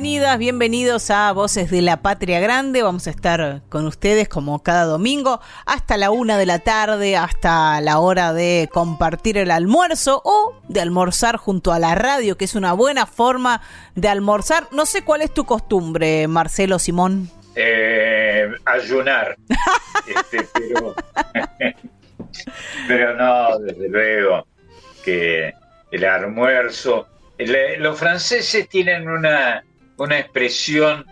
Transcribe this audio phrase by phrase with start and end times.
[0.00, 2.84] Bienvenidas, bienvenidos a Voces de la Patria Grande.
[2.84, 7.80] Vamos a estar con ustedes como cada domingo hasta la una de la tarde, hasta
[7.80, 12.54] la hora de compartir el almuerzo o de almorzar junto a la radio, que es
[12.54, 13.60] una buena forma
[13.96, 14.68] de almorzar.
[14.70, 17.28] No sé cuál es tu costumbre, Marcelo Simón.
[17.56, 19.36] Eh, ayunar.
[20.06, 20.94] Este, pero,
[22.86, 24.46] pero no, desde luego
[25.04, 25.52] que
[25.90, 27.08] el almuerzo
[27.78, 29.62] los franceses tienen una,
[29.98, 31.04] una expresión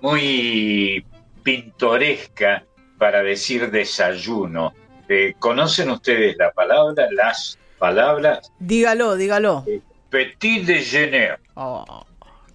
[0.00, 1.04] muy
[1.42, 2.64] pintoresca
[2.98, 4.74] para decir desayuno.
[5.08, 8.50] Eh, ¿Conocen ustedes la palabra, las palabras?
[8.58, 9.64] Dígalo, dígalo.
[9.66, 11.38] Eh, petit déjeuner.
[11.54, 12.06] Oh,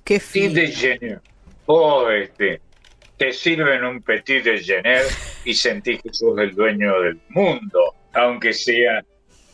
[0.04, 1.22] qué Petit déjeuner.
[1.66, 2.62] Oh, este,
[3.17, 5.04] te sirven un petit déjeuner
[5.44, 9.04] y sentís que sos el dueño del mundo, aunque sea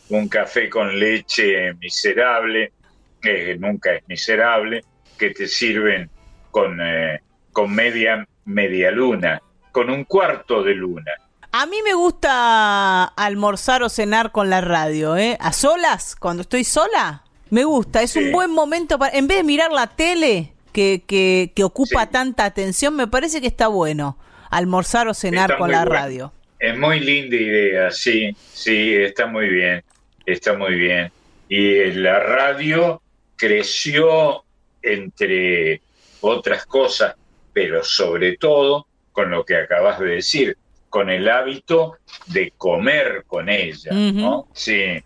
[0.08, 2.72] un café con leche miserable
[3.20, 4.84] que nunca es miserable,
[5.18, 6.10] que te sirven
[6.56, 7.20] con, eh,
[7.52, 11.12] con media, media luna, con un cuarto de luna.
[11.52, 15.36] A mí me gusta almorzar o cenar con la radio, ¿eh?
[15.38, 18.00] A solas, cuando estoy sola, me gusta.
[18.00, 22.06] Es un buen momento para, en vez de mirar la tele que, que, que ocupa
[22.06, 24.16] tanta atención, me parece que está bueno
[24.48, 26.32] almorzar o cenar con la radio.
[26.58, 29.84] Es muy linda idea, sí, sí, está muy bien,
[30.24, 31.12] está muy bien.
[31.50, 33.02] Y la radio
[33.36, 34.42] creció
[34.80, 35.82] entre
[36.26, 37.14] otras cosas,
[37.52, 40.58] pero sobre todo con lo que acabas de decir,
[40.90, 44.48] con el hábito de comer con ella, ¿no?
[44.52, 45.02] Sí,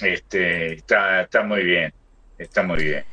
[0.00, 1.92] este, está, está muy bien,
[2.38, 3.04] está muy bien.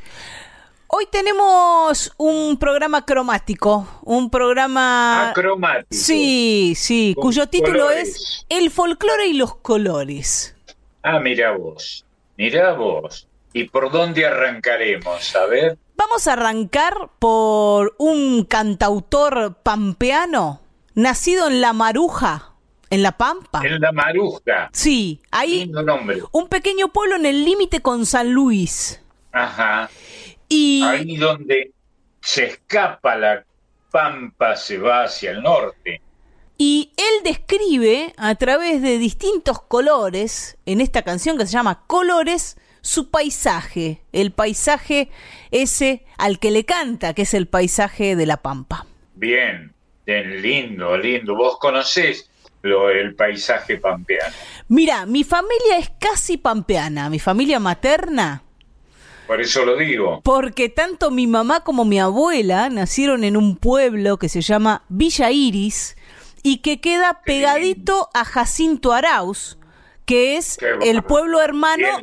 [0.87, 5.29] Hoy tenemos un programa cromático, un programa...
[5.29, 5.87] Ah, cromático.
[5.89, 10.55] Sí, sí, cuyo título es El folclore y los colores.
[11.03, 12.05] Ah, mira vos,
[12.37, 13.27] mira vos.
[13.51, 15.35] ¿Y por dónde arrancaremos?
[15.35, 15.77] A ver.
[15.97, 20.61] Vamos a arrancar por un cantautor pampeano,
[20.93, 22.53] nacido en La Maruja,
[22.91, 23.61] en La Pampa.
[23.65, 24.69] En La Maruja.
[24.73, 25.71] Sí, ahí.
[26.31, 29.01] Un pequeño pueblo en el límite con San Luis.
[29.31, 29.89] Ajá.
[30.47, 30.83] Y.
[30.83, 31.71] Ahí donde
[32.21, 33.43] se escapa la
[33.91, 36.01] Pampa, se va hacia el norte.
[36.59, 42.57] Y él describe a través de distintos colores, en esta canción que se llama Colores,
[42.87, 45.09] su paisaje, el paisaje
[45.51, 48.85] ese al que le canta, que es el paisaje de la Pampa.
[49.13, 49.73] Bien,
[50.05, 51.35] bien lindo, lindo.
[51.35, 52.29] ¿Vos conocés
[52.61, 54.33] lo, el paisaje pampeano?
[54.69, 58.43] Mira, mi familia es casi pampeana, mi familia materna.
[59.27, 60.21] Por eso lo digo.
[60.23, 65.29] Porque tanto mi mamá como mi abuela nacieron en un pueblo que se llama Villa
[65.29, 65.97] Iris
[66.41, 69.57] y que queda pegadito a Jacinto Arauz,
[70.07, 71.99] que es el pueblo hermano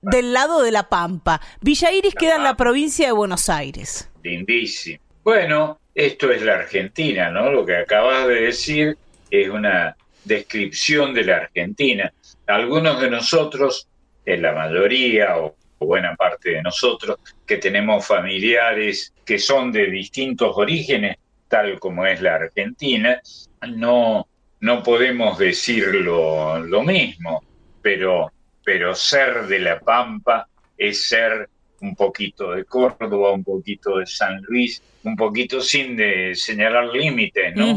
[0.00, 1.40] del lado de la Pampa.
[1.60, 4.08] Villa Iris queda en la provincia de Buenos Aires.
[4.22, 5.00] Lindísimo.
[5.24, 7.50] Bueno, esto es la Argentina, ¿no?
[7.50, 8.96] Lo que acabas de decir
[9.30, 12.12] es una descripción de la Argentina.
[12.46, 13.88] Algunos de nosotros,
[14.24, 20.52] en la mayoría o buena parte de nosotros, que tenemos familiares que son de distintos
[20.54, 21.16] orígenes,
[21.48, 23.20] tal como es la Argentina,
[23.66, 24.28] no
[24.60, 27.42] no podemos decir lo, mismo,
[27.82, 28.30] pero,
[28.64, 30.46] pero ser de La Pampa
[30.76, 31.48] es ser
[31.80, 37.54] un poquito de Córdoba, un poquito de San Luis, un poquito sin de señalar límites,
[37.56, 37.70] ¿no?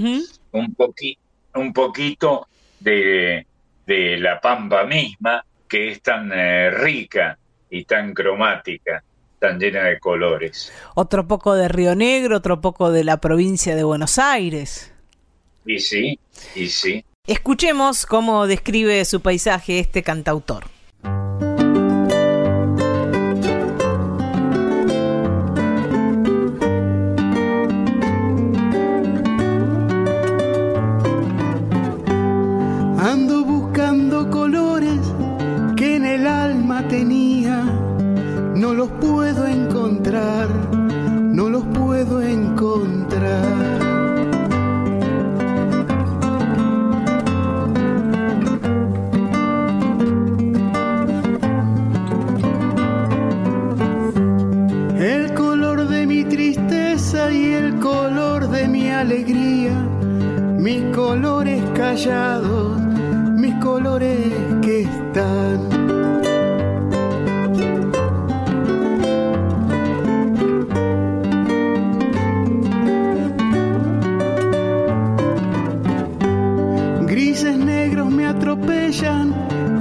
[0.51, 0.75] un,
[1.55, 2.47] un poquito
[2.79, 3.47] de,
[3.85, 7.37] de, La Pampa misma, que es tan eh, rica
[7.69, 9.03] y tan cromática,
[9.39, 10.73] tan llena de colores.
[10.95, 14.92] Otro poco de Río Negro, otro poco de la provincia de Buenos Aires.
[15.65, 16.19] Y sí,
[16.55, 17.05] y sí.
[17.25, 20.65] Escuchemos cómo describe su paisaje este cantautor.
[32.99, 34.99] Ando buscando colores
[35.77, 37.63] que en el alma tenía,
[38.55, 40.62] no los puedo encontrar
[58.93, 59.73] alegría,
[60.57, 62.79] mis colores callados,
[63.35, 64.17] mis colores
[64.61, 65.59] que están.
[77.07, 79.33] Grises negros me atropellan,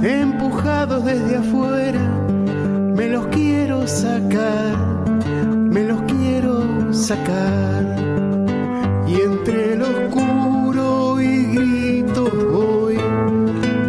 [0.03, 2.01] empujados desde afuera,
[2.95, 4.75] me los quiero sacar,
[5.47, 8.12] me los quiero sacar.
[9.73, 12.95] El oscuro y grito voy,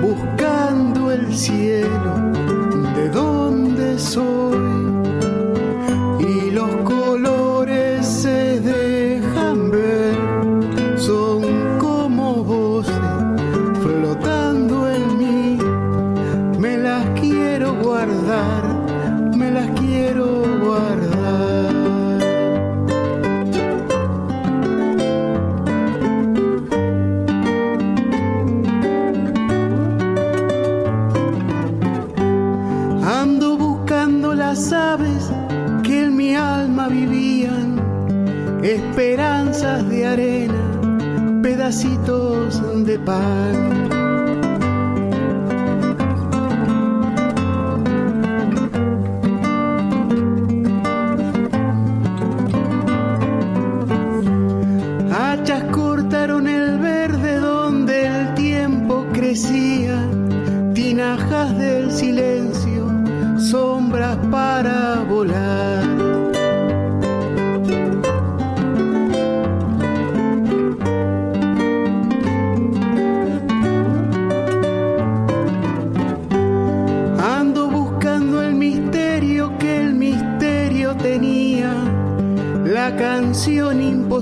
[0.00, 2.32] buscando el cielo
[2.96, 4.53] de donde soy.
[38.74, 43.83] Esperanzas de arena, pedacitos de pan.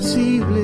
[0.02, 0.61] Imposible,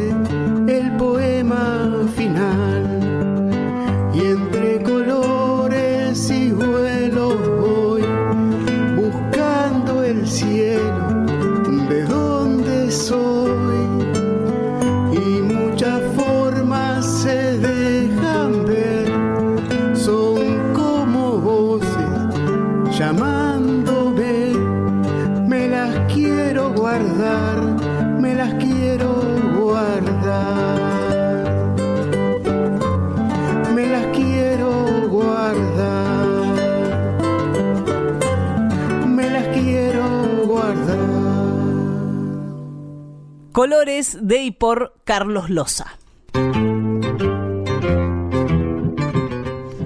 [43.58, 45.98] Colores de y por Carlos Loza.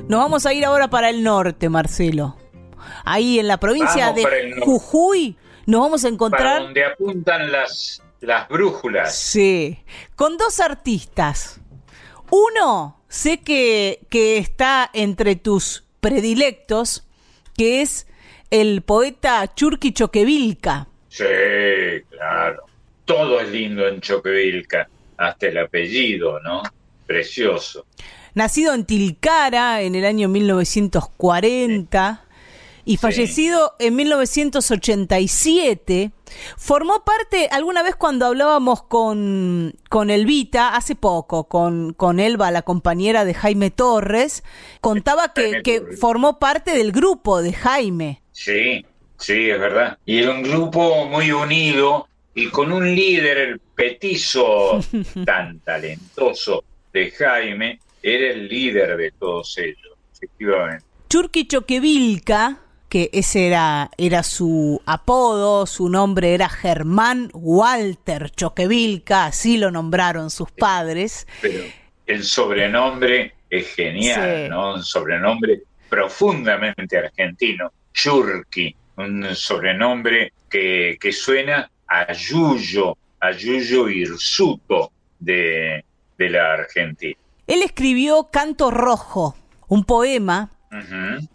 [0.08, 2.36] Nos vamos a ir ahora para el norte, Marcelo.
[3.06, 4.60] Ahí en la provincia Vamos de.
[4.60, 9.16] Jujuy nos vamos a Para encontrar, donde apuntan las, las brújulas.
[9.16, 9.82] sí,
[10.16, 11.58] con dos artistas.
[12.28, 17.08] Uno, sé que, que está entre tus predilectos,
[17.56, 18.06] que es
[18.50, 20.88] el poeta Churqui Choquevilca.
[21.08, 21.24] Sí,
[22.10, 22.66] claro.
[23.04, 26.62] Todo es lindo en Choquevilca, hasta el apellido, ¿no?
[27.06, 27.86] Precioso.
[28.34, 32.24] Nacido en Tilcara en el año 1940
[32.84, 36.10] y fallecido en 1987,
[36.56, 42.62] formó parte, alguna vez cuando hablábamos con, con Elvita, hace poco, con, con Elba, la
[42.62, 44.42] compañera de Jaime Torres,
[44.80, 48.20] contaba que, que formó parte del grupo de Jaime.
[48.32, 48.84] Sí,
[49.16, 49.98] sí, es verdad.
[50.04, 54.80] Y era un grupo muy unido y con un líder, el petizo
[55.24, 60.84] tan talentoso de Jaime, era el líder de todos ellos, efectivamente.
[61.08, 62.58] Churqui Choquevilca,
[62.88, 70.30] que ese era, era su apodo, su nombre era Germán Walter Choquevilca, así lo nombraron
[70.30, 71.26] sus padres.
[71.40, 71.64] Pero
[72.06, 74.48] el sobrenombre es genial, Sí.
[74.50, 74.74] ¿no?
[74.74, 77.72] Un sobrenombre profundamente argentino.
[77.94, 85.84] Churqui, un sobrenombre que, que suena a Yuyo, a Yuyo Hirsuto de,
[86.18, 87.16] de la Argentina.
[87.46, 89.36] Él escribió Canto Rojo,
[89.68, 90.50] un poema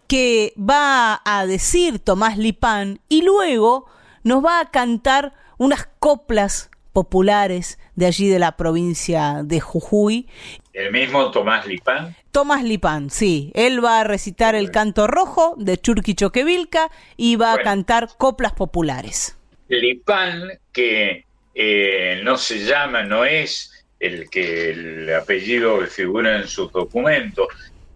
[0.08, 3.86] que va a decir Tomás Lipán y luego
[4.24, 10.28] nos va a cantar unas coplas populares de allí de la provincia de Jujuy.
[10.74, 15.78] El mismo Tomás Lipán, Tomás Lipán, sí, él va a recitar el canto rojo de
[15.78, 19.37] Churqui Choquevilca y va a cantar coplas populares.
[19.70, 26.48] Lipán, que eh, no se llama, no es el que el apellido que figura en
[26.48, 27.48] sus documentos.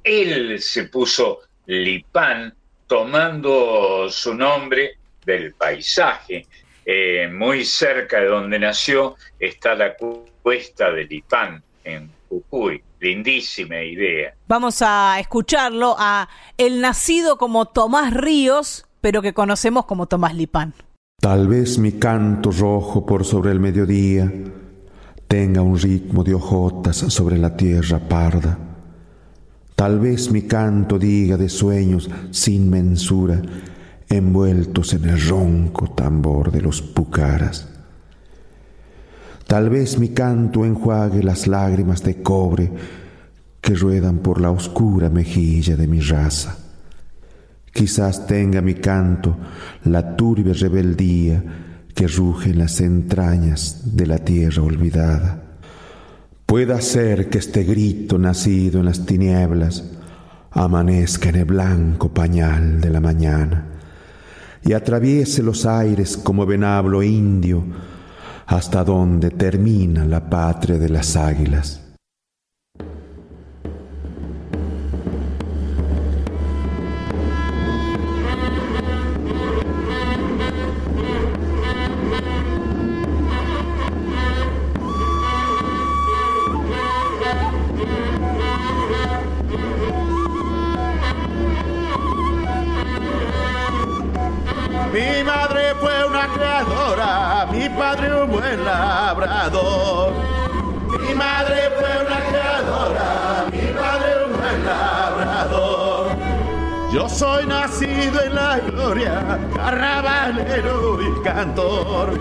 [0.03, 2.53] Él se puso Lipán
[2.87, 6.47] tomando su nombre del paisaje.
[6.83, 9.95] Eh, muy cerca de donde nació está la
[10.41, 12.81] cuesta de Lipán, en Jujuy.
[12.99, 14.33] Lindísima idea.
[14.47, 20.73] Vamos a escucharlo a el nacido como Tomás Ríos, pero que conocemos como Tomás Lipán.
[21.21, 24.33] Tal vez mi canto rojo por sobre el mediodía
[25.27, 28.57] tenga un ritmo de hojotas sobre la tierra parda.
[29.75, 33.39] Tal vez mi canto diga de sueños sin mensura,
[34.09, 37.69] envueltos en el ronco tambor de los pucaras.
[39.45, 42.71] Tal vez mi canto enjuague las lágrimas de cobre
[43.61, 46.60] que ruedan por la oscura mejilla de mi raza.
[47.71, 49.37] Quizás tenga mi canto
[49.85, 51.43] la turbia rebeldía
[51.93, 55.41] que ruge en las entrañas de la tierra olvidada.
[56.45, 59.85] Pueda ser que este grito nacido en las tinieblas
[60.51, 63.67] amanezca en el blanco pañal de la mañana
[64.63, 67.63] y atraviese los aires como venablo indio
[68.47, 71.90] hasta donde termina la patria de las águilas.
[100.99, 106.11] Mi madre fue una creadora, mi padre un buen labrador.
[106.93, 112.19] Yo soy nacido en la gloria, carnavalero y cantor.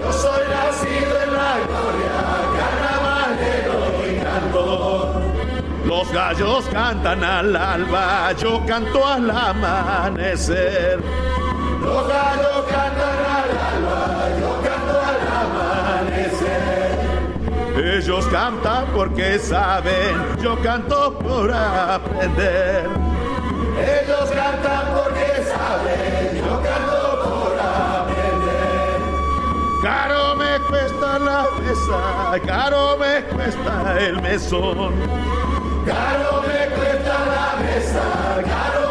[0.00, 2.12] Yo soy nacido en la gloria,
[2.58, 5.22] carnavalero y cantor.
[5.84, 11.27] Los gallos cantan al alba, yo canto al amanecer.
[18.08, 22.88] Ellos cantan porque saben, yo canto por aprender.
[23.76, 29.00] Ellos cantan porque saben, yo canto por aprender.
[29.82, 34.94] Caro me cuesta la mesa, caro me cuesta el mesón.
[35.84, 38.02] Caro me cuesta la mesa,
[38.48, 38.87] caro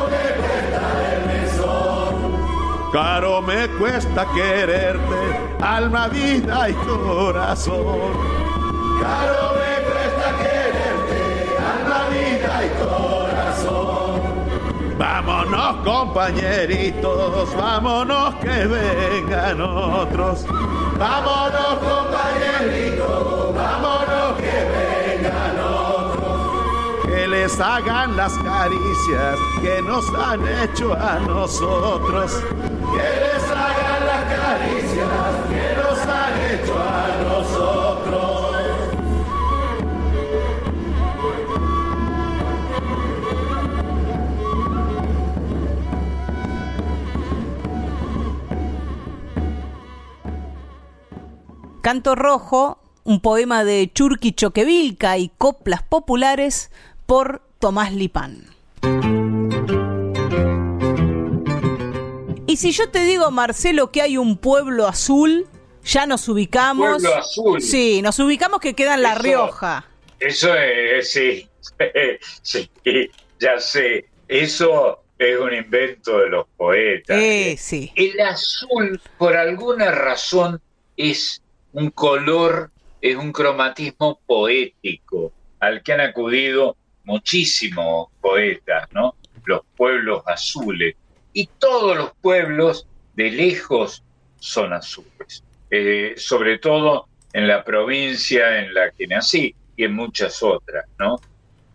[2.91, 8.13] Caro me cuesta quererte, alma, vida y corazón.
[9.01, 11.21] Caro me cuesta quererte,
[11.59, 14.21] alma, vida y corazón.
[14.97, 20.45] Vámonos compañeritos, vámonos que vengan otros.
[20.97, 27.05] Vámonos compañeritos, vámonos que vengan otros.
[27.05, 32.41] Que les hagan las caricias que nos han hecho a nosotros.
[51.87, 56.69] Canto Rojo, un poema de Churqui Choquevilca y coplas populares
[57.05, 58.56] por Tomás Lipán.
[62.57, 65.45] Y si yo te digo, Marcelo, que hay un pueblo azul,
[65.83, 67.03] ya nos ubicamos.
[67.03, 67.61] Pueblo azul.
[67.61, 69.85] Sí, nos ubicamos que queda en La Rioja.
[70.19, 71.47] Eso es, sí,
[72.41, 72.67] sí,
[73.39, 74.07] ya sé.
[74.27, 77.19] Eso es un invento de los poetas.
[77.21, 77.91] Eh, sí.
[77.93, 80.59] El azul, por alguna razón,
[80.95, 82.71] es un color,
[83.01, 89.13] es un cromatismo poético al que han acudido muchísimos poetas, ¿no?
[89.45, 90.95] Los pueblos azules.
[91.33, 94.03] Y todos los pueblos de lejos
[94.39, 95.43] son azules.
[95.69, 101.19] Eh, sobre todo en la provincia en la que nací y en muchas otras, ¿no?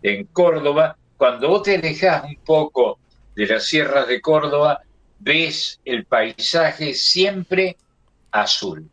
[0.02, 2.99] En Córdoba, cuando vos te alejas un poco
[3.37, 4.80] de las sierras de Córdoba,
[5.18, 7.76] ves el paisaje siempre
[8.30, 8.88] azul.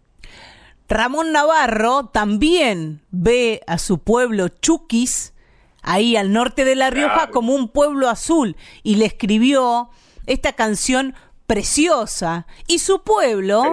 [0.88, 5.34] Ramón Navarro también ve a su pueblo Chuquis,
[5.82, 9.90] ahí al norte de La Rioja, como un pueblo azul y le escribió
[10.26, 11.16] esta canción
[11.50, 13.64] preciosa y su pueblo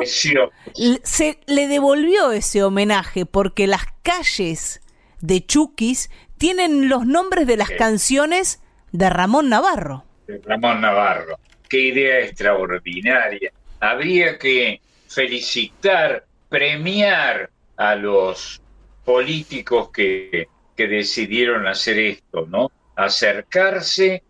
[1.03, 4.81] se le devolvió ese homenaje porque las calles
[5.21, 8.63] de Chuquis tienen los nombres de las canciones
[8.93, 10.05] de Ramón Navarro.
[10.27, 11.39] De Ramón Navarro.
[11.69, 13.53] Qué idea extraordinaria.
[13.81, 18.61] Habría que felicitar premiar a los
[19.05, 22.71] políticos que, que decidieron hacer esto, ¿no?
[22.97, 24.23] Acercarse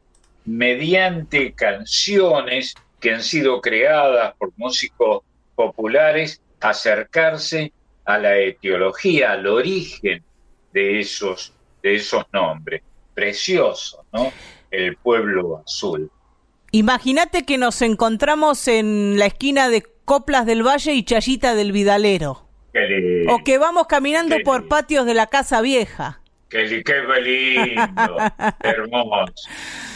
[0.47, 5.23] mediante canciones que han sido creadas por músicos
[5.55, 7.73] populares, acercarse
[8.05, 10.23] a la etiología, al origen
[10.73, 12.83] de esos, de esos nombres.
[13.15, 14.33] Precioso, ¿no?
[14.71, 16.11] El pueblo azul.
[16.71, 22.47] Imagínate que nos encontramos en la esquina de Coplas del Valle y Chayita del Vidalero.
[23.29, 26.21] O que vamos caminando por patios de la Casa Vieja.
[26.49, 28.17] Qué, qué lindo,
[28.63, 29.33] hermoso.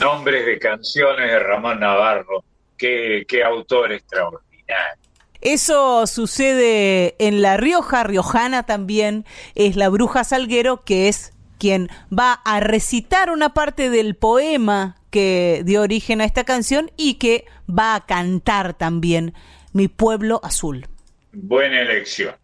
[0.00, 2.44] Nombres de canciones de Ramón Navarro.
[2.76, 5.00] Qué, qué autor extraordinario.
[5.40, 12.40] Eso sucede en La Rioja, Riojana también, es la bruja Salguero, que es quien va
[12.44, 17.94] a recitar una parte del poema que dio origen a esta canción y que va
[17.94, 19.34] a cantar también
[19.72, 20.88] Mi pueblo azul.
[21.32, 22.34] Buena elección.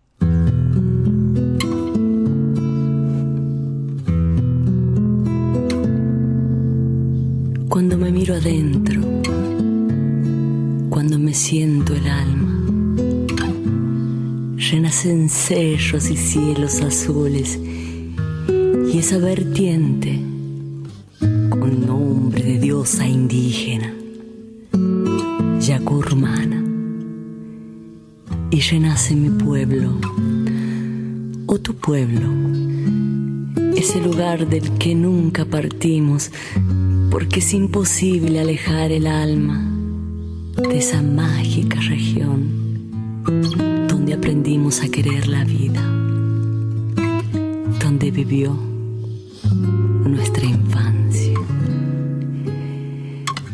[7.76, 9.02] Cuando me miro adentro,
[10.88, 12.64] cuando me siento el alma,
[14.56, 17.61] renacen cerros y cielos azules
[18.90, 20.18] y esa vertiente
[21.50, 23.92] con nombre de diosa indígena,
[25.61, 26.64] Yacurmana,
[28.50, 30.00] y renace mi pueblo
[31.45, 32.26] o tu pueblo,
[33.76, 36.30] ese lugar del que nunca partimos
[37.18, 39.58] porque es imposible alejar el alma
[40.54, 43.25] de esa mágica región
[43.88, 45.80] donde aprendimos a querer la vida,
[47.80, 48.54] donde vivió
[50.04, 51.40] nuestra infancia.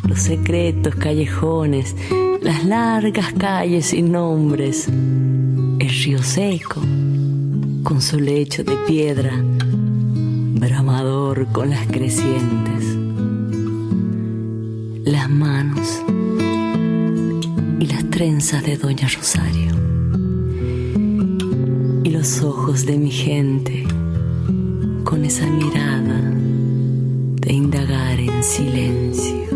[0.08, 1.94] Los secretos callejones,
[2.40, 6.80] las largas calles sin nombres, el río seco
[7.84, 9.40] con su lecho de piedra,
[10.56, 12.91] bramador con las crecientes,
[15.04, 16.02] las manos
[17.80, 19.72] y las trenzas de Doña Rosario
[22.04, 23.84] y los ojos de mi gente
[25.04, 26.20] con esa mirada
[27.40, 29.48] de indagar en silencio.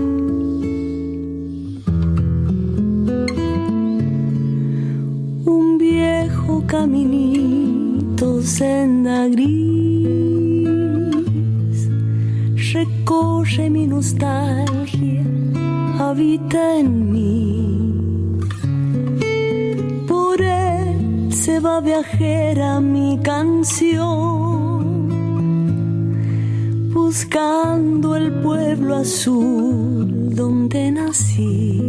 [5.45, 9.76] Un viejo caminito senda gris
[12.73, 15.25] recorre mi nostalgia,
[15.99, 18.39] habita en mí.
[20.07, 24.09] Por él se va viajera mi canción,
[26.93, 31.81] buscando el pueblo azul donde nací.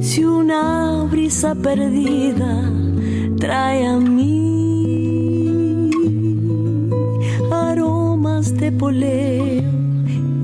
[0.00, 2.70] Si una brisa perdida
[3.38, 4.59] trae a mí
[8.60, 9.62] de poleo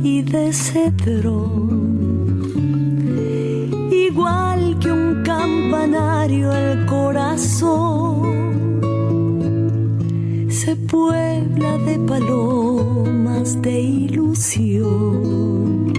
[0.02, 2.40] y de cedrón,
[3.92, 8.22] igual que un campanario el corazón
[10.48, 15.92] se puebla de palomas de ilusión.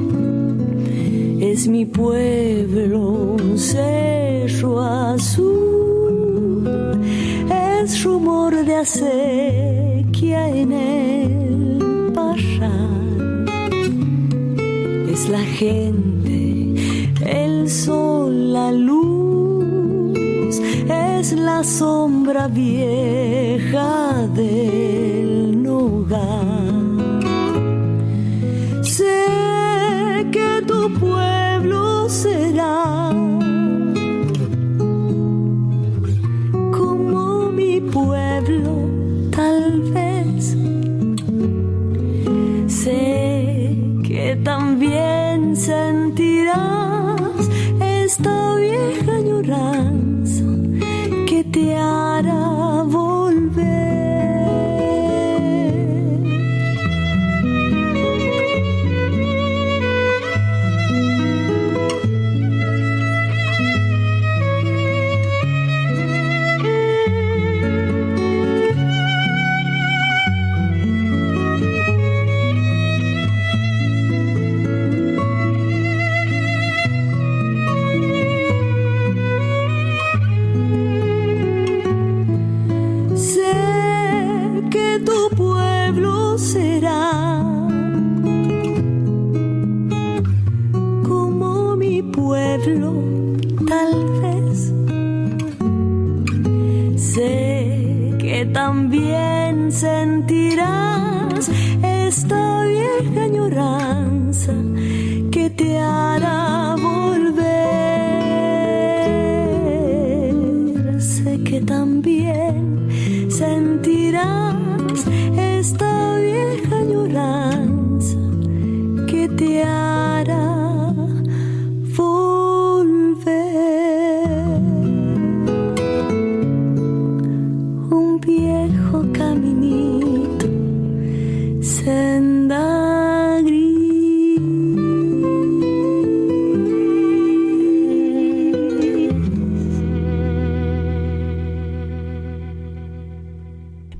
[1.39, 6.65] Es mi pueblo un cerro azul,
[7.83, 11.06] es rumor de acequia en el
[15.29, 16.75] La gente,
[17.25, 20.57] el sol, la luz,
[20.89, 24.76] es la sombra vieja del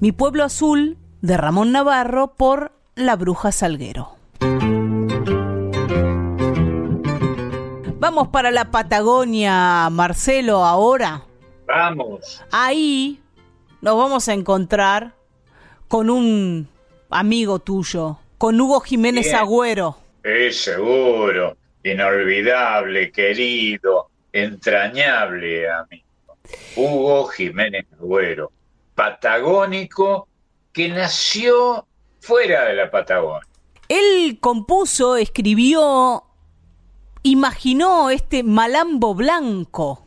[0.08, 4.15] Mi pueblo azul de Ramón Navarro por La Bruja Salguero.
[8.00, 11.26] Vamos para la Patagonia, Marcelo, ahora.
[11.65, 12.41] Vamos.
[12.54, 13.20] Ahí
[13.82, 15.12] nos vamos a encontrar
[15.89, 16.70] con un
[17.10, 19.98] amigo tuyo, con Hugo Jiménez Agüero.
[20.24, 26.06] Es seguro, inolvidable, querido, entrañable amigo.
[26.78, 28.54] Hugo Jiménez Agüero,
[28.98, 30.28] patagónico
[30.74, 31.86] que nació
[32.20, 33.48] fuera de la Patagonia.
[33.88, 36.24] Él compuso, escribió,
[37.22, 40.04] imaginó este malambo blanco.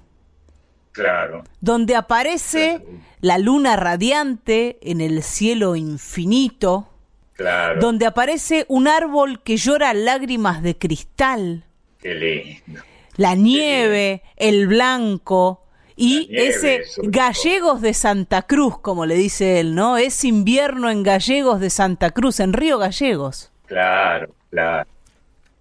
[0.91, 1.45] Claro.
[1.61, 2.85] Donde aparece
[3.21, 6.89] la luna radiante en el cielo infinito.
[7.35, 7.81] Claro.
[7.81, 11.65] Donde aparece un árbol que llora lágrimas de cristal.
[12.01, 12.83] Qué lindo.
[13.17, 15.63] La nieve, el blanco,
[15.97, 19.97] y ese Gallegos de Santa Cruz, como le dice él, ¿no?
[19.97, 23.51] Es invierno en Gallegos de Santa Cruz, en Río Gallegos.
[23.67, 24.89] Claro, claro,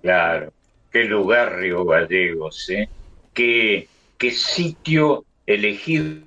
[0.01, 0.53] claro.
[0.91, 2.89] Qué lugar Río Gallegos, ¿eh?
[3.33, 3.87] Qué,
[4.17, 6.23] qué sitio elegido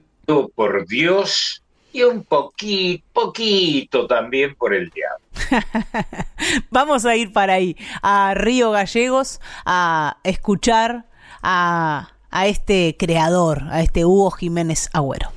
[0.55, 1.62] por Dios
[1.93, 5.25] y un poquito, poquito también por el diablo.
[6.71, 11.07] Vamos a ir para ahí, a Río Gallegos, a escuchar
[11.43, 15.29] a a este creador, a este Hugo Jiménez Agüero.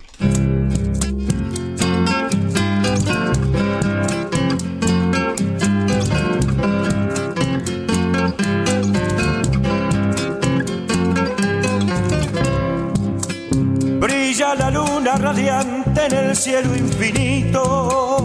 [13.99, 18.23] Brilla la luna radiante en el cielo infinito,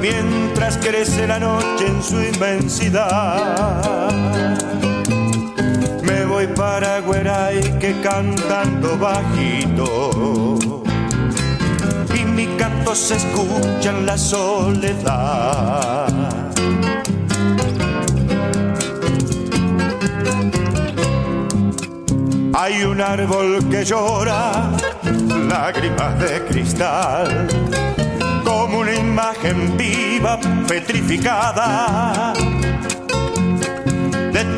[0.00, 3.70] mientras crece la noche en su inmensidad
[6.80, 10.58] voy para Gueray que cantando bajito
[12.14, 16.08] y mi canto se escucha en la soledad.
[22.54, 24.70] Hay un árbol que llora
[25.48, 27.46] lágrimas de cristal,
[28.44, 32.34] como una imagen viva petrificada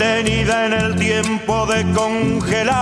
[0.03, 2.75] detenida en el tiempo de congelar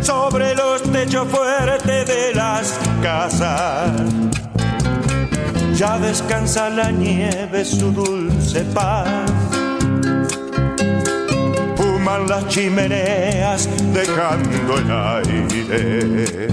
[0.00, 3.92] sobre los techos fuertes de las casas.
[5.76, 9.08] Ya descansa la nieve su dulce paz.
[11.76, 16.48] Fuman las chimeneas dejando el aire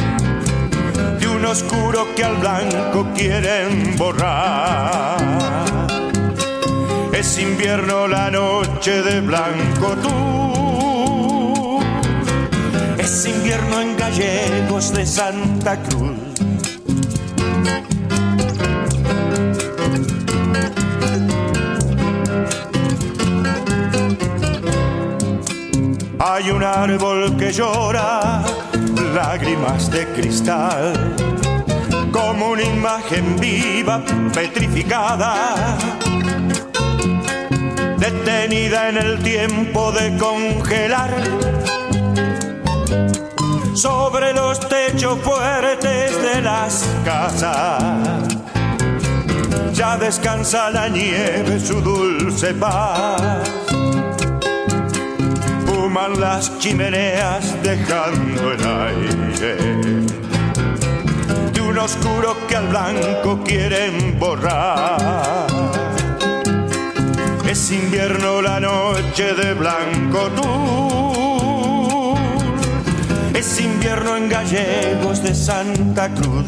[1.20, 5.81] de un oscuro que al blanco quieren borrar
[7.22, 11.80] es invierno la noche de blanco tú.
[12.98, 16.18] Es invierno en gallegos de Santa Cruz.
[26.18, 28.42] Hay un árbol que llora
[29.14, 31.16] lágrimas de cristal,
[32.12, 34.04] como una imagen viva
[34.34, 35.56] petrificada
[38.02, 41.12] detenida en el tiempo de congelar.
[43.76, 47.84] Sobre los techos fuertes de las casas,
[49.74, 53.22] ya descansa la nieve su dulce paz.
[55.68, 59.56] Fuman las chimeneas dejando el aire
[61.54, 65.51] de un oscuro que al blanco quieren borrar
[67.62, 72.16] es invierno la noche de blanco tú.
[73.38, 76.48] Es invierno en gallegos de Santa Cruz.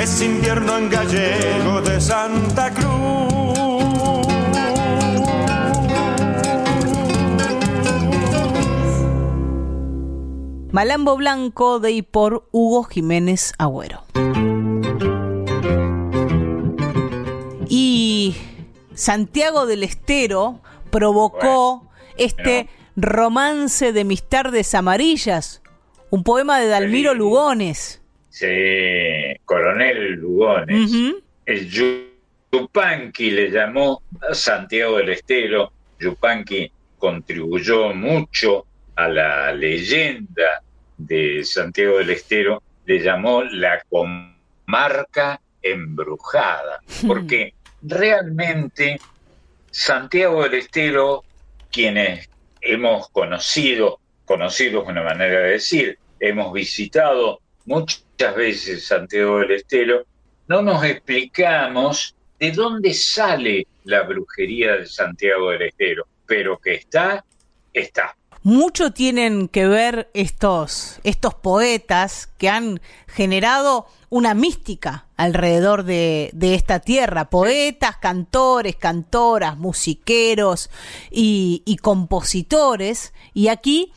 [0.00, 2.88] Es invierno en gallegos de Santa Cruz.
[10.72, 14.04] Malambo Blanco de y por Hugo Jiménez Agüero.
[19.00, 20.60] Santiago del Estero
[20.90, 25.62] provocó este romance de mis tardes amarillas,
[26.10, 28.02] un poema de Dalmiro Lugones.
[28.28, 28.46] Sí,
[29.46, 30.92] coronel Lugones.
[31.46, 31.70] El
[32.52, 35.72] Yupanqui le llamó a Santiago del Estero.
[35.98, 40.62] Yupanqui contribuyó mucho a la leyenda
[40.98, 42.62] de Santiago del Estero.
[42.84, 49.00] Le llamó la comarca embrujada, porque realmente
[49.70, 51.24] Santiago del Estero,
[51.70, 52.28] quienes
[52.60, 60.04] hemos conocido, conocido es una manera de decir, hemos visitado muchas veces Santiago del Estero,
[60.48, 67.24] no nos explicamos de dónde sale la brujería de Santiago del Estero, pero que está,
[67.72, 68.16] está.
[68.42, 76.54] Mucho tienen que ver estos, estos poetas que han generado una mística alrededor de, de,
[76.54, 77.28] esta tierra.
[77.28, 80.70] Poetas, cantores, cantoras, musiqueros
[81.10, 83.12] y, y compositores.
[83.34, 83.92] Y aquí,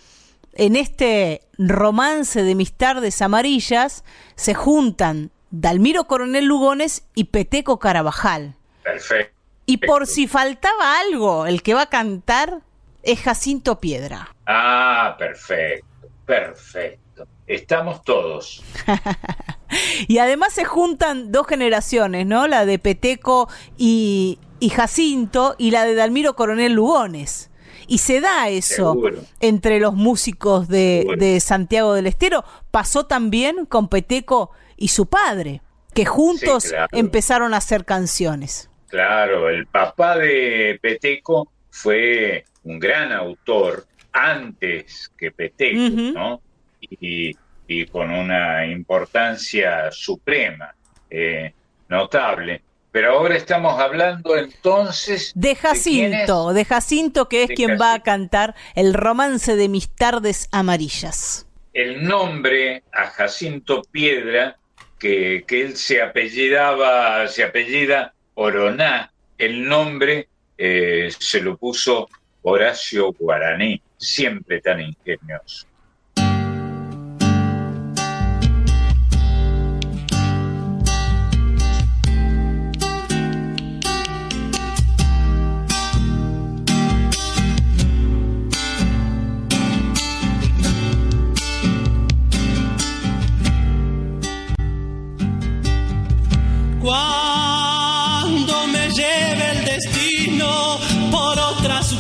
[0.54, 4.04] en este romance de mis tardes amarillas,
[4.36, 8.56] se juntan Dalmiro Coronel Lugones y Peteco Carabajal.
[8.84, 9.34] Perfecto.
[9.66, 12.62] Y por si faltaba algo, el que va a cantar
[13.04, 14.33] es Jacinto Piedra.
[14.46, 17.28] Ah, perfecto, perfecto.
[17.48, 18.64] Estamos todos.
[20.08, 22.48] y además se juntan dos generaciones, ¿no?
[22.48, 27.50] La de Peteco y, y Jacinto y la de Dalmiro Coronel Lugones.
[27.88, 29.20] Y se da eso Seguro.
[29.42, 32.46] entre los músicos de, de, Santiago del Estero.
[32.72, 35.62] Pasó también con Peteco y su padre,
[35.94, 36.88] que juntos Sí, claro.
[36.94, 38.70] empezaron a hacer canciones.
[38.88, 46.12] Claro, el papá de Peteco fue un gran autor antes que Peteco, Ujú.
[46.14, 46.42] ¿no?
[46.80, 47.36] Y,
[47.68, 50.74] y con una importancia suprema,
[51.10, 51.54] eh,
[51.90, 52.62] notable.
[52.92, 58.04] Pero ahora estamos hablando entonces De Jacinto, de, Jacinto, que es De quien va a
[58.04, 61.48] cantar el romance de mis tardes amarillas.
[61.74, 64.58] el nombre a Jacinto Piedra,
[65.00, 72.08] que, que él se apellidaba, se apellida Oroná, el nombre eh, se lo puso
[72.44, 75.66] Horacio Guaraní, siempre tan ingenioso.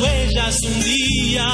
[0.04, 1.48] Huellas un día,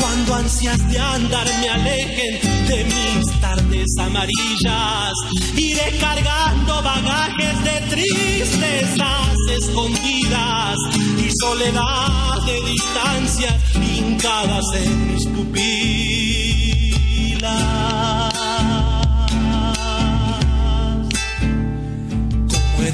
[0.00, 5.12] cuando ansias de andar me alejen de mis tardes amarillas,
[5.56, 10.76] iré cargando bagajes de tristezas escondidas
[11.18, 15.58] y soledad de distancias hincadas en mis pupilas.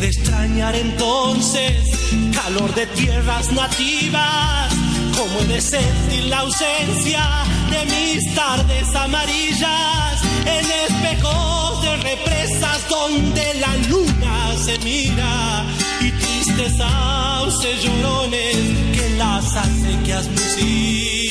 [0.04, 1.72] De extrañar entonces
[2.34, 4.68] calor de tierras nativas?
[5.16, 7.22] ¿Cómo he de sentir la ausencia
[7.70, 15.64] de mis tardes amarillas en espejos de represas donde la luna se mira
[16.00, 18.56] y tristes sauces llorones
[18.94, 21.24] que las acequias musitan?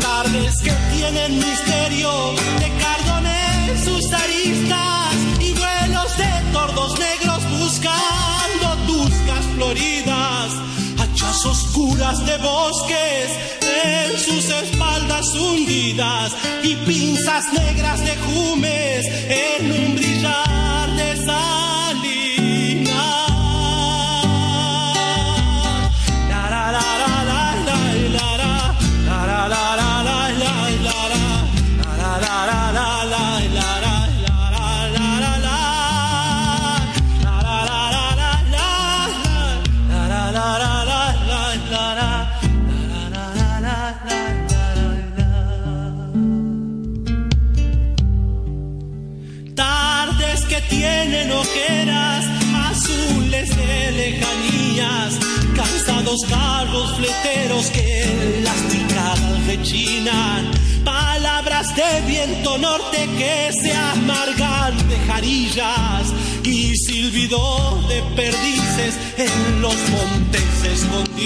[0.00, 2.10] tardes que tienen misterio
[2.58, 10.52] de cardones sus aristas y vuelos de tordos negros buscando tuscas floridas,
[10.98, 13.30] hachas oscuras de bosques
[13.62, 16.32] en sus espaldas hundidas
[16.64, 21.67] y pinzas negras de jumes en un brillar de salina.
[56.08, 60.50] Cansados carros fleteros que en las tricadas rechinan,
[60.84, 66.14] palabras de viento norte que se amargan de jarillas.
[66.44, 71.18] Y silbido de perdices en los montes escondidos.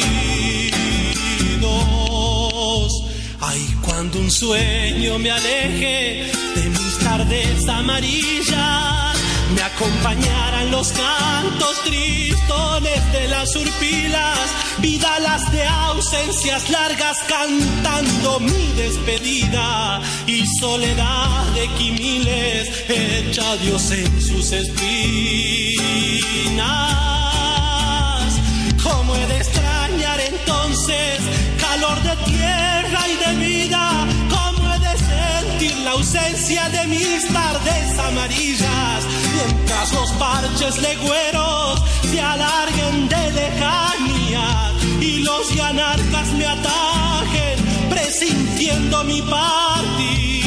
[3.41, 9.12] Ay, cuando un sueño me aleje de mis tardes amarillas,
[9.55, 14.39] me acompañarán los cantos tristones de las urpilas,
[14.79, 24.53] vidalas de ausencias largas cantando mi despedida y soledad de quimiles hecha Dios en sus
[24.53, 24.83] espinas.
[28.83, 31.21] ¿Cómo he de extrañar entonces
[31.61, 34.02] calor de tierra y de vida?
[35.63, 39.05] ¿Cómo he de sentir la ausencia de mis tardes amarillas?
[39.35, 49.23] Mientras los parches legüeros se alarguen de lejanía y los anarcas me atajen, presintiendo mi
[49.23, 50.42] partida.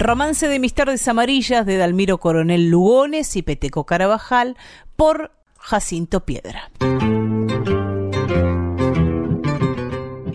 [0.00, 4.56] Romance de mis tardes amarillas de Dalmiro Coronel Lugones y Peteco Carabajal
[4.96, 6.70] por Jacinto Piedra.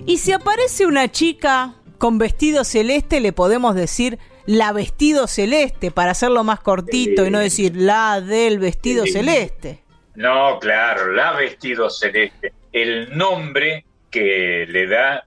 [0.06, 6.12] Y si aparece una chica con vestido celeste, le podemos decir la vestido celeste para
[6.12, 9.82] hacerlo más cortito y no decir la del vestido celeste.
[10.14, 12.54] No, claro, la vestido celeste.
[12.72, 15.26] El nombre que le da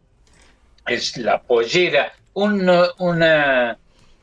[0.86, 3.76] es la pollera, una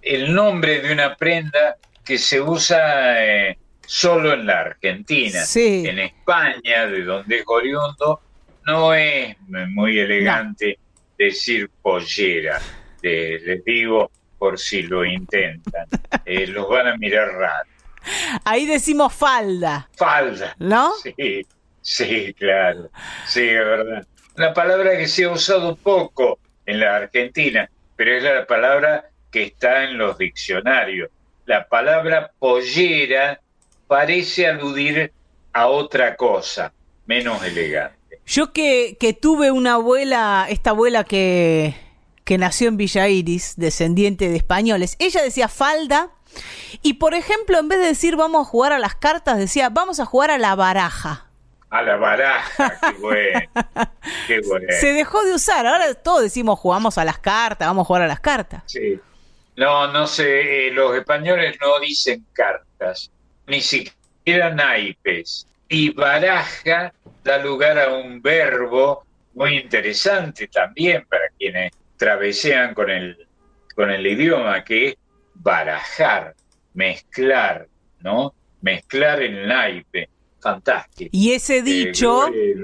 [0.06, 5.44] el nombre de una prenda que se usa eh, solo en la Argentina.
[5.56, 8.22] En España, de donde es oriundo,
[8.68, 10.78] no es muy elegante
[11.18, 12.62] decir pollera.
[13.02, 15.88] les digo por si lo intentan.
[16.28, 17.70] Eh, los van a mirar raro.
[18.46, 19.88] Ahí decimos falda.
[19.96, 20.56] Falda.
[20.58, 20.91] ¿No?
[21.04, 21.46] Sí,
[21.82, 22.89] sí, claro.
[23.28, 24.08] Sí, es verdad.
[24.36, 29.43] Una palabra que se ha usado poco en la Argentina, pero es la palabra que
[29.43, 31.10] está en los diccionarios.
[31.45, 33.41] La palabra pollera
[33.86, 35.12] parece aludir
[35.52, 36.71] a otra cosa,
[37.06, 38.21] menos elegante.
[38.26, 41.76] Yo que, que tuve una abuela, esta abuela que,
[42.24, 46.12] que nació en Villa Iris, descendiente de españoles, ella decía falda
[46.82, 50.00] y por ejemplo en vez de decir vamos a jugar a las cartas, decía vamos
[50.00, 51.26] a jugar a la baraja.
[51.69, 53.39] A la baraja, qué bueno.
[54.28, 54.67] qué bueno.
[54.80, 58.08] Se dejó de usar, ahora todos decimos jugamos a las cartas, vamos a jugar a
[58.08, 58.63] las cartas.
[58.67, 58.98] Sí.
[59.58, 63.12] No, no sé, eh, los españoles no dicen cartas,
[63.48, 65.48] ni siquiera naipes.
[65.70, 73.28] Y baraja da lugar a un verbo muy interesante también para quienes travesean con el,
[73.76, 74.96] con el idioma, que es
[75.34, 76.36] barajar,
[76.74, 77.68] mezclar,
[78.02, 78.34] ¿no?
[78.62, 80.10] Mezclar el naipe.
[80.39, 81.10] Fantástico.
[81.12, 82.28] Y ese dicho...
[82.28, 82.63] el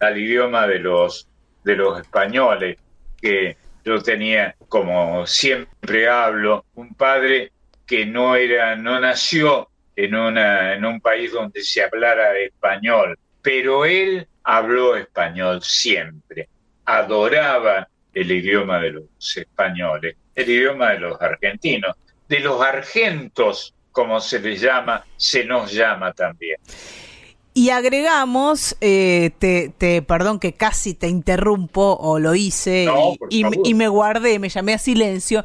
[0.00, 1.26] al idioma de los,
[1.64, 2.78] de los españoles,
[3.20, 3.56] que
[3.88, 7.52] yo tenía, como siempre hablo, un padre
[7.86, 14.28] que no era, no nació en en un país donde se hablara español, pero él
[14.44, 16.48] habló español siempre,
[16.84, 21.96] adoraba el idioma de los españoles, el idioma de los argentinos,
[22.28, 26.58] de los argentos, como se les llama, se nos llama también.
[27.58, 32.86] Y agregamos, eh, te, perdón que casi te interrumpo o lo hice
[33.30, 35.44] y, y, me guardé, me llamé a silencio,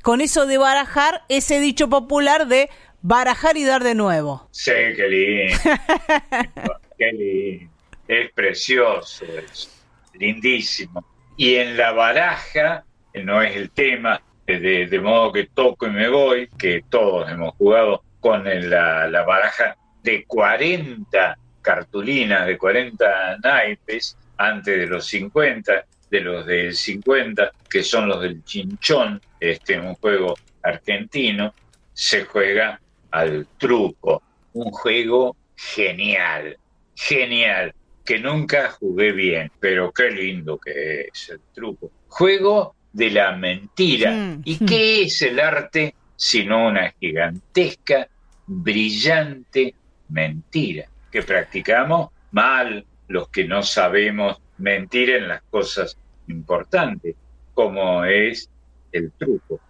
[0.00, 2.70] con eso de barajar, ese dicho popular de
[3.02, 4.46] barajar y dar de nuevo.
[4.52, 5.58] Sí, qué lindo.
[6.96, 7.72] qué lindo.
[8.06, 9.68] Es precioso, es
[10.14, 11.04] lindísimo.
[11.36, 12.84] Y en la baraja,
[13.24, 17.56] no es el tema, de, de modo que toco y me voy, que todos hemos
[17.56, 21.36] jugado con la, la baraja de 40
[21.68, 28.22] cartulinas de 40 naipes antes de los 50, de los del 50, que son los
[28.22, 31.52] del chinchón, este un juego argentino,
[31.92, 34.22] se juega al truco,
[34.54, 36.56] un juego genial,
[36.96, 41.90] genial, que nunca jugué bien, pero qué lindo que es el truco.
[42.08, 44.10] Juego de la mentira.
[44.10, 44.40] Mm.
[44.46, 48.08] ¿Y qué es el arte sino una gigantesca,
[48.46, 49.74] brillante
[50.08, 50.88] mentira?
[51.10, 55.96] Que practicamos mal, los que no sabemos mentir en las cosas
[56.28, 57.16] importantes,
[57.54, 58.50] como es
[58.92, 59.60] el truco.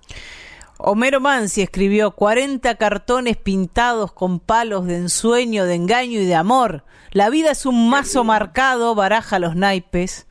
[0.79, 6.85] Homero Mansi escribió 40 cartones pintados con palos de ensueño, de engaño y de amor.
[7.11, 10.27] La vida es un mazo marcado, baraja los naipes,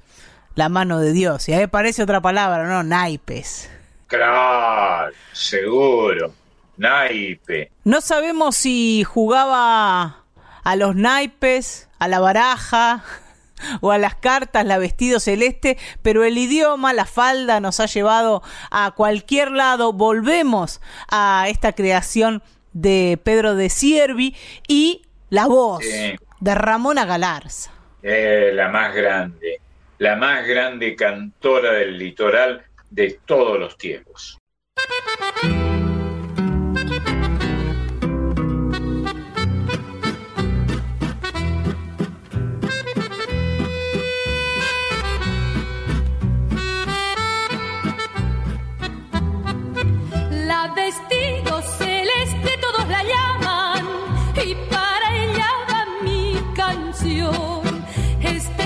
[0.56, 1.50] la mano de Dios.
[1.50, 2.84] Y ahí parece otra palabra, ¿no?
[2.84, 3.70] Naipes.
[4.08, 6.34] Claro, seguro.
[6.78, 7.72] Naipe.
[7.84, 10.24] No sabemos si jugaba
[10.68, 13.02] a los naipes, a la baraja
[13.82, 18.44] o a las cartas, la vestido celeste, pero el idioma, la falda nos ha llevado
[18.70, 19.94] a cualquier lado.
[19.94, 22.44] Volvemos a esta creación
[22.74, 24.36] de Pedro de Siervi
[24.68, 27.72] y la voz de Ramona Galarza.
[28.02, 29.62] la más grande,
[30.00, 34.38] la más grande cantora del litoral de todos los tiempos.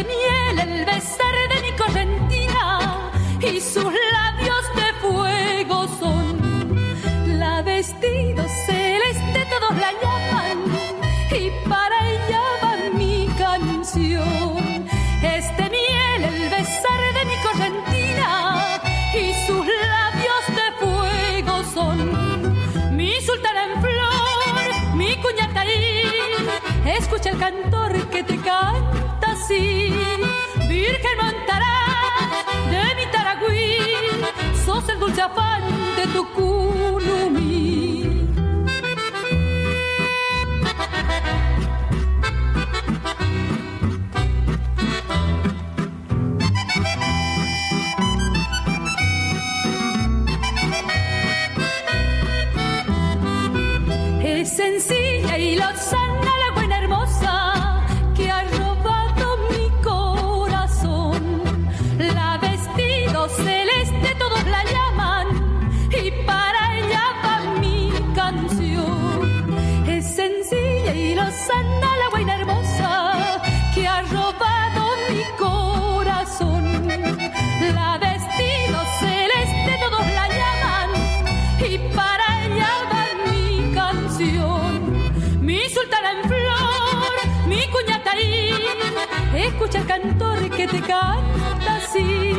[0.03, 7.39] de miel el besar de mi correntina y sus labios de fuego son.
[7.39, 10.59] La vestido celeste todos la llaman
[11.31, 14.87] y para ella va mi canción.
[15.21, 18.81] Es de miel el besar de mi correntina
[19.13, 22.95] y sus labios de fuego son.
[22.95, 26.49] Mi sultana en flor, mi cuñataí,
[26.85, 28.90] escucha el cantor que te canta
[29.51, 29.93] así.
[30.67, 31.77] Virgen Montará
[32.69, 33.77] de mi Taragüí,
[34.65, 35.61] sos el dulce afán
[35.95, 38.27] de tu culumí.
[54.23, 56.00] Es sencilla y lo sana
[89.71, 92.33] escucha el cantor que te canta así.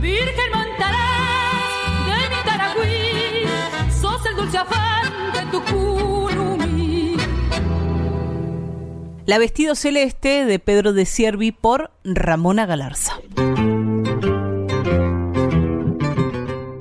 [0.00, 7.16] Virgen montarás de mi Taragüí, sos el dulce afán de tu culumí.
[9.26, 13.18] La Vestido Celeste de Pedro de Siervi por Ramona Galarza.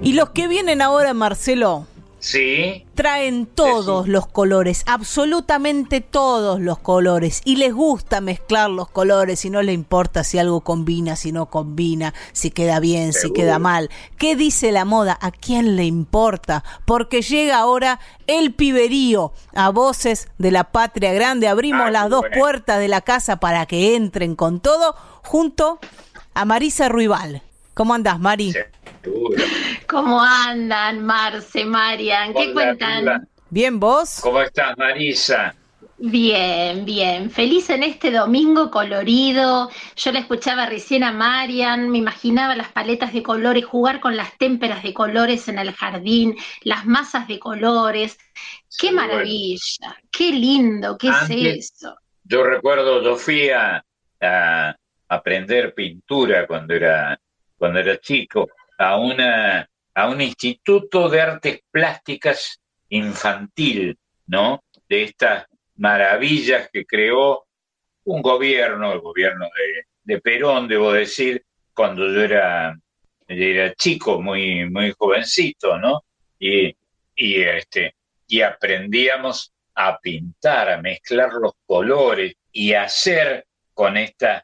[0.02, 1.88] Y los que vienen ahora, Marcelo,
[2.26, 9.44] Sí, traen todos los colores, absolutamente todos los colores, y les gusta mezclar los colores
[9.44, 13.60] y no les importa si algo combina, si no combina, si queda bien, si queda
[13.60, 13.90] mal.
[14.18, 15.18] ¿Qué dice la moda?
[15.20, 16.64] ¿A quién le importa?
[16.86, 21.50] Porque llega ahora el piberío a voces de la patria grande.
[21.50, 22.38] Abrimos Ah, las dos buena.
[22.38, 24.96] puertas de la casa para que entren con todo,
[25.26, 25.78] junto
[26.34, 27.42] a Marisa Ruibal.
[27.74, 28.52] ¿Cómo andás, Mari?
[28.52, 29.44] seguro.
[29.88, 32.34] ¿Cómo andan, Marce, Marian?
[32.34, 33.02] ¿Qué Hola, cuentan?
[33.04, 33.24] hola.
[33.50, 34.20] ¿Bien vos?
[34.22, 35.54] ¿Cómo estás, Marisa?
[35.98, 37.30] Bien, bien.
[37.30, 39.70] Feliz en este domingo colorido.
[39.96, 44.38] Yo la escuchaba recién a Marian, me imaginaba las paletas de colores, jugar con las
[44.38, 48.18] témperas de colores en el jardín, las masas de colores.
[48.80, 49.96] ¡Qué maravilla!
[50.12, 50.98] ¡Qué lindo!
[50.98, 51.96] ¿Qué Antes- es eso?
[52.26, 53.84] Yo recuerdo, yo fui a,
[54.22, 54.76] a
[55.10, 57.20] aprender pintura cuando era,
[57.64, 62.59] cuando era chico, a, una, a un instituto de artes plásticas
[62.89, 63.97] infantil,
[64.28, 64.66] ¿no?
[64.89, 65.45] De estas
[65.78, 67.45] maravillas que creó
[68.03, 69.47] un gobierno, el gobierno
[70.03, 72.78] de, Perón, debo decir, cuando yo era,
[73.30, 76.03] era chico, muy, muy jovencito, ¿no?
[76.38, 76.76] Y,
[77.16, 77.95] y, este,
[78.28, 84.43] y aprendíamos a pintar, a mezclar los colores y hacer con estas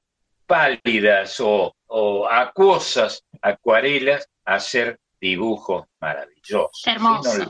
[0.50, 7.48] pálidas o, o acuosas acuarelas, hacer dibujos maravillosos, Hermoso.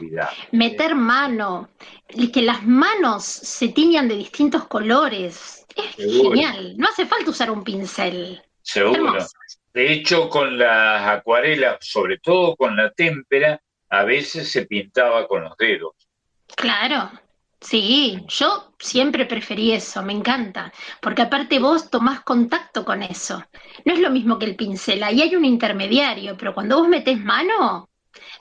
[0.51, 1.69] Meter mano,
[2.09, 5.65] y que las manos se tiñan de distintos colores.
[5.75, 6.31] Es Seguro.
[6.31, 6.75] genial.
[6.77, 8.41] No hace falta usar un pincel.
[8.61, 8.95] Seguro.
[8.95, 9.37] Hermoso.
[9.73, 15.43] De hecho, con las acuarelas, sobre todo con la témpera, a veces se pintaba con
[15.43, 15.93] los dedos.
[16.55, 17.11] Claro,
[17.61, 23.43] sí, yo siempre preferí eso, me encanta, porque aparte vos tomás contacto con eso.
[23.85, 27.19] No es lo mismo que el pincel, ahí hay un intermediario, pero cuando vos metés
[27.19, 27.89] mano,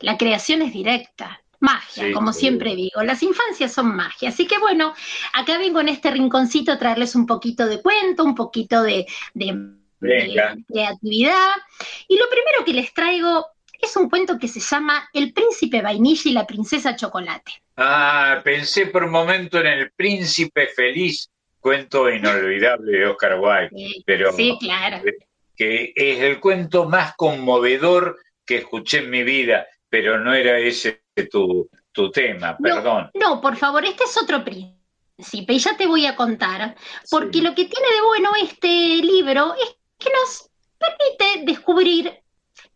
[0.00, 1.42] la creación es directa.
[1.60, 4.28] Magia, Sí, como siempre digo, las infancias son magia.
[4.28, 4.94] Así que bueno,
[5.32, 9.46] acá vengo en este rinconcito a traerles un poquito de cuento, un poquito de, de,
[10.00, 10.54] Venga.
[10.54, 11.50] de creatividad.
[12.06, 13.46] Y lo primero que les traigo
[13.80, 17.52] es un cuento que se llama El príncipe vainilla y la princesa chocolate.
[17.76, 24.02] Ah, pensé por un momento en el príncipe feliz, cuento inolvidable de Oscar Wilde, Sí,
[24.06, 25.02] pero sí, claro.
[25.56, 31.02] que es el cuento más conmovedor que escuché en mi vida, pero no era ese
[31.30, 33.10] tu, tu tema, No, perdón.
[33.14, 36.76] No, por favor, este es otro príncipe y ya te voy a contar,
[37.10, 37.40] porque Sí.
[37.44, 40.48] lo que tiene de bueno este libro es que nos
[40.78, 42.12] permite descubrir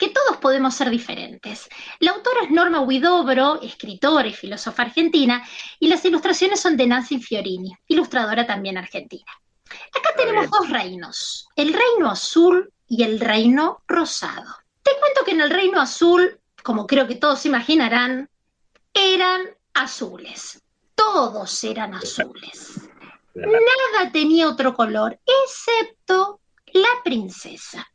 [0.02, 1.68] que todos podemos ser diferentes.
[2.00, 5.46] La autora es Norma Huidobro, escritora y filósofa argentina,
[5.78, 9.30] y las ilustraciones son de Nancy Fiorini, ilustradora también argentina.
[9.94, 14.52] Acá tenemos dos reinos, el reino azul y el reino rosado.
[14.82, 18.28] Te cuento que en el reino azul, como creo que todos se imaginarán,
[18.92, 20.64] eran azules.
[20.96, 22.90] Todos eran azules.
[23.34, 26.40] Nada tenía otro color, excepto
[26.72, 27.86] la princesa.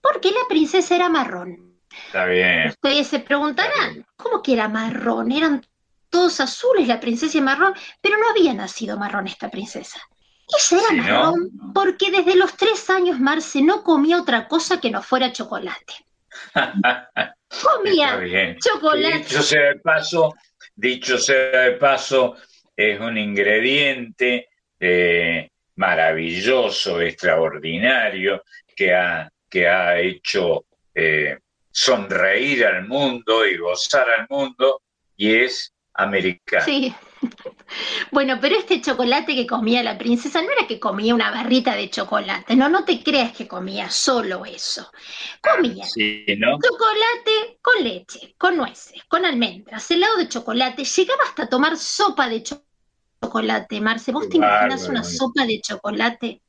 [0.00, 1.78] Porque la princesa era marrón.
[2.06, 2.68] Está bien.
[2.68, 5.32] Ustedes se preguntarán, ¿cómo que era marrón?
[5.32, 5.66] Eran
[6.10, 10.00] todos azules, la princesa y marrón, pero no había nacido marrón esta princesa.
[10.48, 15.02] Ella era marrón porque desde los tres años Marce no comía otra cosa que no
[15.02, 15.94] fuera chocolate.
[17.62, 19.18] Comía chocolate.
[19.18, 20.34] Dicho sea de paso,
[20.74, 22.36] dicho sea de paso,
[22.76, 24.48] es un ingrediente
[24.78, 28.42] eh, maravilloso, extraordinario,
[28.76, 31.38] que ha, que ha hecho eh,
[31.70, 34.82] sonreír al mundo y gozar al mundo,
[35.16, 36.64] y es americano.
[36.64, 36.94] Sí.
[38.10, 41.90] Bueno, pero este chocolate que comía la princesa no era que comía una barrita de
[41.90, 44.90] chocolate, no, no te creas que comía solo eso.
[45.42, 46.58] Comía Sí, ¿no?
[46.58, 52.42] chocolate con leche, con nueces, con almendras, helado de chocolate, llegaba hasta tomar sopa de
[52.42, 52.62] cho-
[53.22, 54.12] chocolate, Marce.
[54.12, 54.90] ¿Vos Qué te imaginas bárbaro.
[54.92, 56.40] una sopa de chocolate?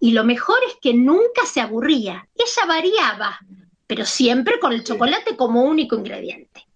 [0.00, 3.38] Y lo mejor es que nunca se aburría, ella variaba,
[3.86, 6.66] pero siempre con el chocolate como único ingrediente.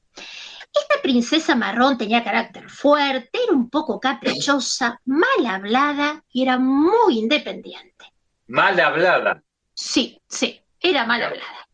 [0.75, 7.18] Esta princesa marrón tenía carácter fuerte, era un poco caprichosa, mal hablada y era muy
[7.18, 8.07] independiente.
[8.47, 9.43] Mal hablada.
[9.75, 11.68] Sí, sí, era mal hablada.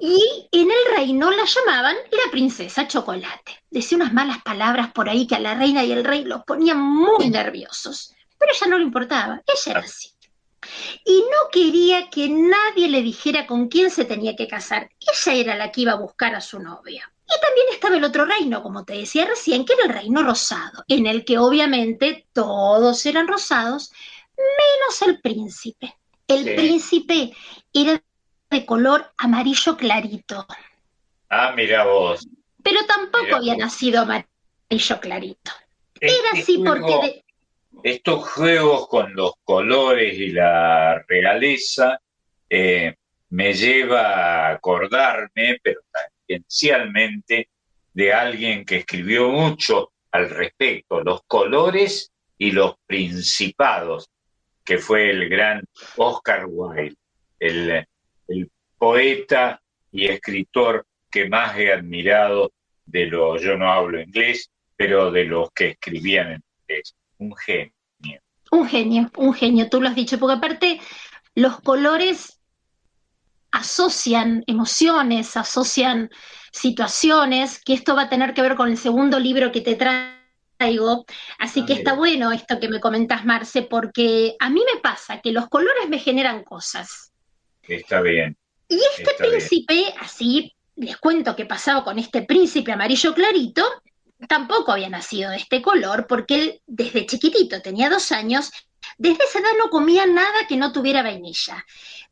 [0.00, 3.62] Y en el reino la llamaban la princesa chocolate.
[3.70, 6.80] Decía unas malas palabras por ahí que a la reina y el rey los ponían
[6.80, 8.12] muy nerviosos.
[8.38, 10.10] Pero a ella no le importaba, ella era así.
[11.04, 14.90] Y no quería que nadie le dijera con quién se tenía que casar.
[15.00, 17.02] Ella era la que iba a buscar a su novio.
[17.26, 20.84] Y también estaba el otro reino, como te decía recién, que era el reino rosado,
[20.88, 23.90] en el que obviamente todos eran rosados,
[24.36, 25.96] menos el príncipe.
[26.28, 26.50] El Sí.
[26.54, 27.32] príncipe
[27.72, 28.02] era
[28.50, 30.46] de color amarillo clarito,
[31.30, 32.26] Ah, mira vos.
[32.62, 33.62] pero tampoco Mira había vos.
[33.62, 35.50] nacido amarillo clarito.
[36.00, 37.06] Era Este así juego- porque...
[37.06, 37.24] de-
[37.82, 41.98] estos juegos con los colores y la realeza
[42.48, 42.94] eh,
[43.30, 47.48] me lleva a acordarme, pero tangencialmente,
[47.94, 54.10] de alguien que escribió mucho al respecto, los colores y los principados,
[54.64, 55.62] que fue el gran
[55.96, 56.96] Oscar Wilde,
[57.38, 57.86] el,
[58.28, 59.60] el poeta
[59.90, 62.52] y escritor que más he admirado
[62.86, 66.94] de los, yo no hablo inglés, pero de los que escribían en inglés.
[67.22, 67.72] Un genio.
[68.50, 70.80] Un genio, un genio, tú lo has dicho, porque aparte
[71.34, 72.38] los colores
[73.50, 76.10] asocian emociones, asocian
[76.52, 81.04] situaciones, que esto va a tener que ver con el segundo libro que te traigo.
[81.38, 81.78] Así Ah, que mira.
[81.78, 85.88] está bueno esto que me comentas, Marce, porque a mí me pasa que los colores
[85.88, 87.12] me generan cosas.
[87.62, 88.36] Está bien.
[88.68, 89.30] Y este Está bien.
[89.36, 93.64] príncipe, así les cuento que pasaba con este príncipe amarillo clarito,
[94.28, 98.50] tampoco había nacido de este color, porque él desde chiquitito, tenía dos años,
[98.98, 101.64] desde esa edad no comía nada que no tuviera vainilla.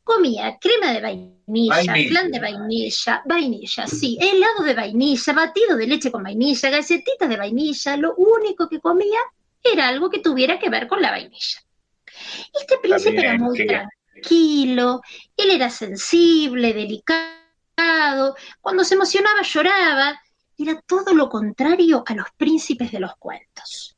[0.03, 2.09] Comía crema de vainilla, Vainilla.
[2.09, 7.37] flan de vainilla, vainilla, sí, helado de vainilla, batido de leche con vainilla, galletitas de
[7.37, 9.19] vainilla, lo único que comía
[9.63, 11.61] era algo que tuviera que ver con la vainilla.
[12.53, 15.01] Este príncipe era muy tranquilo,
[15.37, 20.19] él era sensible, delicado, cuando se emocionaba lloraba,
[20.63, 23.97] era todo lo contrario a los príncipes de los cuentos.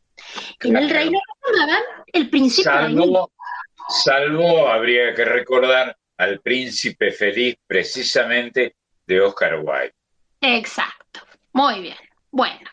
[0.59, 2.69] En el reino lo llamaban el príncipe.
[2.69, 3.31] Salvo,
[3.89, 9.93] salvo, habría que recordar al príncipe feliz precisamente de Oscar Wilde.
[10.41, 11.21] Exacto,
[11.53, 11.97] muy bien.
[12.31, 12.69] Bueno,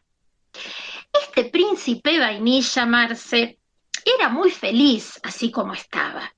[1.12, 3.58] este príncipe vainilla, Marce,
[4.04, 6.32] era muy feliz así como estaba.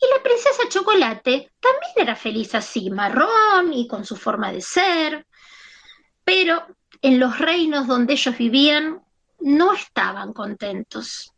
[0.00, 5.26] Y la princesa Chocolate también era feliz así, marrón y con su forma de ser.
[6.24, 6.66] Pero
[7.04, 9.02] en los reinos donde ellos vivían
[9.40, 11.30] no estaban contentos.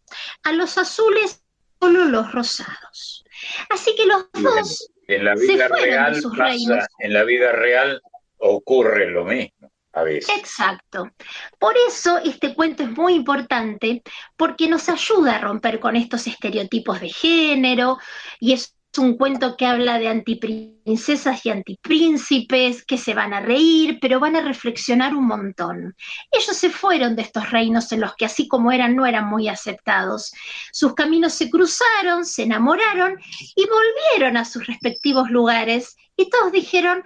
[0.44, 1.42] A los azules
[1.80, 3.24] solo los rosados.
[3.68, 6.84] Así que los dos En la Se vida fueron de real sus pasa, reinos.
[7.00, 8.00] en la vida real
[8.38, 10.28] ocurre lo mismo a veces.
[10.38, 11.10] Exacto.
[11.58, 14.02] Por eso este cuento es muy importante
[14.36, 17.98] porque nos ayuda a romper con estos estereotipos de género
[18.38, 23.98] y es un cuento que habla de antiprincesas y antipríncipes que se van a reír,
[24.00, 25.94] pero van a reflexionar un montón.
[26.30, 29.48] Ellos se fueron de estos reinos en los que así como eran no eran muy
[29.48, 30.32] aceptados.
[30.72, 33.16] Sus caminos se cruzaron, se enamoraron
[33.54, 37.02] y volvieron a sus respectivos lugares y todos dijeron,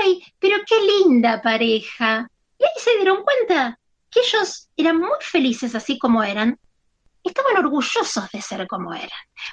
[0.00, 2.28] ay, pero qué linda pareja.
[2.58, 3.78] Y ahí se dieron cuenta
[4.10, 6.58] que ellos eran muy felices así como eran,
[7.22, 9.10] estaban orgullosos de ser como eran.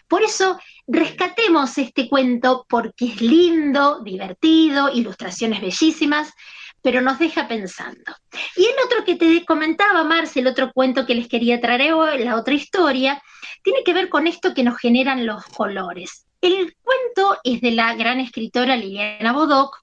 [0.07, 6.34] Por eso rescatemos este cuento porque es lindo, divertido, ilustraciones bellísimas,
[6.82, 8.15] pero nos deja pensando.
[8.55, 12.24] Y el otro que te comentaba, Marce, el otro cuento que les quería traer hoy,
[12.24, 13.22] la otra historia,
[13.63, 16.26] tiene que ver con esto que nos generan los colores.
[16.41, 19.78] El cuento es de la gran escritora Liliana Bodoc,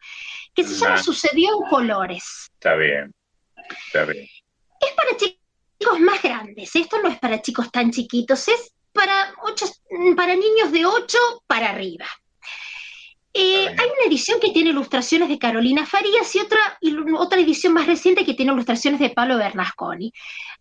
[0.54, 0.96] que se llama.
[0.96, 2.50] Sucedió en Colores.
[2.54, 3.14] Está bien,
[3.86, 4.26] está bien.
[4.80, 5.45] Es para chicos
[6.00, 9.66] más grandes, esto no es para chicos tan chiquitos, es para, ocho,
[10.16, 12.06] para niños de 8 para arriba.
[13.38, 16.78] Eh, hay una edición que tiene ilustraciones de Carolina Farías y otra,
[17.18, 20.10] otra edición más reciente que tiene ilustraciones de Pablo Bernasconi.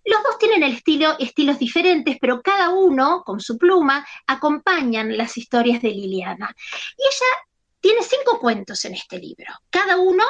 [0.04, 5.38] Los dos tienen el estilo, estilos diferentes, pero cada uno, con su pluma, acompañan las
[5.38, 6.54] historias de Liliana.
[6.98, 7.48] Y ella
[7.80, 9.54] tiene cinco cuentos en este libro.
[9.70, 10.26] Cada uno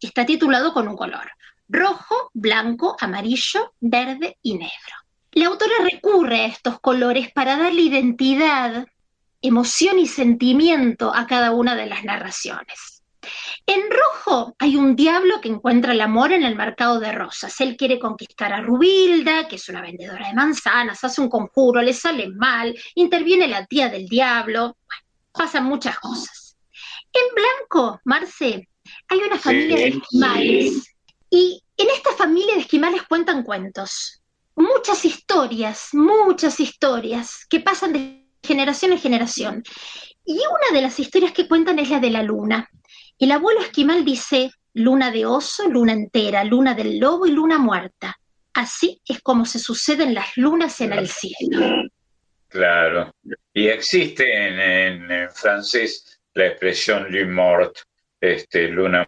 [0.00, 1.28] está titulado con un color.
[1.68, 4.96] Rojo, blanco, amarillo, verde y negro.
[5.32, 8.86] La autora recurre a estos colores para darle identidad
[9.42, 13.02] emoción y sentimiento a cada una de las narraciones.
[13.66, 17.60] En rojo hay un diablo que encuentra el amor en el mercado de rosas.
[17.60, 21.92] Él quiere conquistar a Rubilda, que es una vendedora de manzanas, hace un conjuro, le
[21.92, 24.78] sale mal, interviene la tía del diablo,
[25.32, 26.56] pasan muchas cosas.
[27.12, 28.68] En blanco, Marce,
[29.08, 30.97] hay una familia de esquimales
[31.30, 34.22] y en esta familia de esquimales cuentan cuentos,
[34.56, 39.62] muchas historias, muchas historias que pasan de generación en generación.
[40.24, 42.68] Y una de las historias que cuentan es la de la luna.
[43.18, 48.16] El abuelo esquimal dice luna de oso, luna entera, luna del lobo y luna muerta.
[48.54, 51.84] Así es como se suceden las lunas en el cielo.
[52.48, 53.12] Claro.
[53.52, 57.80] Y existe en, francés la expresión lune morte,
[58.20, 59.06] este, luna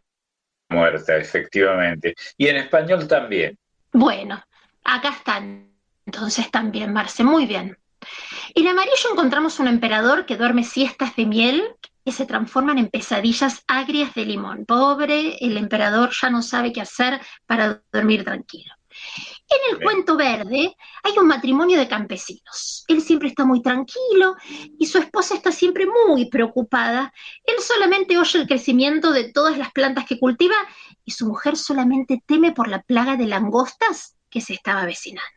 [0.70, 2.14] muerta, efectivamente.
[2.36, 3.58] Y en español también.
[3.92, 4.42] Bueno,
[4.84, 5.68] acá están.
[6.06, 7.76] Entonces también, Marce, muy bien.
[8.54, 11.62] En amarillo encontramos un emperador que duerme siestas de miel
[12.04, 14.64] que se transforman en pesadillas agrias de limón.
[14.64, 18.74] Pobre, el emperador ya no sabe qué hacer para dormir tranquilo.
[19.50, 22.84] En el cuento verde hay un matrimonio de campesinos.
[22.86, 24.36] Él siempre está muy tranquilo
[24.78, 27.12] y su esposa está siempre muy preocupada.
[27.44, 30.54] Él solamente oye el crecimiento de todas las plantas que cultiva
[31.04, 35.28] y su mujer solamente teme por la plaga de langostas que se estaba avecinando.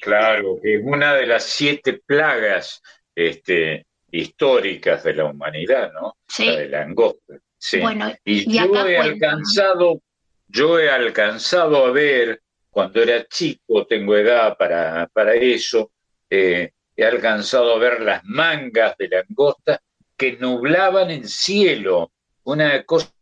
[0.00, 2.82] Claro, es una de las siete plagas
[3.14, 6.16] este, históricas de la humanidad, ¿no?
[6.28, 6.46] Sí.
[6.46, 7.34] La de langosta.
[7.56, 7.80] Sí.
[7.80, 10.02] Bueno, y, yo he alcanzado,
[10.48, 12.42] yo he alcanzado a ver
[12.72, 15.92] cuando era chico, tengo edad para, para eso,
[16.30, 19.82] eh, he alcanzado a ver las mangas de langosta
[20.16, 22.12] que nublaban el cielo,
[22.44, 23.12] una cosa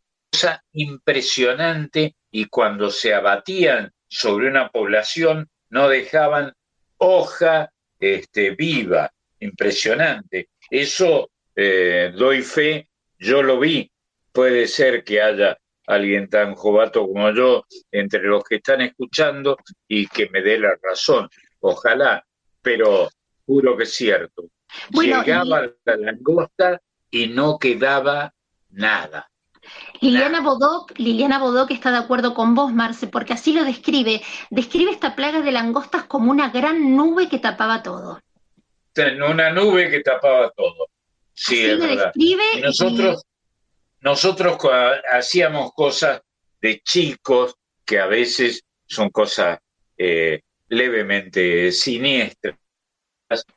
[0.72, 6.52] impresionante y cuando se abatían sobre una población no dejaban
[6.98, 10.50] hoja este, viva, impresionante.
[10.70, 12.88] Eso eh, doy fe,
[13.18, 13.90] yo lo vi.
[14.30, 19.56] Puede ser que haya alguien tan jovato como yo entre los que están escuchando
[19.88, 21.28] y que me dé la razón.
[21.60, 22.24] Ojalá,
[22.62, 23.08] pero
[23.46, 24.44] juro que es cierto.
[24.90, 28.32] Llegaba la langosta y no quedaba
[28.70, 29.30] nada.
[30.00, 34.22] Liliana Bodoc, Liliana Bodoc está de acuerdo con vos, Marce, porque así lo describe.
[34.50, 38.20] Describe esta plaga de langostas como una gran nube que tapaba todo.
[38.96, 40.88] Una nube que tapaba todo.
[41.34, 42.12] Sí, es verdad.
[42.62, 43.22] nosotros,
[44.00, 44.58] nosotros
[45.10, 46.22] hacíamos cosas
[46.60, 49.58] de chicos que a veces son cosas
[49.96, 52.56] eh, levemente siniestras.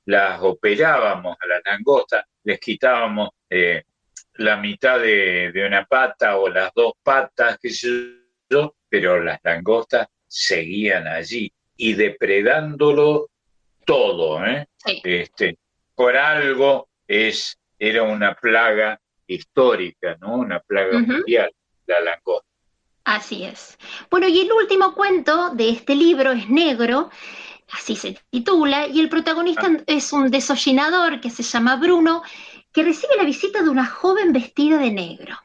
[0.06, 3.84] Las operábamos a la langosta, les quitábamos eh,
[4.36, 7.89] la mitad de, una pata o las dos patas, qué sé
[8.50, 13.30] yo, pero las langostas seguían allí y depredándolo
[13.86, 14.68] todo, ¿eh?
[15.04, 15.58] Este,
[15.96, 20.38] por algo es, era una plaga histórica, ¿no?
[20.38, 21.51] Una plaga mundial,
[21.88, 22.47] la langosta.
[23.05, 23.78] Así es.
[24.09, 27.09] Bueno, y el último cuento de este libro es negro,
[27.71, 29.84] así se titula, y el protagonista ah.
[29.88, 32.24] es un desollinador que se llama Bruno,
[32.71, 35.36] que recibe la visita de una joven vestida de negro.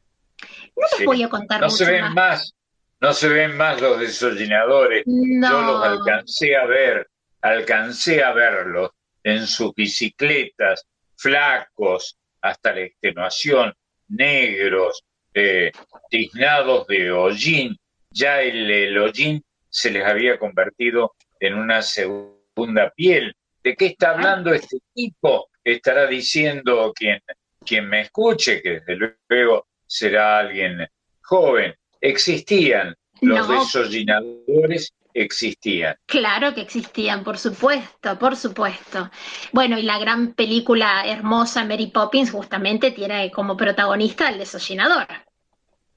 [0.77, 2.55] No les voy a contar no se ven más.
[3.01, 5.05] No se ven más los desollinadores.
[5.07, 7.09] Yo los alcancé a ver,
[7.43, 8.91] alcancé a verlos
[9.23, 10.85] en sus bicicletas,
[11.17, 13.75] flacos, hasta la extenuación,
[14.09, 15.73] negros, eh,
[16.11, 17.77] tiznados de hollín.
[18.11, 23.35] Ya el, el hollín se les había convertido en una segunda piel.
[23.63, 25.49] ¿De qué está hablando este tipo?
[25.73, 27.21] estará diciendo quien,
[27.65, 30.87] quien me escuche, que desde luego será alguien
[31.23, 31.75] joven.
[32.01, 35.97] Existían los desollinadores, existían.
[36.07, 39.11] Claro que existían, por supuesto, por supuesto.
[39.53, 45.07] Bueno, y la gran película hermosa Mary Poppins justamente tiene como protagonista al desollinador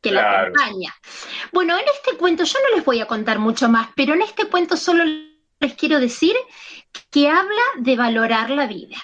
[0.02, 0.94] que la acompaña.
[1.54, 4.46] Bueno, en este cuento yo no les voy a contar mucho más, pero en este
[4.46, 5.04] cuento solo
[5.60, 6.36] les quiero decir
[7.12, 8.98] que habla de valorar la vida.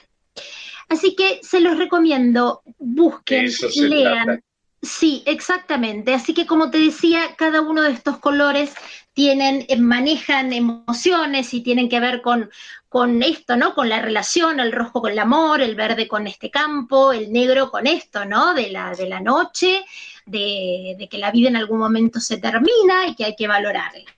[0.90, 4.42] Así que se los recomiendo, busquen, lean.
[4.82, 6.14] Sí, exactamente.
[6.14, 8.74] Así que como te decía, cada uno de estos colores
[9.14, 12.52] tienen, eh, manejan emociones y tienen que ver con,
[12.88, 13.74] con esto, ¿no?
[13.74, 17.72] Con la relación, el rojo con el amor, el verde con este campo, el negro
[17.72, 18.54] con esto, ¿no?
[18.54, 19.84] De la, de la noche,
[20.26, 24.12] de, de que la vida en algún momento se termina y que hay que valorarla.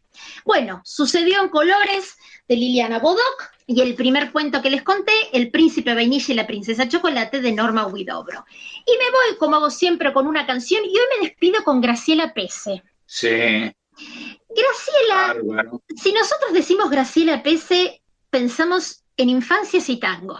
[0.43, 5.51] Bueno, sucedió en colores de Liliana Bodoc y el primer cuento que les conté, El
[5.51, 8.43] príncipe vainilla y la princesa chocolate de Norma Huidobro.
[8.83, 12.33] Y me voy, como hago siempre, con una canción y hoy me despido con Graciela
[12.33, 12.81] Pese.
[13.05, 13.27] Sí.
[13.27, 15.83] Graciela, Bárbaro.
[15.95, 18.01] si nosotros decimos Graciela Pese,
[18.31, 20.39] pensamos en infancias y tango,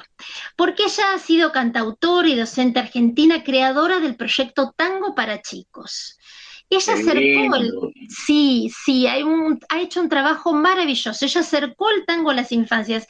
[0.55, 6.17] porque ella ha sido cantautora y docente argentina, creadora del proyecto Tango para Chicos.
[6.69, 7.73] Ella acercó el,
[8.09, 11.25] sí, sí, hay un- ha hecho un trabajo maravilloso.
[11.25, 13.07] Ella acercó el tango a las infancias.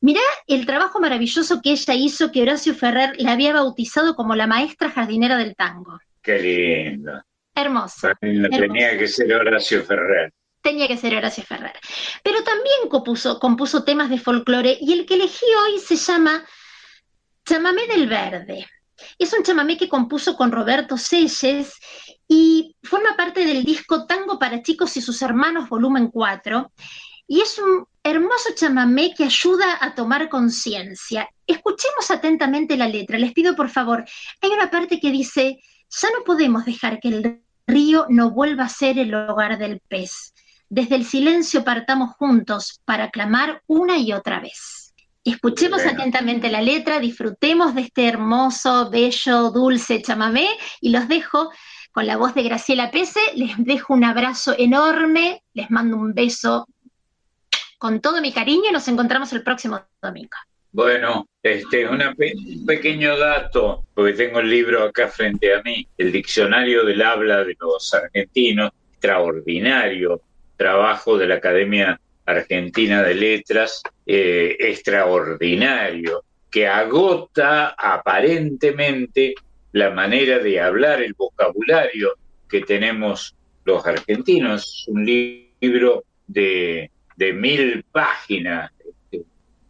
[0.00, 4.46] Mirá el trabajo maravilloso que ella hizo, que Horacio Ferrer la había bautizado como la
[4.46, 5.98] maestra jardinera del tango.
[6.22, 7.22] Qué lindo.
[7.54, 8.08] Hermoso.
[8.20, 10.32] Tenía que ser Horacio Ferrer.
[10.60, 11.72] tenía que ser Horacio Ferrer.
[12.22, 16.44] Pero también compuso, compuso temas de folclore y el que elegí hoy se llama
[17.46, 18.66] Chamamé del Verde.
[19.18, 21.74] Es un chamamé que compuso con Roberto Selles
[22.28, 26.70] y forma parte del disco Tango para Chicos y sus Hermanos, volumen 4.
[27.26, 31.28] Y es un hermoso chamamé que ayuda a tomar conciencia.
[31.46, 33.18] Escuchemos atentamente la letra.
[33.18, 34.04] Les pido por favor,
[34.42, 35.58] hay una parte que dice,
[35.90, 40.34] ya no podemos dejar que el río no vuelva a ser el hogar del pez.
[40.70, 44.94] Desde el silencio partamos juntos para clamar una y otra vez.
[45.24, 45.98] Escuchemos Bueno.
[45.98, 50.48] atentamente la letra, disfrutemos de este hermoso, bello, dulce chamamé
[50.80, 51.50] y los dejo
[51.98, 53.18] con la voz de Graciela Pese.
[53.34, 56.68] Les dejo un abrazo enorme, les mando un beso
[57.76, 60.36] con todo mi cariño y nos encontramos el próximo domingo.
[60.70, 66.12] Bueno, este, una un pequeño dato, porque tengo el libro acá frente a mí, el
[66.12, 70.20] Diccionario del Habla de los Argentinos, extraordinario
[70.56, 79.34] trabajo de la Academia Argentina de Letras, eh, extraordinario, que agota aparentemente
[79.72, 82.14] la manera de hablar, el vocabulario
[82.48, 84.84] que tenemos los argentinos.
[84.88, 88.70] Un li- libro de, de mil páginas,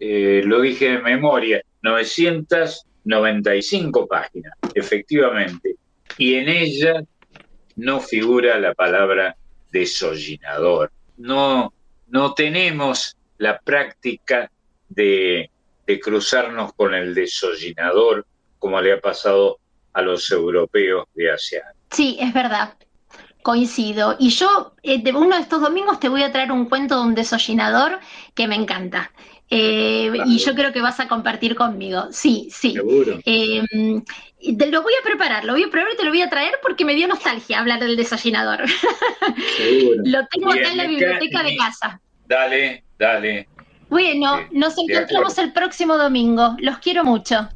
[0.00, 5.76] eh, lo dije de memoria, 995 páginas, efectivamente,
[6.16, 7.02] y en ella
[7.76, 9.36] no figura la palabra
[9.72, 10.90] desollinador.
[11.16, 11.72] No,
[12.08, 14.50] no tenemos la práctica
[14.88, 15.50] de,
[15.86, 18.26] de cruzarnos con el desollinador
[18.58, 19.58] como le ha pasado
[19.92, 21.40] a los europeos de años.
[21.90, 22.74] Sí, es verdad.
[23.42, 24.16] Coincido.
[24.18, 27.08] Y yo, eh, de uno de estos domingos, te voy a traer un cuento de
[27.08, 27.98] un desollinador
[28.34, 29.10] que me encanta.
[29.50, 32.08] Eh, y yo creo que vas a compartir conmigo.
[32.10, 32.74] Sí, sí.
[32.74, 33.18] Seguro.
[33.24, 33.62] Eh,
[34.56, 36.54] te lo voy a preparar, lo voy a preparar y te lo voy a traer
[36.62, 38.68] porque me dio nostalgia hablar del desollinador.
[39.56, 40.02] Seguro.
[40.04, 42.00] lo tengo acá en la biblioteca de casa.
[42.26, 43.48] Dale, dale.
[43.88, 46.56] Bueno, nos encontramos el próximo domingo.
[46.58, 47.48] Los quiero mucho.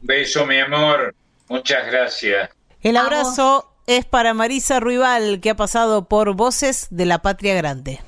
[0.00, 1.14] Beso, mi amor.
[1.48, 2.50] Muchas gracias.
[2.80, 8.00] El abrazo es para Marisa Ruibal, que ha pasado por Voces de la Patria Grande.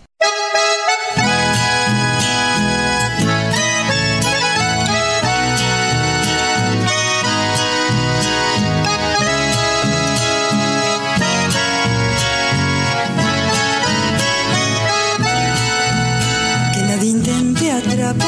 [16.75, 18.26] Que nadie intente atrapar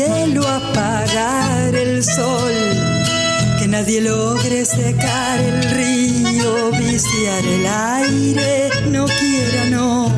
[0.00, 2.54] apagar el sol.
[3.58, 10.10] Que nadie logre secar el río, viciar el aire, no quiera, no.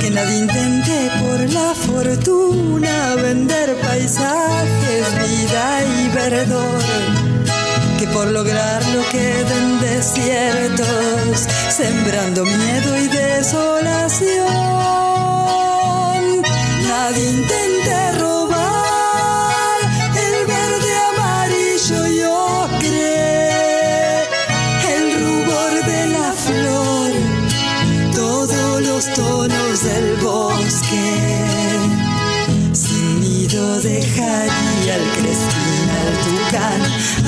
[0.00, 7.34] Que nadie intente por la fortuna vender paisajes, vida y verdor
[7.98, 14.44] que por lograrlo queden desiertos, sembrando miedo y desolación.
[16.88, 18.13] Nadie intente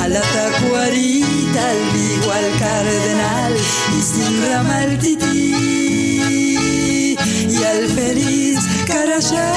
[0.07, 3.53] a la tacuarita, al vigo, al cardenal
[3.99, 5.55] y sin rama tití
[7.51, 9.53] y al feliz carayá.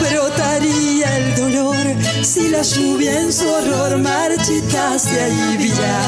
[0.00, 1.86] Brotaría el dolor
[2.22, 6.00] si la lluvia en su horror marchitase allí virá.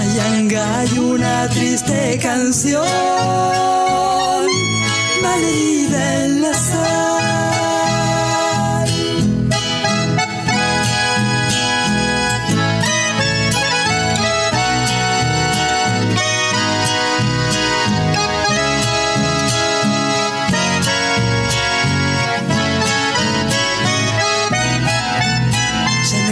[0.00, 2.84] Ayanga hay una triste canción
[5.22, 7.47] malherida en la sal.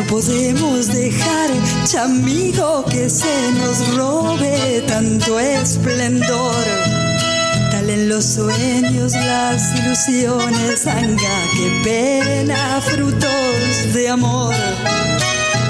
[0.09, 1.51] Podemos dejar,
[1.85, 6.65] chamigo, que se nos robe tanto esplendor.
[7.71, 14.55] Tal en los sueños, las ilusiones, anga, que pena, frutos de amor.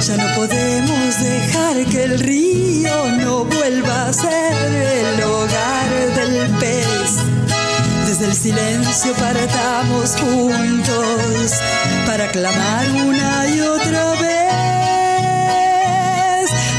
[0.07, 7.26] Ya no podemos dejar que el río no vuelva a ser el hogar del pez.
[8.19, 11.53] Desde el silencio partamos juntos
[12.07, 14.41] para clamar una y otra vez.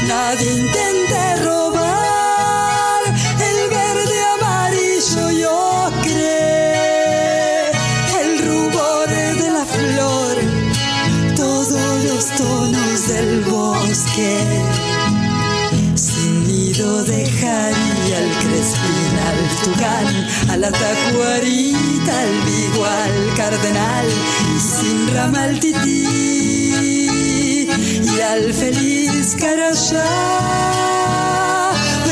[0.08, 6.40] Nadie intente robar el verde amarillo y ocre,
[8.20, 10.36] el rubor de la flor,
[11.36, 14.44] todos los tonos del bosque.
[15.94, 20.27] Sin nido dejaría el crespín al tucán, a
[20.58, 24.06] la tacuarita, al vigo, al cardenal,
[24.56, 26.88] y sin rama al tití,
[28.02, 30.04] y al feliz carayá.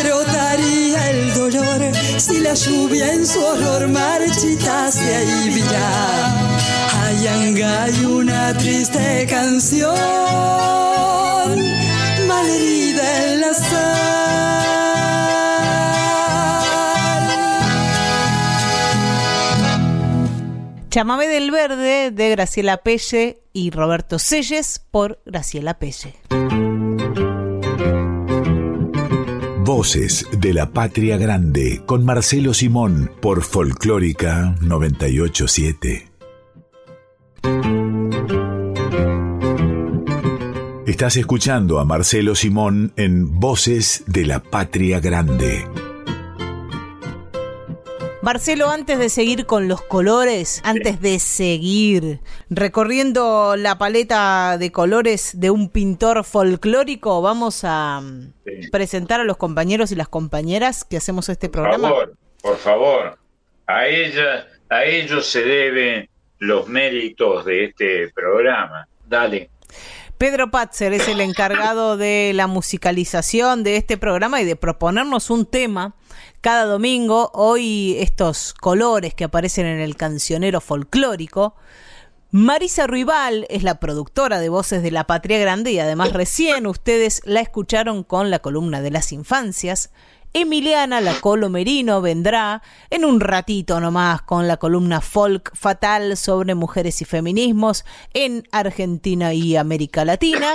[0.00, 1.80] Brotaría el dolor
[2.18, 6.46] si la lluvia en su horror marchitase ahí virá.
[7.02, 7.26] Hay
[7.62, 9.96] hay una triste canción,
[12.28, 13.54] malherida en la
[20.96, 26.14] Chamame del Verde de Graciela Pelle y Roberto Selles por Graciela Pelle.
[29.58, 36.08] Voces de la Patria Grande con Marcelo Simón por Folclórica 987.
[40.86, 45.85] Estás escuchando a Marcelo Simón en Voces de la Patria Grande.
[48.26, 52.18] Marcelo, antes de seguir con los colores, antes de seguir
[52.50, 59.36] recorriendo la paleta de colores de un pintor folclórico, vamos a mm, presentar a los
[59.36, 61.88] compañeros y las compañeras que hacemos este Por programa.
[61.88, 63.18] favor, por favor.
[63.68, 66.08] A ella, a ellos se deben
[66.40, 68.88] los méritos de este programa.
[69.08, 69.50] Dale.
[70.18, 75.46] Pedro Patzer es el encargado de la musicalización de este programa y de proponernos un
[75.46, 75.94] tema
[76.46, 77.32] cada domingo.
[77.34, 81.56] Hoy estos colores que aparecen en el cancionero folclórico.
[82.30, 87.20] Marisa Ruibal es la productora de Voces de la Patria Grande y además recién ustedes
[87.24, 89.90] la escucharon con la columna de las infancias.
[90.34, 97.02] Emiliana Lacolo Merino vendrá en un ratito nomás con la columna Folk Fatal sobre mujeres
[97.02, 97.84] y feminismos
[98.14, 100.54] en Argentina y América Latina.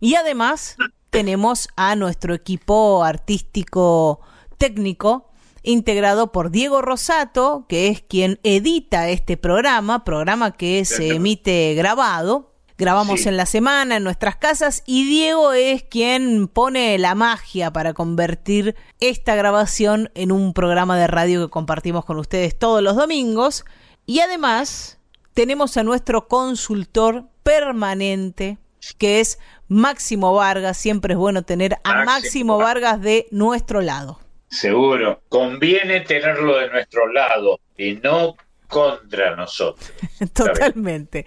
[0.00, 0.76] Y además
[1.08, 4.20] tenemos a nuestro equipo artístico
[4.58, 5.29] técnico
[5.62, 12.46] integrado por Diego Rosato, que es quien edita este programa, programa que se emite grabado.
[12.78, 13.28] Grabamos Sí.
[13.28, 18.74] en la semana en nuestras casas y Diego es quien pone la magia para convertir
[19.00, 23.66] esta grabación en un programa de radio que compartimos con ustedes todos los domingos.
[24.06, 24.98] Y además
[25.34, 28.56] tenemos a nuestro consultor permanente,
[28.96, 29.38] que es
[29.68, 30.78] Máximo Vargas.
[30.78, 34.19] Siempre es bueno tener a Máximo Máximo Vargas de nuestro lado.
[34.50, 35.22] Seguro.
[35.28, 38.36] Conviene tenerlo de nuestro lado y no
[38.70, 39.92] contra nosotros.
[40.32, 41.26] Totalmente.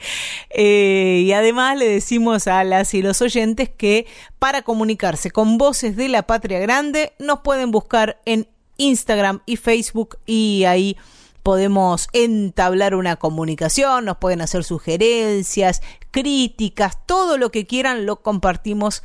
[0.49, 4.07] Eh, y además le decimos a las y los oyentes que
[4.39, 8.47] para comunicarse con Voces de la Patria Grande nos pueden buscar en
[8.77, 10.97] Instagram y Facebook y ahí
[11.43, 19.03] podemos entablar una comunicación, nos pueden hacer sugerencias, críticas, todo lo que quieran lo compartimos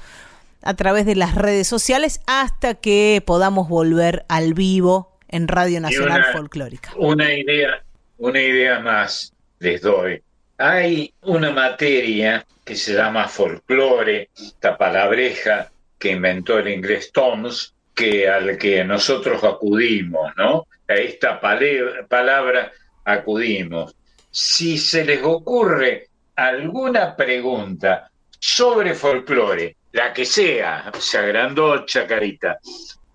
[0.62, 6.22] a través de las redes sociales hasta que podamos volver al vivo en Radio Nacional
[6.22, 6.92] una- Folclórica.
[6.96, 7.82] Una idea,
[8.18, 10.22] una idea más les doy.
[10.58, 18.28] Hay una materia que se llama folclore, esta palabreja que inventó el inglés Toms, que
[18.28, 20.66] al que nosotros acudimos, ¿no?
[20.88, 22.72] A esta palabra
[23.04, 23.94] acudimos.
[24.30, 32.60] Si se les ocurre alguna pregunta sobre folclore, la que sea, se agrandó Chacarita,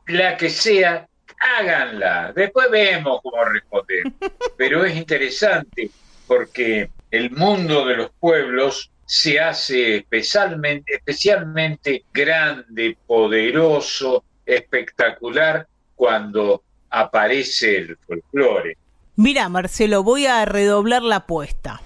[0.08, 1.08] la que sea,
[1.40, 2.34] háganla.
[2.36, 4.04] Después vemos cómo responder.
[4.58, 5.90] Pero es interesante
[6.28, 15.66] porque el mundo de los pueblos se hace especialmente, especialmente grande, poderoso, espectacular
[15.96, 18.76] cuando aparece el folclore.
[19.16, 21.82] Mira, Marcelo, voy a redoblar la apuesta.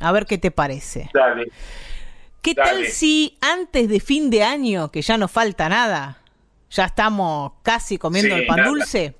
[0.00, 1.08] A ver qué te parece.
[1.14, 1.50] Dale.
[2.42, 2.70] ¿Qué Dale.
[2.70, 6.18] tal si antes de fin de año, que ya no falta nada,
[6.70, 8.68] ya estamos casi comiendo Sí, el pan nada.
[8.68, 9.14] dulce,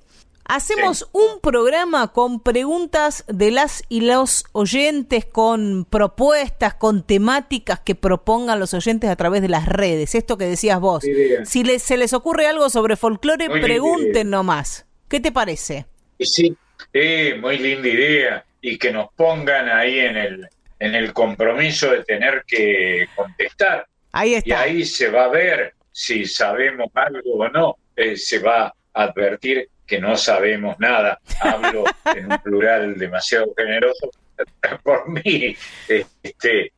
[0.45, 7.95] Hacemos un programa con preguntas de las y los oyentes, con propuestas, con temáticas que
[7.95, 10.15] propongan los oyentes a través de las redes.
[10.15, 11.05] Esto que decías vos.
[11.45, 14.85] Si les, se les ocurre algo sobre folclore, Muy pregunten nomás.
[15.07, 15.85] ¿Qué te parece?
[16.19, 16.57] Sí,
[17.39, 18.45] muy linda idea.
[18.59, 20.49] Y que nos pongan ahí en el,
[20.83, 23.87] en el compromiso de tener que contestar.
[24.11, 24.61] Ahí Y está.
[24.61, 27.77] ahí se va a ver si sabemos algo o no.
[27.95, 28.73] Eh, se va a
[29.03, 31.19] advertir que no sabemos nada.
[31.39, 34.11] Hablo en un plural demasiado generoso
[34.83, 35.55] por mí.
[35.87, 36.71] Este,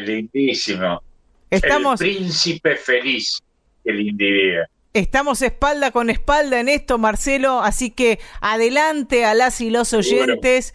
[0.00, 1.02] lindísimo.
[1.50, 3.38] Estamos, El príncipe feliz.
[3.84, 4.66] Linda idea.
[4.94, 10.72] estamos espalda con espalda en esto, Marcelo, así que adelante a las y los oyentes.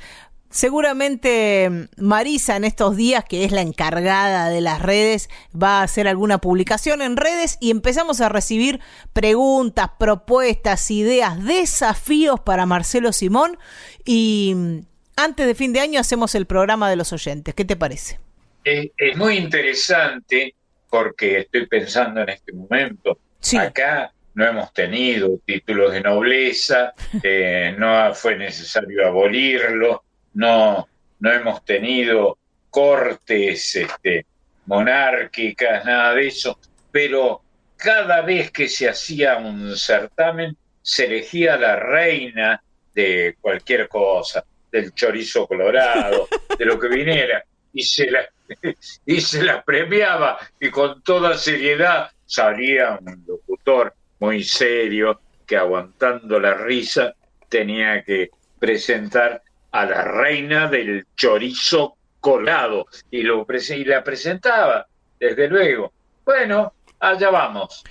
[0.50, 5.84] Seguramente mm, Marisa en estos días, que es la encargada de las redes, va a
[5.84, 8.80] hacer alguna publicación en redes y empezamos a recibir
[9.14, 13.58] preguntas, propuestas, ideas, desafíos para Marcelo Simón.
[14.06, 14.80] Y mm,
[15.18, 17.54] antes de fin de año hacemos el programa de los oyentes.
[17.54, 18.20] ¿Qué te parece?
[18.64, 20.56] Es, es muy interesante
[20.90, 23.20] porque estoy pensando en este momento.
[23.60, 26.94] Acá no hemos tenido títulos de nobleza,
[27.24, 30.04] eh, no fue necesario abolirlo,
[30.38, 30.88] no,
[31.20, 32.38] no hemos tenido
[32.70, 34.26] cortes este,
[34.68, 36.60] monárquicas, nada de eso,
[36.92, 37.42] pero
[37.76, 42.62] cada vez que se hacía un certamen se elegía la reina
[42.94, 46.28] de cualquier cosa, del chorizo colorado,
[46.58, 48.22] de lo que viniera, y se la,
[49.06, 56.40] y se la premiaba, y con toda seriedad salía un locutor muy serio que aguantando
[56.40, 57.16] la risa
[57.50, 58.30] tenía que
[58.60, 59.42] presentar
[59.78, 64.88] a la reina del chorizo colado y, lo y la presentaba,
[65.20, 65.94] desde luego.
[66.26, 67.84] Bueno, allá vamos.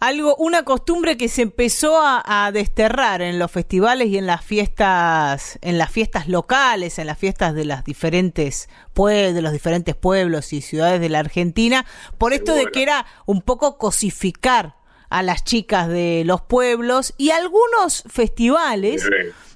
[0.00, 4.44] Algo, una costumbre que se empezó a, a desterrar en los festivales y en las
[4.44, 9.94] fiestas, en las fiestas locales, en las fiestas de las diferentes pueblos, de los diferentes
[9.94, 11.86] pueblos y ciudades de la Argentina,
[12.16, 14.77] por esto de que era un poco cosificar
[15.10, 19.04] a las chicas de los pueblos y algunos festivales,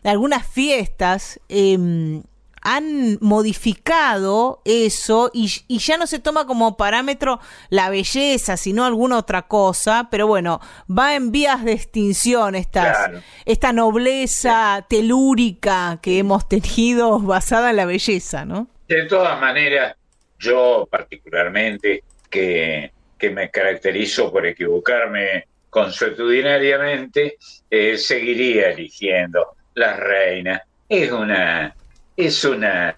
[0.05, 2.23] algunas fiestas em,
[2.65, 7.41] han modificado eso y, y ya no se toma como parámetro
[7.71, 13.21] la belleza, sino alguna otra cosa, pero bueno, va en vías de extinción estas, Claro.
[13.47, 18.69] esta nobleza telúrica que hemos tenido basada en la belleza, ¿no?
[18.87, 19.97] De todas maneras,
[20.39, 22.93] yo particularmente, que,
[23.23, 27.37] que me caracterizo por equivocarme consuetudinariamente,
[27.71, 30.61] eh, seguiría eligiendo la reina.
[30.89, 31.73] Es una,
[32.17, 32.97] es una,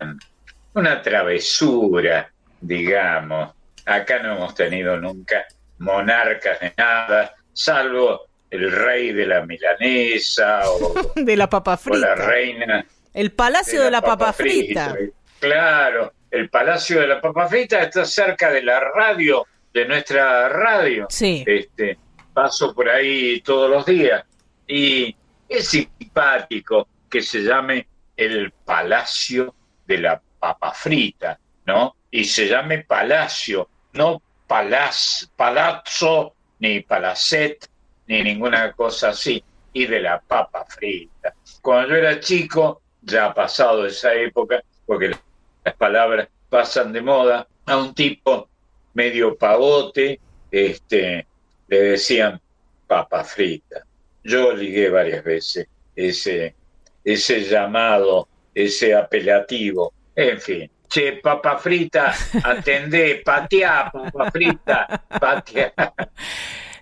[0.73, 3.53] una travesura, digamos.
[3.85, 5.45] Acá no hemos tenido nunca
[5.81, 12.17] monarcas de nada, salvo el rey de la milanesa o, De la papa o la
[12.17, 12.27] frita.
[12.27, 14.97] reina El palacio de la, papa, frita.
[15.39, 21.07] Claro, el Palacio de la Papa Frita está cerca de la radio, de nuestra radio.
[21.11, 21.45] Sí.
[21.47, 21.99] Este,
[22.33, 24.25] paso por ahí todos los días.
[24.67, 25.15] Y
[25.49, 29.55] es simpático que se llame el Palacio
[29.87, 31.97] de la Papa Frita, ¿no?
[32.11, 37.69] Y se llame Palacio, no palaz, Palazzo, ni Palacet,
[38.07, 39.43] ni ninguna cosa así.
[39.73, 41.35] Y de la Papa Frita.
[41.61, 45.17] Cuando yo era chico, ya ha pasado esa época, porque
[45.65, 48.49] las palabras pasan de moda, a un tipo
[48.95, 50.19] medio pavote,
[50.51, 51.27] este,
[51.69, 52.41] le decían
[52.87, 53.85] papa frita.
[54.23, 56.55] Yo ligué varias veces ese,
[57.05, 60.71] ese llamado, ese apelativo, en fin.
[60.89, 62.15] Che, papa frita,
[62.45, 65.73] atendé, pateá, papa frita, pateá.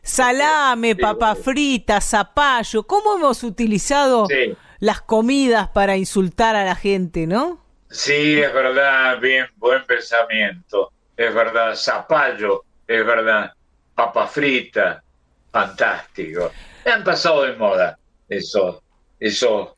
[0.02, 2.82] Salame, papa frita, zapallo.
[2.86, 4.54] ¿Cómo hemos utilizado Sí.
[4.80, 7.60] las comidas para insultar a la gente, no?
[7.88, 10.92] Sí, es verdad, bien, buen pensamiento.
[11.16, 13.52] Es verdad, zapallo, es verdad,
[13.94, 15.02] papa frita,
[15.50, 16.50] fantástico.
[16.84, 17.98] Han pasado de moda
[18.28, 18.80] esos,
[19.20, 19.70] esos,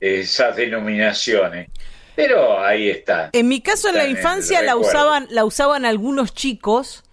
[0.00, 1.68] esas denominaciones.
[2.14, 3.30] Pero ahí está.
[3.32, 7.04] En mi caso, en la infancia la usaban, la usaban algunos chicos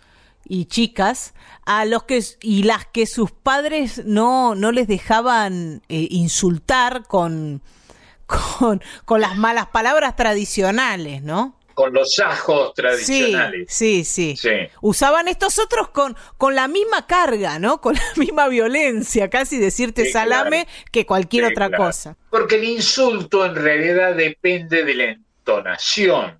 [0.45, 1.33] y chicas
[1.65, 7.61] a los que y las que sus padres no no les dejaban eh, insultar con,
[8.25, 11.57] con con las malas palabras tradicionales, ¿no?
[11.73, 13.65] Con los ajos tradicionales.
[13.69, 14.35] sí, sí.
[14.37, 14.49] Sí.
[14.81, 17.81] Usaban estos otros con, con la misma carga, ¿no?
[17.81, 20.79] Con la misma violencia, casi decirte Sí, salame claro.
[20.91, 21.83] que cualquier Sí, otra claro.
[21.85, 22.17] cosa.
[22.29, 26.39] Porque el insulto en realidad depende de la entonación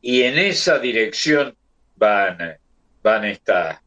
[0.00, 1.56] y en esa dirección
[1.96, 2.58] van,
[3.02, 3.78] van estas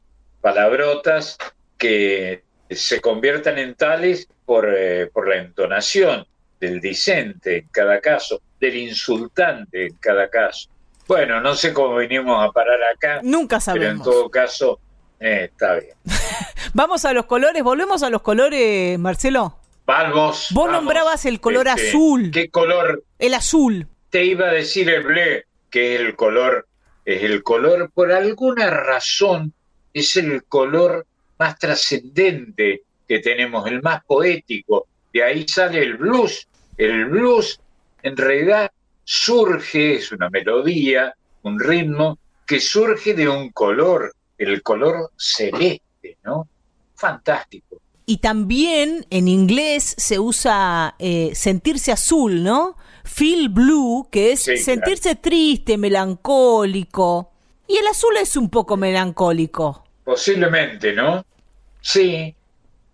[0.41, 1.37] palabrotas
[1.77, 6.25] que se conviertan en tales por, eh, por la entonación
[6.59, 10.69] del disente en cada caso, del insultante en cada caso.
[11.07, 13.19] Bueno, no sé cómo vinimos a parar acá.
[13.23, 14.03] Nunca Pero en sabemos.
[14.07, 14.79] todo caso,
[15.19, 15.93] eh, está bien.
[16.73, 19.57] Vamos a los colores, volvemos a los colores, Marcelo.
[19.85, 20.47] Vamos.
[20.51, 20.81] Vos vamos.
[20.83, 22.29] nombrabas el color Este, azul.
[22.31, 23.03] ¿Qué color?
[23.19, 23.87] El azul.
[24.09, 26.67] Te iba a decir el bleu, que es el color,
[27.05, 29.53] es el color, por alguna razón,
[29.93, 31.05] es el color
[31.39, 34.87] más trascendente que tenemos, el más poético.
[35.13, 36.47] De ahí sale el blues.
[36.77, 37.59] El blues,
[38.03, 38.69] en realidad,
[39.09, 46.45] surge, es una melodía, un ritmo, que surge de un color, el color celeste, ¿no?
[46.93, 47.77] Fantástico.
[48.05, 52.75] Y también en inglés se usa eh, sentirse azul, ¿no?
[53.05, 54.63] Feel blue, que es Sí, claro.
[54.65, 57.31] sentirse triste, melancólico.
[57.65, 59.85] Y el azul es un poco melancólico.
[60.03, 61.25] Posiblemente, ¿no?
[61.81, 62.35] Sí,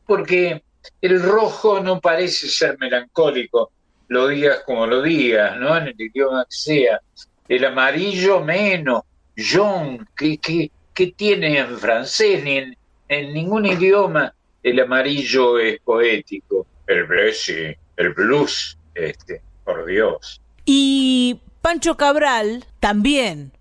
[0.05, 0.63] porque
[1.01, 3.71] el rojo no parece ser melancólico,
[4.13, 5.75] lo digas como lo digas, ¿no?
[5.77, 6.99] En el idioma que sea.
[7.47, 9.03] El amarillo menos.
[9.37, 12.43] John, ¿qué, qué, qué tiene en francés?
[12.43, 12.77] Ni en,
[13.09, 16.65] en ningún idioma el amarillo es poético.
[16.87, 20.39] El blues, sí, el blues, este, por Dios.
[20.65, 23.51] Y Pancho Cabral también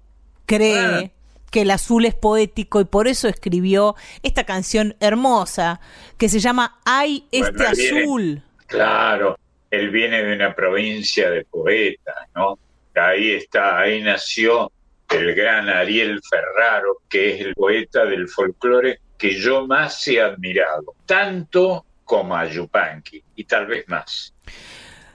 [0.46, 0.76] cree
[1.06, 1.10] Ah.
[1.50, 5.80] que el azul es poético y por eso escribió esta canción hermosa
[6.18, 8.42] que se llama Ay, este Bueno, azul.
[8.66, 9.38] Claro,
[9.72, 12.58] él viene de una provincia de poetas, ¿no?
[12.94, 14.70] Ahí está, ahí nació
[15.08, 20.94] el gran Ariel Ferraro, que es el poeta del folclore que yo más he admirado,
[21.06, 24.34] tanto como a Yupanqui, y tal vez más.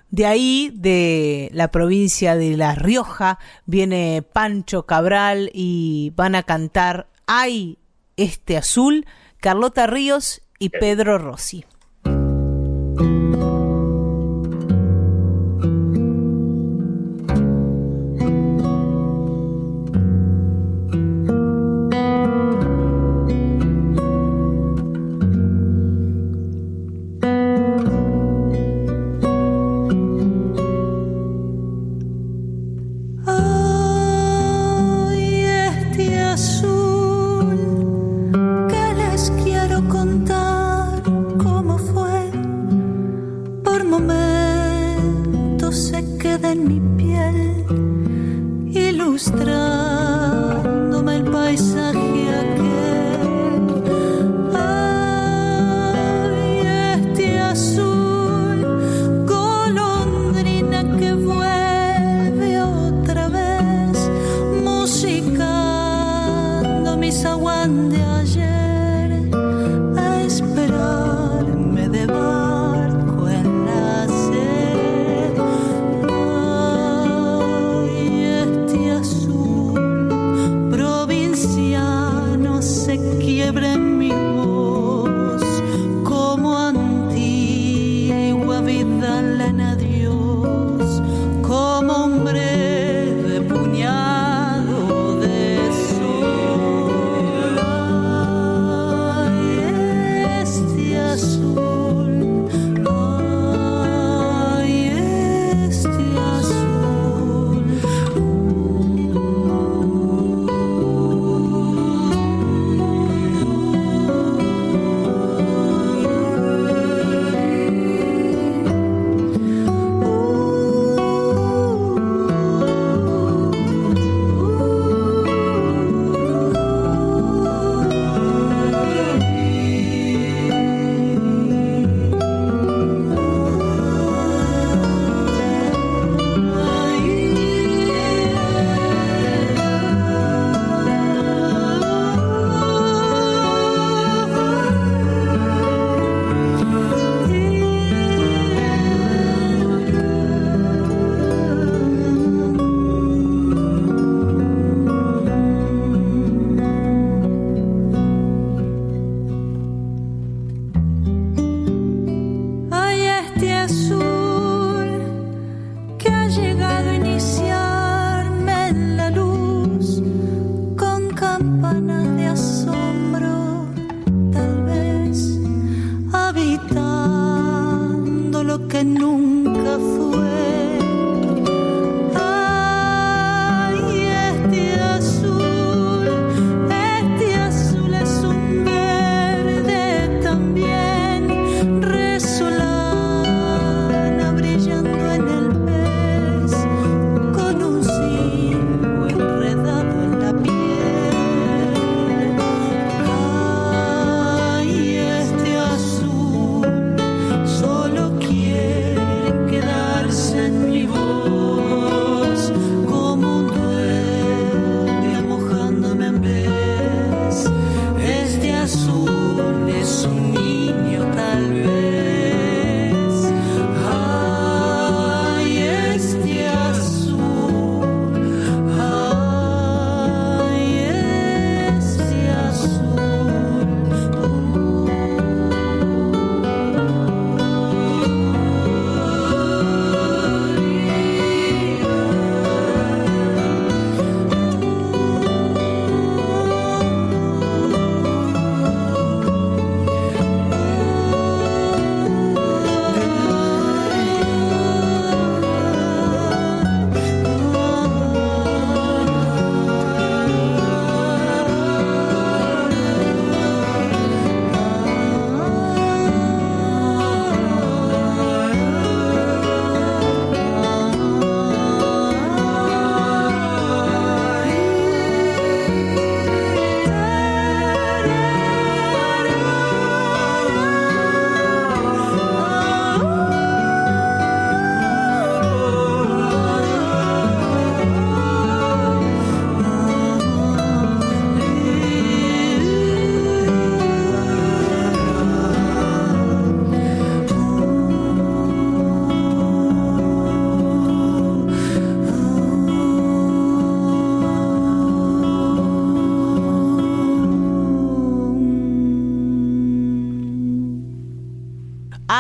[0.10, 3.38] De ahí, de la provincia de La Rioja,
[3.68, 7.78] viene Pancho Cabral y van a cantar Ay,
[8.16, 9.06] este azul,
[9.40, 11.66] Carlota Ríos y Pedro Rossi.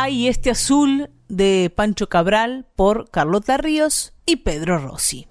[0.07, 5.27] Hay este azul de Pancho Cabral por Carlota Ríos y Pedro Rossi.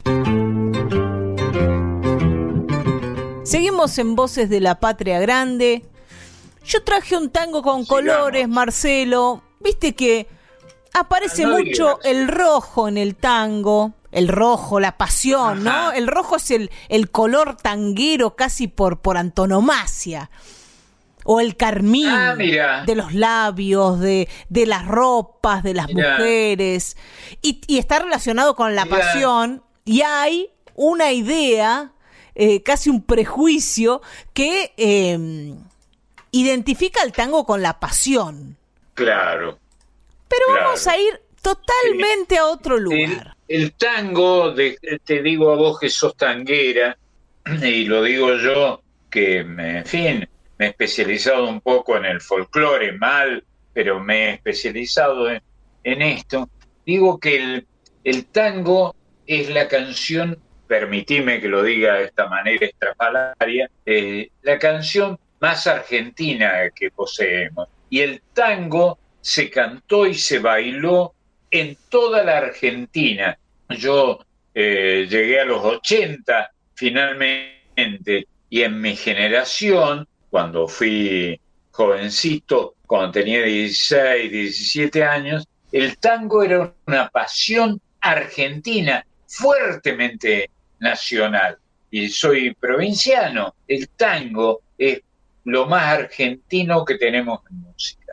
[3.43, 5.82] Seguimos en Voces de la Patria Grande.
[6.62, 9.40] Yo traje un tango con colores, Marcelo.
[9.61, 10.28] Viste que
[10.93, 13.94] aparece no mucho el rojo en el tango.
[14.12, 15.93] El rojo, la pasión, ¿no?
[15.93, 20.31] El rojo es el, el color tanguero casi por, por antonomasia.
[21.28, 26.97] O el carmín Ah, de los labios, de, de las ropas, de las mujeres.
[27.43, 29.62] Y, y está relacionado con la pasión.
[29.85, 31.93] Y hay una idea,
[32.36, 34.03] eh, casi un prejuicio,
[34.35, 35.53] que eh,
[36.31, 38.57] identifica el tango con la pasión.
[38.94, 39.59] Claro.
[40.28, 40.65] Pero Claro.
[40.66, 43.36] vamos a ir totalmente a otro lugar.
[43.48, 46.97] El, el tango, de- te digo a vos que sos tanguera,
[47.62, 50.28] y lo digo yo que, me- en fin,
[50.59, 56.49] me he especializado un poco en el folclore, mal, pero me he especializado en, esto.
[56.85, 57.66] Digo que el,
[58.05, 58.95] el tango
[59.27, 65.66] es la canción, permitime que lo diga de esta manera estrafalaria, eh, la canción más
[65.66, 67.69] argentina que poseemos.
[67.91, 71.15] Y el tango se cantó y se bailó
[71.51, 73.39] en toda la Argentina.
[73.70, 74.20] Yo
[74.55, 81.40] eh, llegué a los 80 finalmente y en mi generación, cuando fui
[81.70, 91.56] jovencito, cuando tenía 16, 17 años, el tango era una pasión argentina, fuertemente nacional.
[91.90, 93.54] Y soy provinciano.
[93.66, 95.00] El tango es
[95.44, 98.12] lo más argentino que tenemos en música.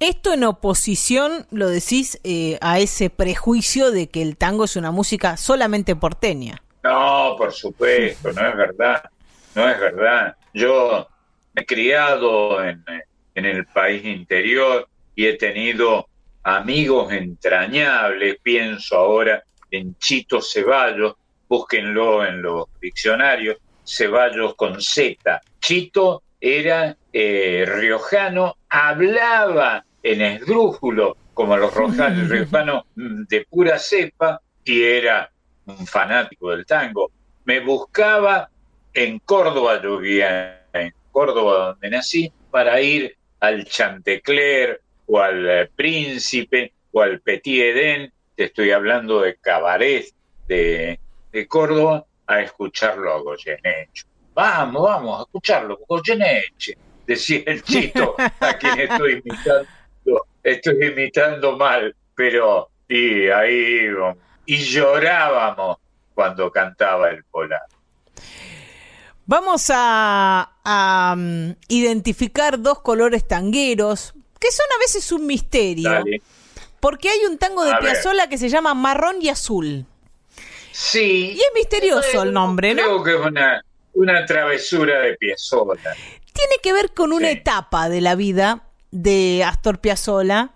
[0.00, 4.90] Esto en oposición, lo decís, eh, a ese prejuicio de que el tango es una
[4.90, 6.62] música solamente porteña.
[6.84, 9.02] No, por supuesto, no es verdad,
[9.54, 10.36] no es verdad.
[10.52, 11.08] Yo
[11.58, 12.84] he criado en,
[13.34, 16.08] en el país interior y he tenido
[16.42, 21.14] amigos entrañables, pienso ahora en Chito Ceballos,
[21.48, 25.40] búsquenlo en los diccionarios, Ceballos con Z.
[25.60, 34.40] Chito era eh, riojano, hablaba en esdrújulo, como los roja- riojanos mm, de pura cepa,
[34.64, 35.30] y era
[35.66, 37.10] un fanático del tango.
[37.44, 38.48] Me buscaba
[38.94, 40.57] en Córdoba, yo vivía
[41.18, 48.12] Córdoba donde nací, para ir al Chantecler o al eh, Príncipe o al Petit Eden,
[48.36, 50.06] te estoy hablando de cabaret
[50.46, 51.00] de,
[51.32, 54.04] de Córdoba, a escucharlo a Goyeneche.
[54.32, 61.96] Vamos, vamos, a escucharlo, Goyeneche, decía el chito, a quien estoy imitando, estoy imitando mal,
[62.14, 63.88] pero y ahí
[64.46, 65.78] y llorábamos
[66.14, 67.66] cuando cantaba el polar.
[69.28, 75.90] Vamos a, a, mm, identificar dos colores tangueros que son a veces un misterio.
[75.90, 76.22] Dale.
[76.80, 77.92] Porque hay un tango de A ver.
[77.92, 79.84] Piazzolla que se llama Marrón y Azul.
[80.72, 81.34] Sí.
[81.36, 82.82] Y es misterioso el nombre, ¿no?
[82.84, 85.94] Creo que es una, una travesura de Piazzolla.
[86.32, 90.54] Tiene que ver con una etapa de la vida de Astor Piazzolla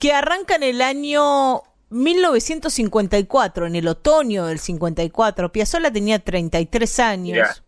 [0.00, 5.52] que arranca en el año 1954, en el otoño del 54.
[5.52, 7.62] Piazzolla tenía 33 años.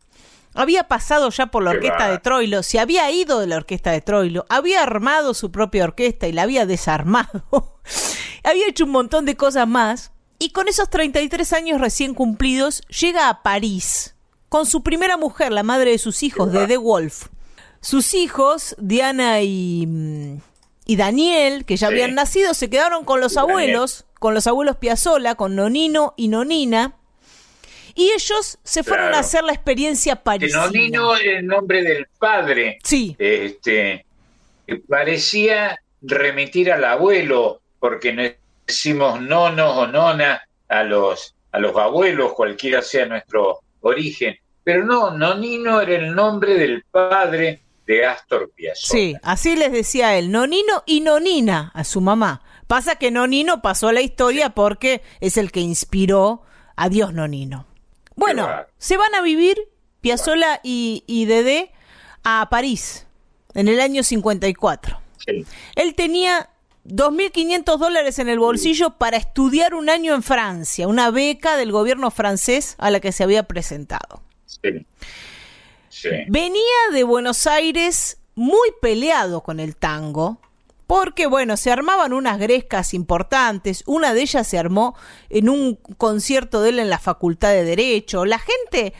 [0.55, 4.01] Había pasado ya por la orquesta de Troilo, se había ido de la orquesta de
[4.01, 7.44] Troilo, había armado su propia orquesta y la había desarmado.
[8.44, 10.12] había hecho un montón de cosas más.
[10.39, 14.16] Y con esos 33 años recién cumplidos, llega a París
[14.48, 17.27] con su primera mujer, la madre de sus hijos, de The Wolf.
[17.81, 20.39] Sus hijos, Diana y, mm,
[20.86, 25.36] y Daniel, que ya habían nacido, se quedaron con los abuelos, con los abuelos Piazzolla,
[25.36, 26.97] con Nonino y Nonina.
[27.95, 29.17] Y ellos se fueron Claro.
[29.17, 30.67] a hacer la experiencia parisina.
[30.67, 32.79] Nonino el nombre del padre.
[32.85, 33.17] Sí.
[33.19, 34.05] Este,
[34.89, 38.23] parecía remitir al abuelo, porque no
[38.67, 44.37] decimos nonos o nona a los, a los abuelos, cualquiera sea nuestro origen.
[44.62, 48.93] Pero no, Nonino era el nombre del padre de Astor Piazzolla.
[49.03, 52.43] Sí, así les decía él, Nonino y Nonina a su mamá.
[52.67, 56.43] Pasa que Nonino pasó a la historia porque es el que inspiró
[56.77, 57.67] a Dios Nonino.
[58.20, 58.68] Bueno, bárbaro.
[58.78, 59.59] se van a vivir
[60.01, 61.72] Piazzolla y, y Dedé
[62.22, 63.06] a París
[63.55, 65.01] en el año 54.
[65.26, 65.44] Sí.
[65.74, 66.51] Él tenía
[66.86, 72.10] 2.500 dólares en el bolsillo para estudiar un año en Francia, una beca del gobierno
[72.10, 74.22] francés a la que se había presentado.
[74.47, 74.86] Sí.
[76.28, 80.40] Venía de Buenos Aires muy peleado con el tango,
[80.91, 84.97] porque bueno, se armaban unas grescas importantes, una de ellas se armó
[85.29, 88.93] en un concierto de él en la Facultad de Derecho, la gente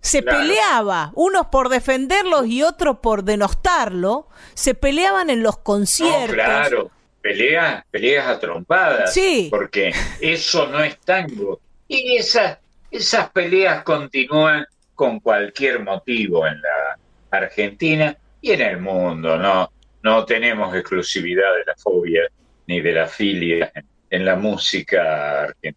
[0.00, 0.38] se Claro.
[0.38, 6.34] peleaba, unos por defenderlos y otros por denostarlo, se peleaban en los No, conciertos.
[6.36, 6.90] claro.
[7.20, 9.12] peleas, peleas a trompadas.
[9.12, 9.48] Sí.
[9.50, 11.60] Porque eso no es tango.
[11.86, 12.56] Y esas,
[12.90, 16.98] esas peleas continúan con cualquier motivo en la
[17.38, 19.36] Argentina y en el mundo.
[19.36, 19.70] No,
[20.04, 22.20] no tenemos exclusividad de la fobia
[22.66, 23.72] ni de la filia
[24.10, 25.76] en, la música argentina.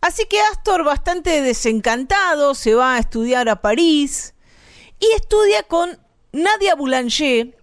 [0.00, 4.34] Así que Astor, bastante desencantado, se va a estudiar a París
[4.98, 5.98] y estudia con
[6.32, 7.58] Nadia Boulanger,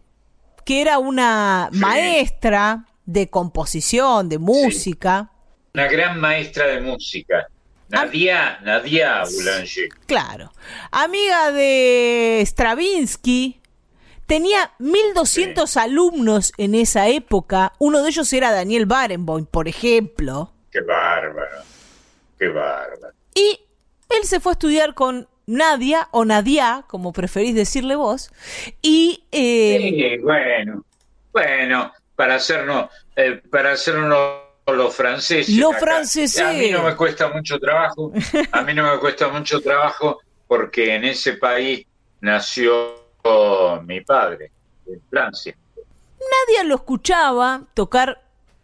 [0.64, 5.32] que era una maestra de composición, de música.
[5.74, 7.48] Una gran maestra de música.
[7.90, 9.90] Nadia, Nadia Boulanger.
[10.06, 10.52] Claro.
[10.92, 13.62] Amiga de Stravinsky.
[14.26, 17.74] Tenía 1200 alumnos en esa época.
[17.80, 20.52] Uno de ellos era Daniel Barenboim, por ejemplo.
[20.72, 21.62] Qué bárbaro.
[22.40, 23.14] Qué bárbaro.
[23.34, 23.60] Y
[24.10, 28.32] él se fue a estudiar con Nadia o Nadia, como preferís decirle vos.
[28.82, 29.78] Y eh,
[30.18, 30.84] Sí, bueno,
[31.32, 35.56] bueno, para hacernos, eh, para hacernos los franceses.
[35.56, 35.80] Los acá.
[35.82, 36.42] franceses.
[36.42, 38.12] A mí no me cuesta mucho trabajo,
[38.52, 41.86] a mí no me cuesta mucho trabajo porque en ese país
[42.22, 43.05] nació
[43.84, 44.52] mi padre,
[44.86, 45.56] en Francia.
[45.76, 48.24] Nadia lo escuchaba tocar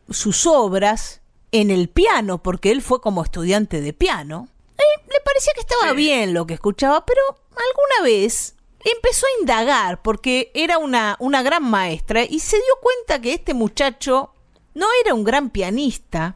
[0.09, 1.21] sus obras
[1.51, 4.47] en el piano, porque él fue como estudiante de piano.
[4.77, 10.01] Y le parecía que estaba bien lo que escuchaba, pero alguna vez empezó a indagar,
[10.01, 14.33] porque era una, una gran maestra, y se dio cuenta que este muchacho
[14.73, 16.35] no era un gran pianista.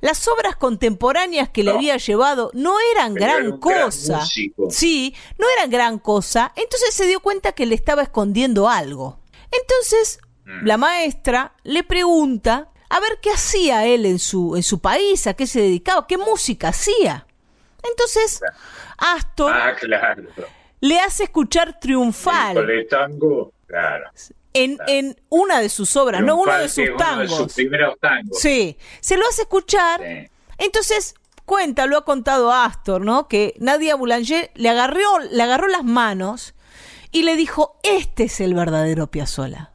[0.00, 4.20] Las obras contemporáneas que le había llevado no eran gran era un gran cosa.
[4.70, 6.52] Sí, no eran gran cosa.
[6.56, 9.18] Entonces se dio cuenta que le estaba escondiendo algo.
[9.50, 10.66] Entonces Mm.
[10.66, 15.34] la maestra le pregunta a ver qué hacía él en su, en su país, a
[15.34, 17.26] qué se dedicaba, qué música hacía.
[17.82, 18.40] Entonces
[18.96, 20.22] Astor Ah, claro.
[20.80, 24.10] le hace escuchar Triunfal el tango, claro.
[24.52, 27.36] En, en una de sus obras, no uno de sus uno de tangos.
[27.36, 28.38] sus primeros tangos.
[28.38, 30.00] Sí, se lo hace escuchar.
[30.58, 31.14] Entonces,
[31.44, 33.28] cuenta, lo ha contado Astor, ¿no?
[33.28, 36.54] Que Nadia Boulanger le agarró, le agarró las manos
[37.10, 39.72] y le dijo, este es el verdadero Piazzolla.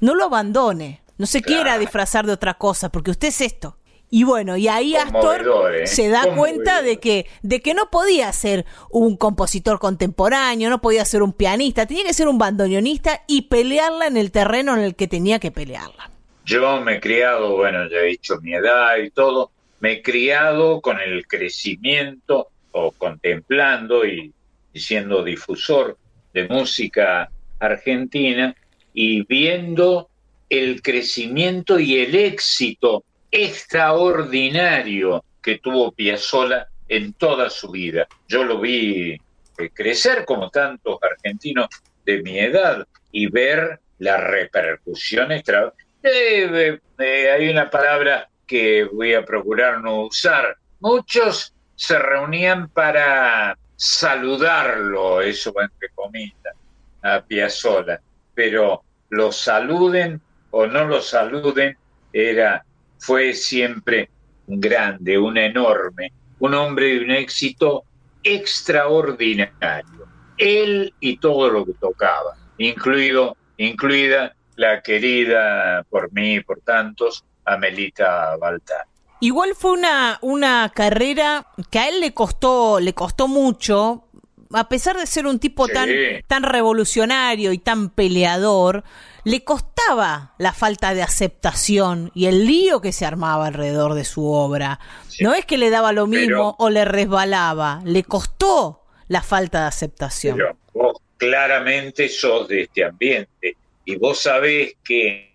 [0.00, 3.78] No lo abandone, no se quiera disfrazar de otra cosa, porque usted es esto.
[4.16, 5.86] Y bueno, y ahí Astor ¿eh?
[5.86, 6.38] se da Conmovedor.
[6.38, 11.34] cuenta de que, de que no podía ser un compositor contemporáneo, no podía ser un
[11.34, 15.38] pianista, tenía que ser un bandoneonista y pelearla en el terreno en el que tenía
[15.38, 16.08] que pelearla.
[16.46, 20.80] Yo me he criado, bueno, ya he dicho mi edad y todo, me he criado
[20.80, 24.32] con el crecimiento o contemplando y,
[24.72, 25.98] y siendo difusor
[26.32, 27.28] de música
[27.58, 28.56] argentina
[28.94, 30.08] y viendo
[30.48, 33.04] el crecimiento y el éxito
[33.44, 38.06] extraordinario que tuvo Piazzolla en toda su vida.
[38.28, 39.12] Yo lo vi
[39.58, 41.68] eh, crecer como tantos argentinos
[42.04, 45.72] de mi edad y ver la repercusión extra.
[46.02, 50.56] Eh, eh, hay una palabra que voy a procurar no usar.
[50.80, 56.54] Muchos se reunían para saludarlo, eso entre comillas,
[57.02, 58.00] a Piazzolla,
[58.34, 61.76] pero lo saluden o no lo saluden,
[62.12, 62.64] era,
[62.98, 64.10] fue siempre
[64.46, 67.84] un grande, un enorme, un hombre de un éxito
[68.22, 70.06] extraordinario.
[70.38, 77.24] Él y todo lo que tocaba, incluido, incluida la querida por mí y por tantos,
[77.44, 78.86] Amelita Baltar.
[79.20, 84.04] Igual fue una, una carrera que a él le costó, le costó mucho,
[84.52, 85.72] a pesar de ser un tipo Sí.
[85.72, 85.88] tan,
[86.26, 88.84] tan revolucionario y tan peleador,
[89.26, 94.30] le costaba la falta de aceptación y el lío que se armaba alrededor de su
[94.30, 94.78] obra.
[95.20, 99.66] No es que le daba lo mismo o le resbalaba, le costó la falta de
[99.66, 100.36] aceptación.
[100.36, 105.34] Pero vos claramente sos de este ambiente y vos sabés que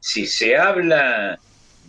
[0.00, 1.38] si se habla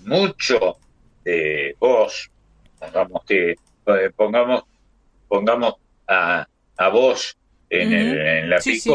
[0.04, 0.76] mucho
[1.24, 2.30] de vos,
[2.78, 4.64] pongamos, que- eh, pongamos,
[5.30, 5.76] pongamos
[6.10, 6.46] a,
[6.76, 7.38] a vos
[7.70, 8.90] en, el- en la Sí, sí.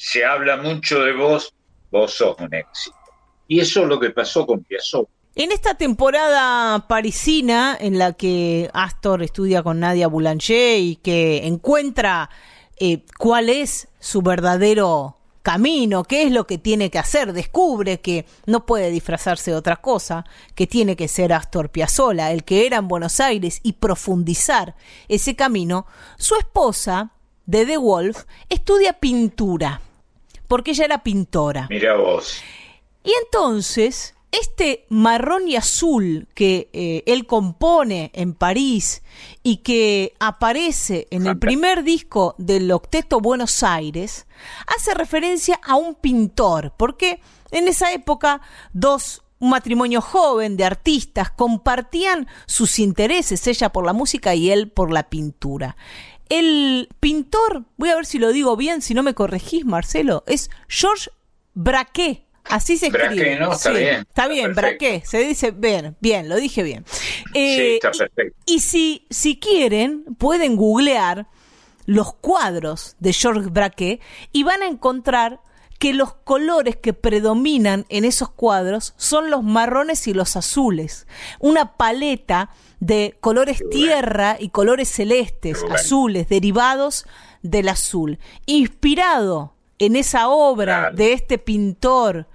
[0.00, 1.52] Se habla mucho de vos,
[1.90, 2.96] vos sos un éxito.
[3.46, 5.10] Y eso es lo que pasó con Piazzolla.
[5.34, 12.30] En esta temporada parisina en la que Astor estudia con Nadia Boulanger y que encuentra
[12.78, 18.24] eh, cuál es su verdadero camino, qué es lo que tiene que hacer, descubre que
[18.46, 20.24] no puede disfrazarse de otra cosa,
[20.54, 24.76] que tiene que ser Astor Piazzolla, el que era en Buenos Aires y profundizar
[25.08, 25.86] ese camino,
[26.16, 27.12] su esposa,
[27.50, 29.80] de The Wolf, estudia pintura,
[30.50, 31.68] porque ella era pintora.
[31.70, 32.42] Mira vos.
[33.04, 39.04] Y entonces, este marrón y azul que eh, él compone en París
[39.44, 44.26] y que aparece en el primer disco del Octeto Buenos Aires,
[44.66, 47.20] hace referencia a un pintor, porque
[47.52, 48.40] en esa época,
[48.72, 54.68] dos un matrimonio joven de artistas compartían sus intereses, ella por la música y él
[54.68, 55.76] por la pintura.
[56.30, 60.50] El pintor, voy a ver si lo digo bien, si no me corregís, Marcelo, es
[60.68, 61.10] Georges
[61.54, 62.24] Braquet.
[62.44, 63.08] Así se escribe.
[63.14, 63.52] Braquet, ¿no?
[63.52, 64.00] Está Sí, bien.
[64.08, 65.04] Está bien, Braquet.
[65.04, 66.84] Se dice bien, bien, lo dije bien.
[66.88, 68.38] Sí, Eh, está perfecto.
[68.46, 71.26] y si, si quieren, pueden googlear
[71.86, 74.00] los cuadros de Georges Braquet
[74.32, 75.40] y van a encontrar
[75.78, 81.06] que los colores que predominan en esos cuadros son los marrones y los azules.
[81.40, 82.50] Una paleta
[82.80, 87.06] de colores tierra y colores celestes, azules, derivados
[87.42, 88.18] del azul.
[88.46, 90.96] Inspirado en esa obra Claro.
[90.96, 92.26] de este pintor,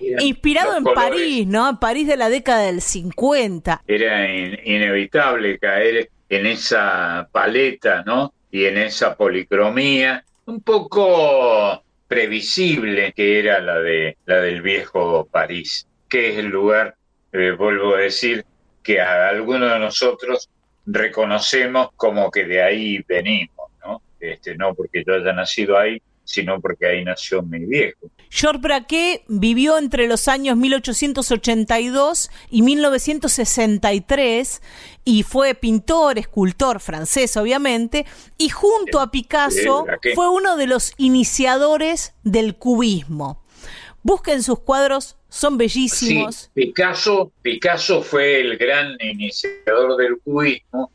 [0.00, 1.10] Eran inspirado en colores.
[1.10, 1.68] París, ¿no?
[1.68, 3.82] En París de la década del 50.
[3.86, 8.32] Era in- inevitable caer en esa paleta, ¿no?
[8.50, 15.86] Y en esa policromía, un poco previsible que era la de la del viejo París,
[16.08, 16.96] que es el lugar,
[17.32, 18.44] eh, vuelvo a decir,
[18.82, 20.48] que a algunos de nosotros
[20.86, 24.02] reconocemos como que de ahí venimos, ¿no?
[24.18, 26.00] Este, no porque yo haya nacido ahí,
[26.30, 28.08] sino porque ahí nació mi viejo.
[28.30, 34.62] Georges Braquet vivió entre los años 1882 y 1963
[35.04, 38.06] y fue pintor, escultor francés obviamente,
[38.38, 39.84] y junto a Picasso
[40.14, 43.39] fue uno de los iniciadores del cubismo.
[44.02, 46.36] Busquen sus cuadros, son bellísimos.
[46.36, 50.90] Sí, Picasso, Picasso fue el gran iniciador del cubismo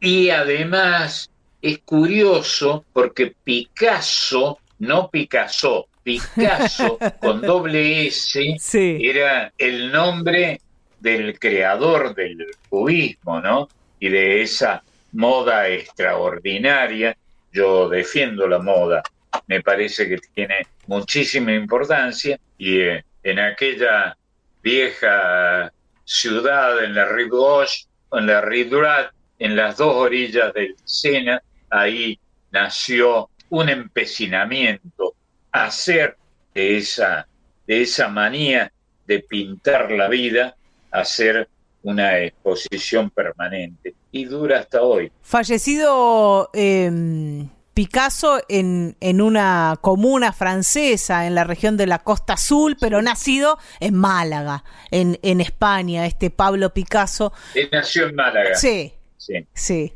[0.00, 1.30] y además
[1.62, 8.98] es curioso porque Picasso, no Picasso, Picasso con doble S Sí.
[9.02, 10.60] era el nombre
[11.00, 13.68] del creador del cubismo, ¿no?
[13.98, 14.82] Y de esa
[15.12, 17.16] moda extraordinaria.
[17.52, 19.02] Yo defiendo la moda,
[19.50, 24.16] me parece que tiene muchísima importancia y eh, en aquella
[24.62, 25.72] vieja
[26.04, 29.10] ciudad, en la Rue Gauche, en la Droite,
[29.40, 32.16] en las dos orillas del Sena, ahí
[32.52, 35.14] nació un empecinamiento
[35.50, 36.16] a hacer
[36.54, 37.26] de esa,
[37.66, 38.72] de esa manía
[39.08, 40.54] de pintar la vida,
[40.92, 41.48] hacer
[41.82, 45.10] una exposición permanente y dura hasta hoy.
[45.22, 52.76] Fallecido eh, Picasso en, en una comuna francesa en la región de la Costa Azul,
[52.80, 57.32] pero nacido en Málaga, en, en España, este Pablo Picasso.
[57.54, 58.54] Él nació en Málaga.
[58.54, 59.46] Sí, Sí.
[59.52, 59.92] Sí.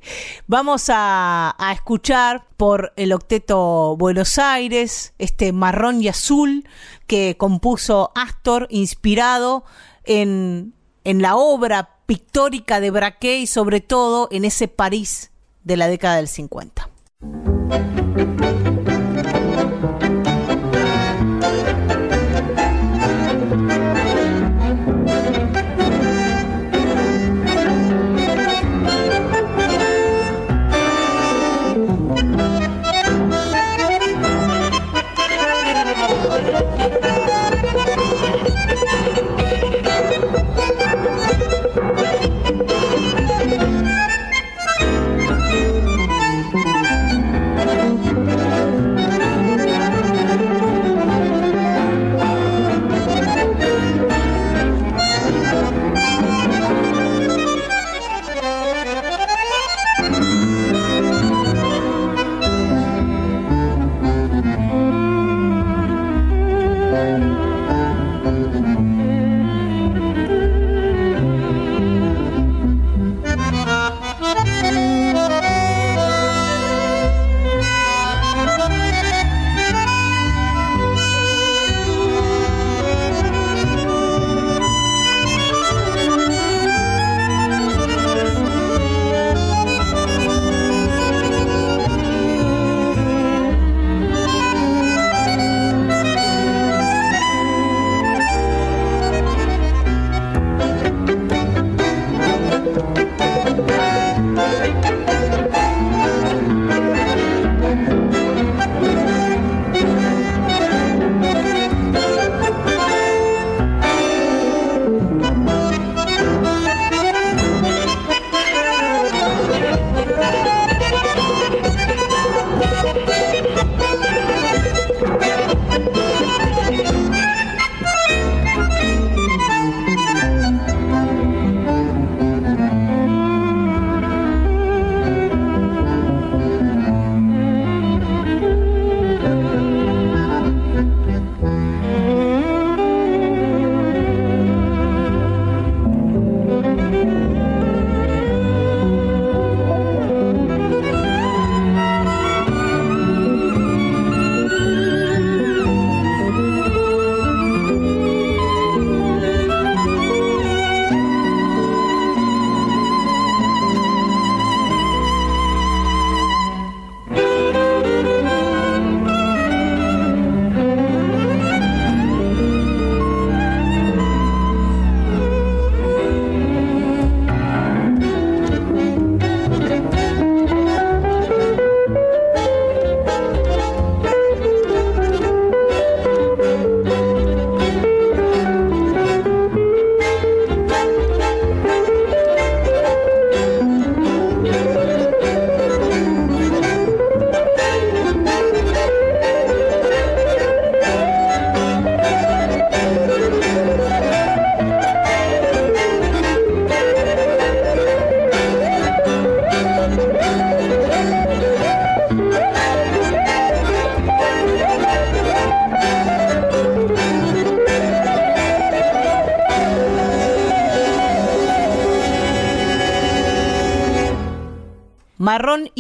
[0.46, 6.68] Vamos a, a escuchar por el octeto Buenos Aires, este marrón y azul
[7.06, 9.64] que compuso Astor, inspirado
[10.04, 10.74] en,
[11.04, 15.32] en la obra pictórica de Braquet y sobre todo en ese París
[15.62, 16.90] de la década del 50.
[17.68, 18.03] Marrón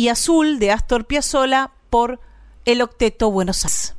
[0.08, 2.20] Azul de Astor Piazzolla por
[2.64, 3.94] El Octeto Buenos Aires.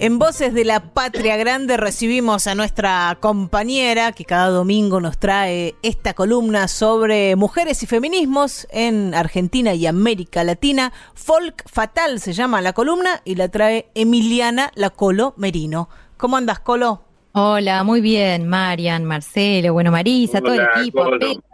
[0.00, 5.74] En Voces de la Patria Grande recibimos a nuestra compañera que cada domingo nos trae
[5.82, 10.92] esta columna sobre mujeres y feminismos en Argentina y América Latina.
[11.14, 15.88] Folk Fatal se llama la columna y la trae Emiliana Lacolo Merino.
[16.16, 17.07] ¿Cómo andas, Colo?
[17.40, 21.08] Hola, muy bien, Marian, Marcelo, bueno, Marisa, todo el equipo,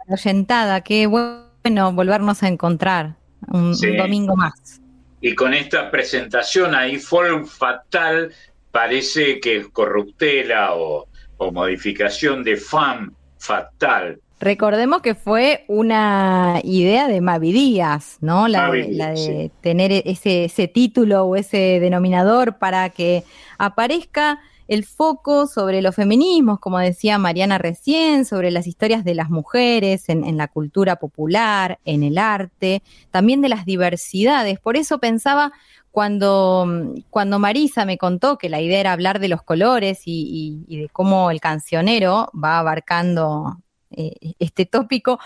[0.07, 3.17] oyentada, qué bueno volvernos a encontrar
[3.51, 4.81] un, un domingo más
[5.25, 8.31] y con esta presentación ahí Folk Fatal
[8.69, 11.07] parece que es corruptela o,
[11.51, 14.19] modificación de FAM Fatal.
[14.39, 18.47] Recordemos que fue una idea de Mavi Díaz, ¿no?
[18.47, 23.23] La, de, tener ese, ese título o ese denominador para que
[23.57, 29.29] aparezca el foco sobre los feminismos, como decía Mariana recién, sobre las historias de las
[29.29, 32.81] mujeres en, la cultura popular, en el arte,
[33.11, 34.59] también de las diversidades.
[34.59, 35.51] Por eso pensaba
[35.91, 40.89] cuando, cuando Marisa me contó que la idea era hablar de los colores y, de
[40.91, 43.61] cómo el cancionero va abarcando
[43.91, 45.19] eh, este tópico,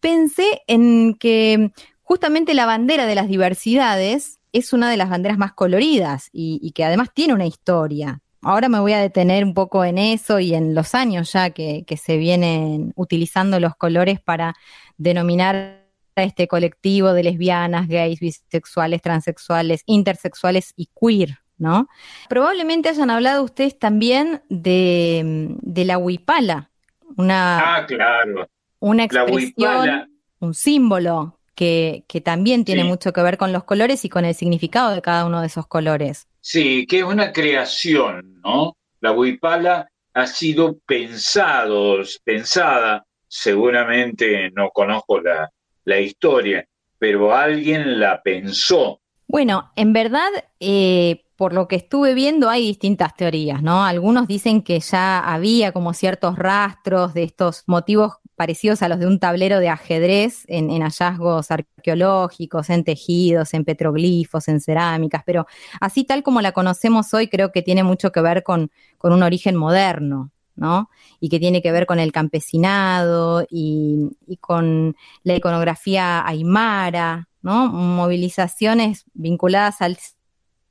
[0.00, 1.72] pensé en que
[2.02, 6.84] justamente la bandera de las diversidades es una de las banderas más coloridas y que
[6.84, 10.74] además tiene una historia ahora me voy a detener un poco en eso y en
[10.74, 14.54] los años ya que, se vienen utilizando los colores para
[14.96, 15.84] denominar
[16.16, 21.88] a este colectivo de lesbianas, gays, bisexuales, transexuales, intersexuales y queer, ¿no?
[22.30, 26.70] Probablemente hayan hablado ustedes también de, la huipala,
[27.16, 28.48] una, ah, claro.
[28.80, 30.10] una expresión,
[30.40, 34.94] un símbolo que, también tiene mucho que ver con los colores y con el significado
[34.94, 36.28] de cada uno de esos colores.
[36.50, 38.78] Sí, que es una creación, ¿no?
[39.00, 45.50] La huipala ha sido pensado, pensada, seguramente no conozco la,
[45.84, 46.66] la historia,
[46.98, 49.02] pero alguien la pensó.
[49.26, 53.84] Bueno, en verdad, eh, por lo que estuve viendo, hay distintas teorías, ¿no?
[53.84, 59.06] Algunos dicen que ya había como ciertos rastros de estos motivos parecidos a los de
[59.08, 65.46] un tablero de ajedrez en, hallazgos arqueológicos, en tejidos, en petroglifos, en cerámicas, pero
[65.80, 68.70] así tal como la conocemos hoy, creo que tiene mucho que ver con,
[69.02, 70.88] un origen moderno, ¿no?
[71.18, 77.66] Y que tiene que ver con el campesinado y, y, con la iconografía aymara, ¿no?
[77.66, 79.98] Movilizaciones vinculadas al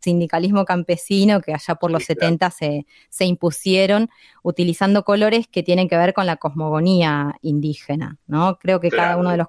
[0.08, 4.10] sindicalismo campesino que allá por los 70 se, se, impusieron
[4.42, 8.58] utilizando colores que tienen que ver con la cosmogonía indígena, ¿no?
[8.58, 9.48] Creo que cada uno de los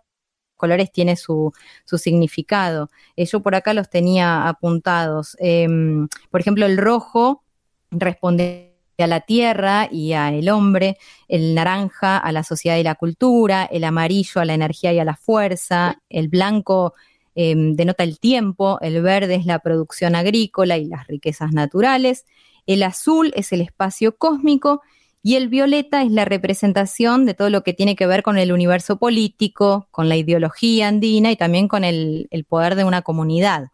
[0.57, 1.53] colores tiene su,
[1.85, 2.91] su significado.
[3.15, 5.37] Eh, yo por acá los tenía apuntados.
[5.39, 7.45] Em, por ejemplo, el rojo
[7.93, 10.99] responde a la tierra y a el hombre,
[11.29, 15.05] el naranja a la sociedad y la cultura, el amarillo a la energía y a
[15.05, 16.95] la fuerza, el blanco
[17.41, 22.27] Em, denota el tiempo, el verde es la producción agrícola y las riquezas naturales,
[22.67, 24.83] el azul es el espacio cósmico
[25.23, 28.51] y el violeta es la representación de todo lo que tiene que ver con el
[28.51, 33.69] universo político, con la ideología andina y también con el, poder de una comunidad.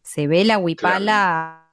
[0.00, 1.72] Se ve la huipala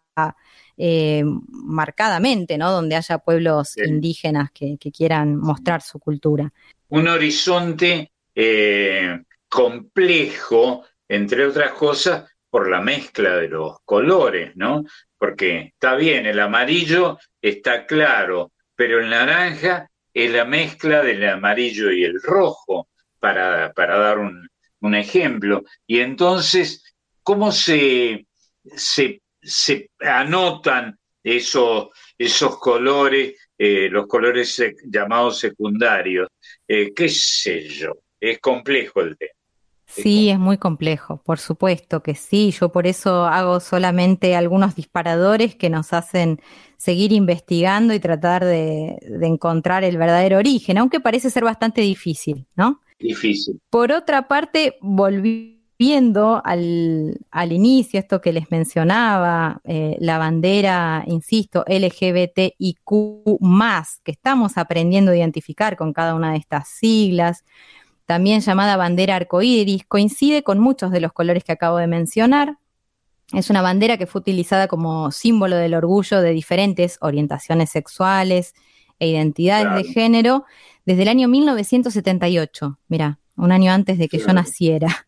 [0.78, 2.72] eh, marcadamente, ¿no?
[2.72, 6.52] Donde haya pueblos indígenas que, quieran mostrar su cultura.
[6.90, 14.86] Un horizonte eh, complejo entre otras cosas por la mezcla de los colores, ¿no?
[15.18, 21.92] Porque está bien, el amarillo está claro, pero el naranja es la mezcla del amarillo
[21.92, 22.88] y el rojo,
[23.20, 24.50] para, para dar un,
[24.94, 25.64] ejemplo.
[25.88, 28.28] Y entonces, ¿cómo se,
[28.64, 29.20] se,
[30.00, 36.30] anotan esos, esos colores, eh, los colores llamados secundarios?
[36.68, 37.98] Eh, ¿Qué sé yo?
[38.20, 39.34] Es complejo el tema.
[40.02, 42.52] Sí, es muy complejo, por supuesto que sí.
[42.52, 46.42] Yo por eso hago solamente algunos disparadores que nos hacen
[46.78, 52.82] seguir investigando y tratar de, encontrar el verdadero origen, aunque parece ser bastante difícil, ¿no?
[53.00, 53.60] Difícil.
[53.70, 61.64] Por otra parte, volviendo al, al inicio, esto que les mencionaba, eh, la bandera, insisto,
[61.68, 62.90] LGBTIQ,
[64.04, 67.44] que estamos aprendiendo a identificar con cada una de estas siglas
[68.06, 72.58] también llamada bandera arcoíris, coincide con muchos de los colores que acabo de mencionar.
[73.34, 78.54] Es una bandera que fue utilizada como símbolo del orgullo de diferentes orientaciones sexuales
[79.00, 80.46] e identidades de género
[80.86, 84.88] desde el año 1978, mira, un año antes de que yo naciera.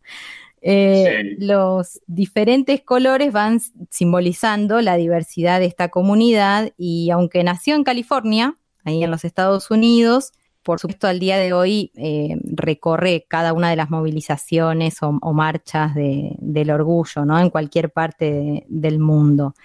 [0.59, 3.61] Eh, los diferentes colores van
[3.91, 9.69] simbolizando la diversidad de esta comunidad y aunque nació en California, ahí en los Estados
[9.69, 10.33] Unidos,
[10.67, 15.95] por supuesto, al día de hoy eh, recorre cada una de las movilizaciones o, marchas
[15.95, 17.39] del orgullo, ¿no?
[17.39, 19.55] En cualquier parte del mundo.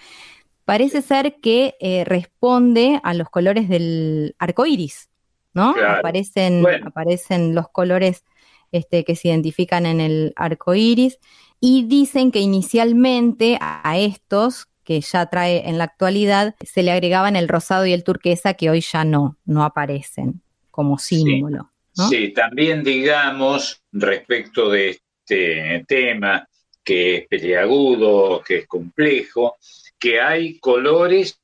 [0.64, 5.10] Parece ser que eh, responde a los colores del arco iris,
[5.54, 5.74] ¿no?
[5.84, 8.24] Aparecen, aparecen los colores
[8.70, 11.18] este, que se identifican en el arco iris
[11.58, 17.34] y dicen que inicialmente a estos que ya trae en la actualidad, se le agregaban
[17.34, 20.42] el rosado y el turquesa que hoy ya no, no aparecen
[20.72, 21.70] como símbolo.
[21.92, 26.48] Sí, también digamos respecto de este tema
[26.82, 29.56] que es peliagudo, que es complejo,
[30.00, 31.38] que hay colores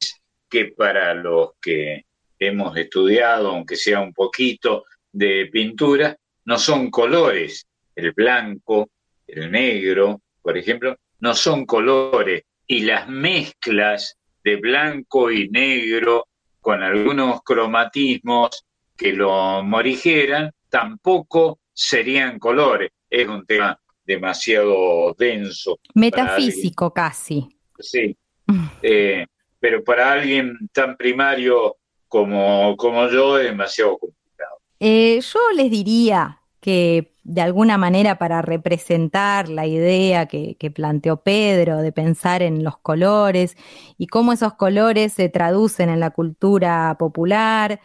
[0.48, 2.06] que para los que
[2.38, 7.66] hemos estudiado, aunque sea un poquito de pintura, no son colores.
[7.94, 8.88] El blanco,
[9.26, 16.26] el negro, por ejemplo, no son colores, y las mezclas de blanco y negro
[16.60, 18.64] con algunos cromatismos
[18.98, 22.90] que lo morigeran, tampoco serían colores.
[23.08, 25.78] Es un tema demasiado denso.
[25.94, 27.48] Metafísico casi.
[27.78, 28.16] Sí.
[28.80, 29.26] Eh,
[29.60, 31.76] pero para alguien tan primario
[32.08, 34.56] como, como yo es demasiado complicado.
[34.80, 41.82] Eh, yo les diría que de alguna manera para representar la idea que, planteó Pedro
[41.82, 43.54] de pensar en los colores
[43.98, 47.80] y cómo esos colores se traducen en la cultura popular.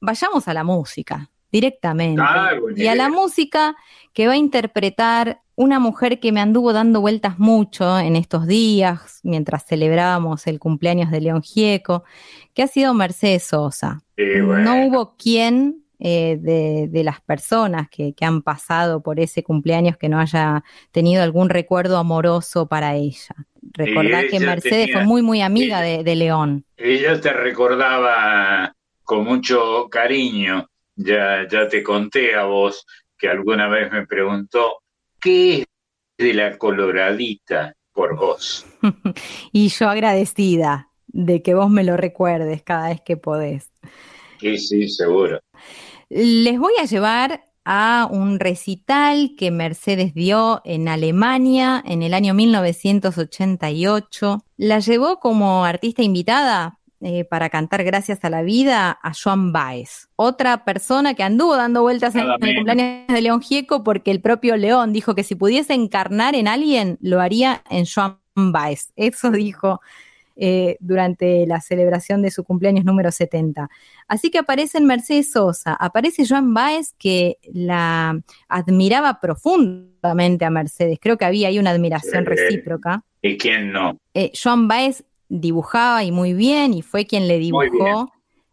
[0.00, 2.22] Vayamos a la música directamente.
[2.24, 3.76] Ah, y a la música
[4.12, 9.20] que va a interpretar una mujer que me anduvo dando vueltas mucho en estos días,
[9.24, 12.04] mientras celebrábamos el cumpleaños de León Gieco,
[12.54, 14.02] que ha sido Mercedes Sosa.
[14.16, 20.18] No hubo quien eh, de, las personas que, han pasado por ese cumpleaños que no
[20.18, 23.34] haya tenido algún recuerdo amoroso para ella.
[23.60, 26.64] Recordá que Mercedes fue muy, muy amiga de, León.
[26.78, 28.74] Ella te recordaba
[29.10, 32.86] con mucho cariño, ya, ya te conté a vos
[33.18, 34.82] que alguna vez me preguntó,
[35.20, 35.66] ¿qué es
[36.16, 38.64] de la coloradita por vos?
[39.52, 43.72] y yo agradecida de que vos me lo recuerdes cada vez que podés.
[44.38, 45.40] Sí, sí, seguro.
[46.08, 52.32] Les voy a llevar a un recital que Mercedes dio en Alemania en el año
[52.32, 54.44] 1988.
[54.56, 60.08] La llevó como artista invitada eh, para cantar Gracias a la Vida a Joan Baez,
[60.16, 64.56] otra persona que anduvo dando vueltas en, el cumpleaños de León Gieco porque el propio
[64.56, 68.92] León dijo que si pudiese encarnar en alguien, lo haría en Joan Baez.
[68.96, 69.80] Eso dijo
[70.42, 73.68] eh, durante la celebración de su cumpleaños número 70.
[74.08, 78.18] Así que aparece Mercedes Sosa, aparece Joan Baez que la
[78.48, 80.98] admiraba profundamente a Mercedes.
[80.98, 83.02] Creo que había ahí una admiración recíproca.
[83.20, 83.98] ¿Y quién no?
[84.14, 88.12] Eh, Joan Baez dibujaba y muy bien y fue quien le dibujó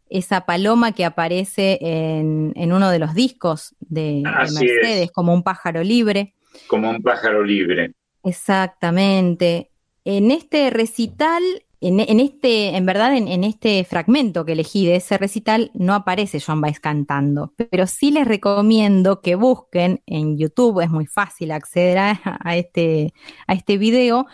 [0.10, 6.34] esa paloma que aparece en, uno de los discos de, Mercedes, como un pájaro libre.
[6.68, 7.92] Como un pájaro libre.
[8.24, 9.72] Exactamente.
[10.06, 11.44] En este recital
[11.80, 16.60] en, este, en verdad, en, este fragmento que elegí de ese recital no aparece Joan
[16.60, 22.58] Baez cantando, pero sí les recomiendo que busquen en YouTube, es muy fácil acceder a,
[22.58, 23.14] este,
[23.46, 24.26] a este video,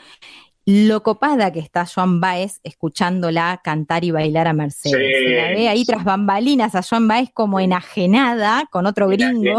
[0.66, 4.98] lo copada que está Joan Baez escuchándola cantar y bailar a Mercedes.
[4.98, 9.58] Se la ve ahí tras bambalinas a Joan Baez como enajenada con otro gringo,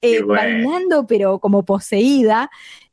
[0.00, 2.50] eh, bailando pero como poseída.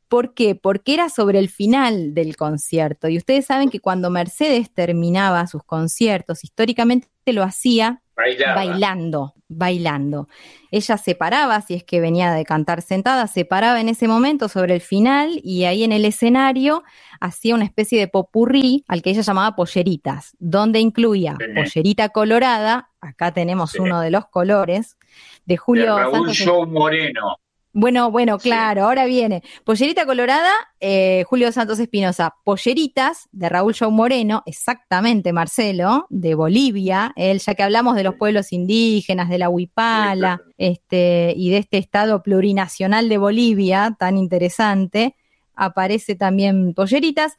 [0.08, 0.54] ¿Por qué?
[0.54, 3.08] Porque era sobre el final del concierto.
[3.08, 10.28] Y ustedes saben que cuando Mercedes terminaba sus conciertos, históricamente lo hacía bailando, bailando.
[10.70, 14.48] Ella se paraba, si es que venía de cantar sentada, se paraba en ese momento
[14.48, 16.82] sobre el final y ahí en el escenario
[17.20, 23.32] hacía una especie de popurrí al que ella llamaba polleritas, donde incluía pollerita colorada, acá
[23.32, 24.96] tenemos uno de los colores,
[25.44, 26.68] de Julio Raúl Santos.
[26.68, 27.38] Moreno.
[27.78, 29.42] Bueno, bueno, claro, ahora viene.
[29.62, 30.50] Pollerita Colorada,
[30.80, 32.34] eh, Julio Santos Espinosa.
[32.42, 37.12] Polleritas de Raúl Show Moreno, exactamente, Marcelo, de Bolivia.
[37.16, 41.76] Él, ya que hablamos de los pueblos indígenas, de la Huipala, este, y de este
[41.76, 45.14] estado plurinacional de Bolivia, tan interesante,
[45.54, 47.36] aparece también Polleritas.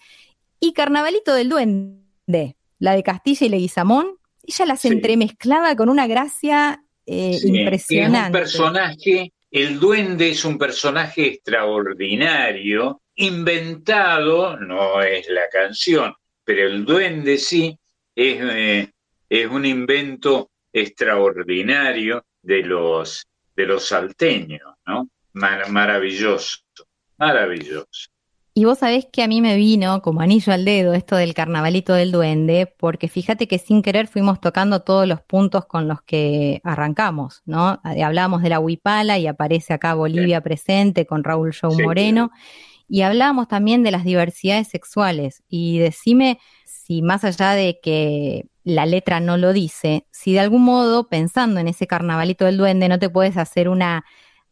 [0.59, 4.19] Y Carnavalito del Duende, la de Castilla y Leguizamón.
[4.43, 8.38] Ella las entremezclaba con una gracia eh, impresionante.
[8.38, 16.14] un personaje el duende es un personaje extraordinario, inventado, no es la canción,
[16.44, 17.78] pero el duende sí
[18.15, 18.91] es,
[19.30, 25.10] eh, un invento extraordinario de los, de los salteños, ¿no?
[25.34, 26.60] maravilloso,
[27.18, 28.10] maravilloso.
[28.58, 31.94] Y vos sabés que a mí me vino como anillo al dedo esto del carnavalito
[31.94, 36.60] del duende, porque fíjate que sin querer fuimos tocando todos los puntos con los que
[36.64, 37.80] arrancamos, ¿no?
[37.86, 42.32] Eh, Hablábamos de la huipala y aparece acá Bolivia presente con Raúl Show Sí, Moreno.
[42.90, 45.44] Y hablábamos también de las diversidades sexuales.
[45.48, 50.64] Y decime si más allá de que la letra no lo dice, si de algún
[50.64, 54.04] modo, pensando en ese carnavalito del duende, no te puedes hacer una,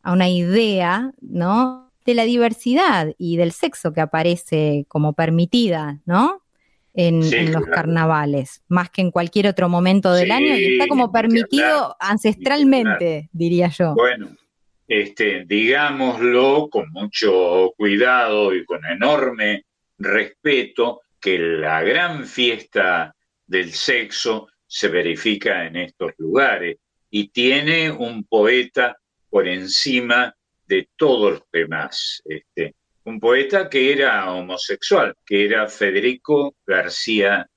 [0.04, 1.85] una idea, ¿no?
[2.06, 6.42] De la diversidad y del sexo que aparece como permitida, ¿no?
[6.94, 7.76] En, Sí, en los claro.
[7.76, 13.30] carnavales, más que en cualquier otro momento del Sí, año, y está como permitido ancestralmente,
[13.34, 13.94] diría yo.
[13.96, 14.30] Bueno,
[14.88, 19.66] este, digámoslo con mucho cuidado y con enorme
[19.98, 23.16] respeto, que la gran fiesta
[23.48, 26.78] del sexo se verifica en estos lugares
[27.10, 28.96] y tiene un poeta
[29.30, 30.34] por encima
[30.68, 32.22] de todos los demás.
[32.26, 32.76] Este,
[33.06, 37.48] un poeta que era homosexual, que era Federico García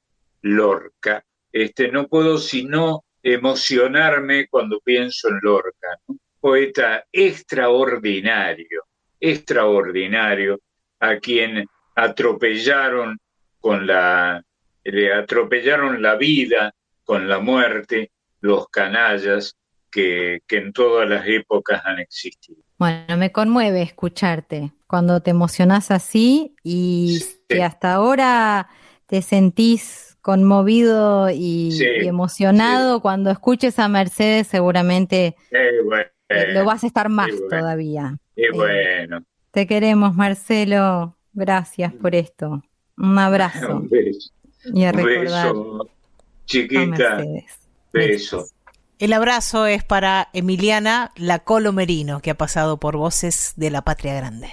[0.42, 1.24] Lorca.
[1.50, 6.16] Este, no puedo sino emocionarme cuando pienso en Lorca, ¿no?
[6.40, 8.84] poeta extraordinario,
[9.18, 10.60] extraordinario,
[11.00, 13.18] a quien atropellaron
[13.60, 14.42] con la,
[14.84, 16.72] le atropellaron la vida
[17.04, 19.56] con la muerte los canallas
[19.90, 22.62] que, que en todas las épocas han existido.
[22.78, 27.18] Bueno, me conmueve escucharte cuando te emocionás así y
[27.48, 28.68] que hasta ahora
[29.06, 33.00] te sentís conmovido y, Sí, y emocionado.
[33.00, 37.48] Cuando escuches a Mercedes, seguramente Eh, bueno, eh, lo vas a estar más bueno.
[37.48, 38.18] todavía.
[38.36, 41.16] eh, bueno, Te queremos, Marcelo.
[41.32, 42.62] Gracias por esto.
[42.96, 43.72] Un abrazo.
[43.82, 44.30] un beso,
[44.74, 45.84] Y a un recordar beso, a
[46.46, 47.58] chiquita, Mercedes.
[47.92, 48.46] beso.
[48.98, 54.14] El abrazo es para Emiliana Lacolo Merino, que ha pasado por Voces de la Patria
[54.14, 54.50] Grande.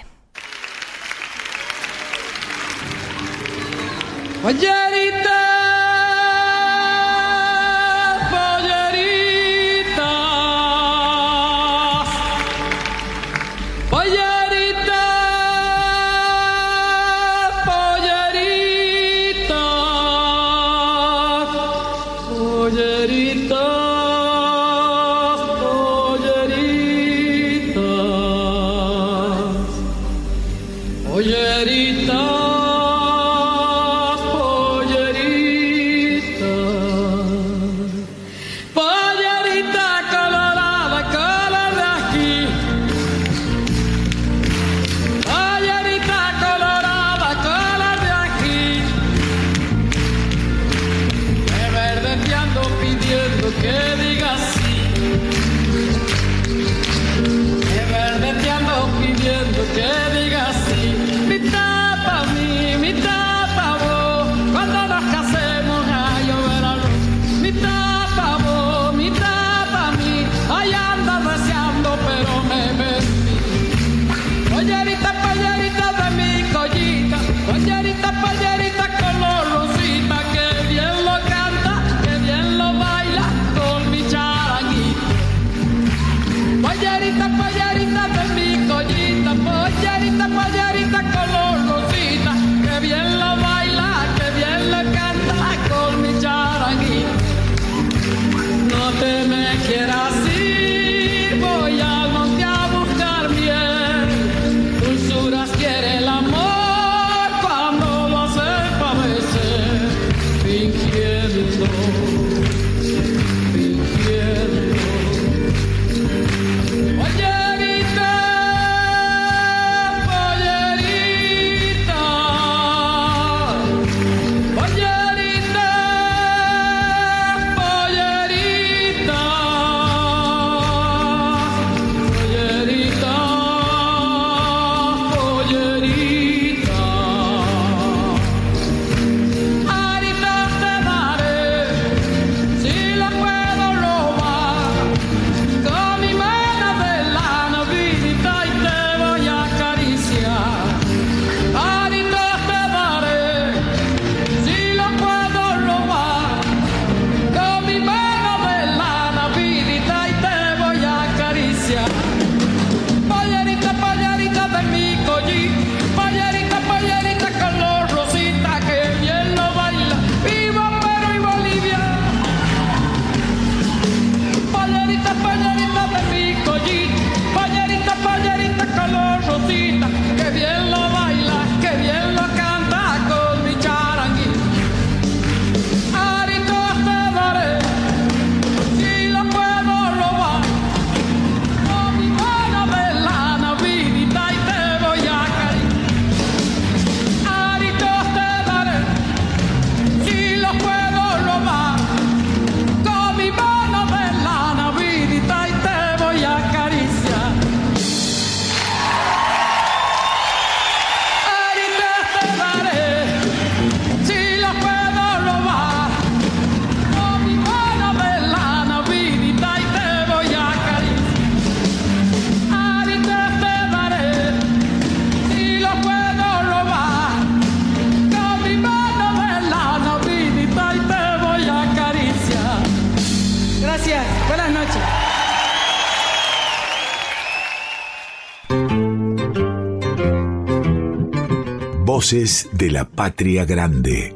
[242.06, 244.16] Voces de la Patria Grande.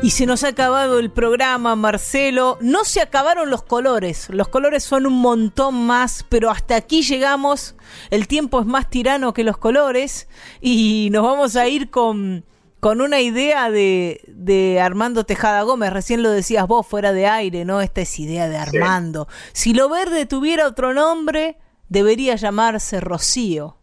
[0.00, 2.56] Y se nos ha acabado el programa, Marcelo.
[2.60, 4.28] No se acabaron los colores.
[4.30, 7.74] Los colores son un montón más, pero hasta aquí llegamos.
[8.10, 10.28] El tiempo es más tirano que los colores.
[10.60, 12.44] Y nos vamos a ir con,
[12.78, 15.92] con una idea de, de Armando Tejada Gómez.
[15.92, 17.80] Recién lo decías vos fuera de aire, ¿no?
[17.80, 19.26] Esta es idea de Armando.
[19.52, 21.58] Si lo verde tuviera otro nombre,
[21.88, 23.79] debería llamarse Rocío.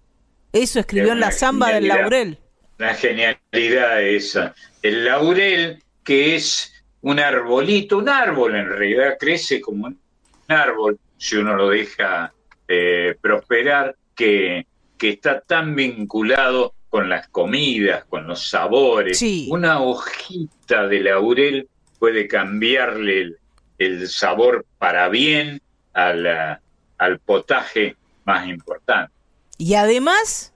[0.62, 2.38] Eso escribió en la zamba del laurel.
[2.80, 4.54] Una genialidad esa.
[4.82, 10.00] El laurel, que es un arbolito, un árbol en realidad, crece como un
[10.48, 12.34] árbol, si uno lo deja
[12.68, 14.66] eh, prosperar, que,
[14.98, 19.18] que está tan vinculado con las comidas, con los sabores.
[19.20, 19.48] Sí.
[19.52, 21.68] Una hojita de laurel
[22.00, 23.38] puede cambiarle el,
[23.78, 25.62] el sabor para bien
[25.94, 26.62] a la-
[26.98, 29.14] al potaje más importante.
[29.58, 30.54] Y además,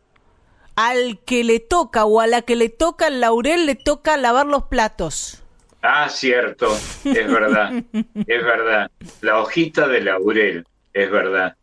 [0.76, 4.46] al que le toca o a la que le toca el laurel, le toca lavar
[4.46, 5.44] los platos.
[5.82, 8.92] Ah, cierto, es verdad, es verdad.
[9.22, 11.56] La hojita de laurel, es verdad.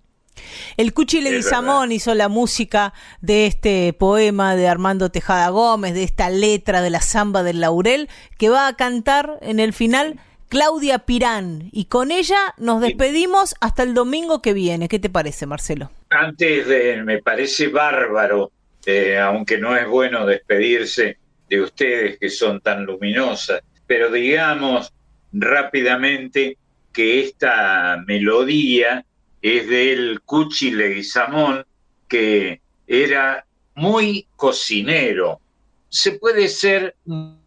[0.76, 6.30] El Cuchi Leguizamón hizo la música de este poema de Armando Tejada Gómez, de esta
[6.30, 8.08] letra de la zamba del laurel,
[8.38, 11.68] que va a cantar en el final Claudia Pirán.
[11.72, 14.88] Y con ella nos despedimos hasta el domingo que viene.
[14.88, 15.90] ¿Qué te parece, Marcelo?
[16.10, 18.52] Antes de, me parece bárbaro,
[18.86, 21.18] eh, aunque no es bueno despedirse
[21.48, 24.92] de ustedes que son tan luminosas, pero digamos
[25.32, 26.56] rápidamente
[26.92, 29.04] que esta melodía
[29.40, 31.64] es del Cuchi Leguizamón,
[32.08, 35.40] que era muy cocinero.
[35.88, 37.38] Se puede ser un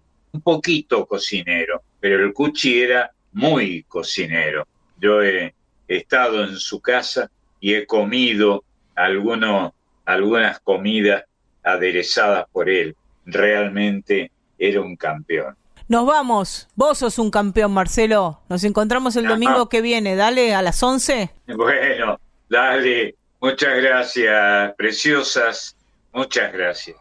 [0.44, 4.68] poquito cocinero, pero el Cuchi era muy cocinero.
[5.00, 5.54] Yo he
[5.88, 8.66] estado en su casa y he comido
[8.96, 11.24] algunas comidas
[11.64, 12.96] aderezadas por él.
[13.26, 15.56] Realmente era un campeón.
[15.88, 16.68] Nos vamos.
[16.76, 18.42] Vos sos un campeón, Marcelo.
[18.50, 20.16] Nos encontramos el domingo que viene.
[20.16, 21.32] Dale a las 11.
[21.56, 22.20] Bueno,
[22.50, 25.76] dale, muchas gracias, preciosas,
[26.14, 26.98] muchas gracias.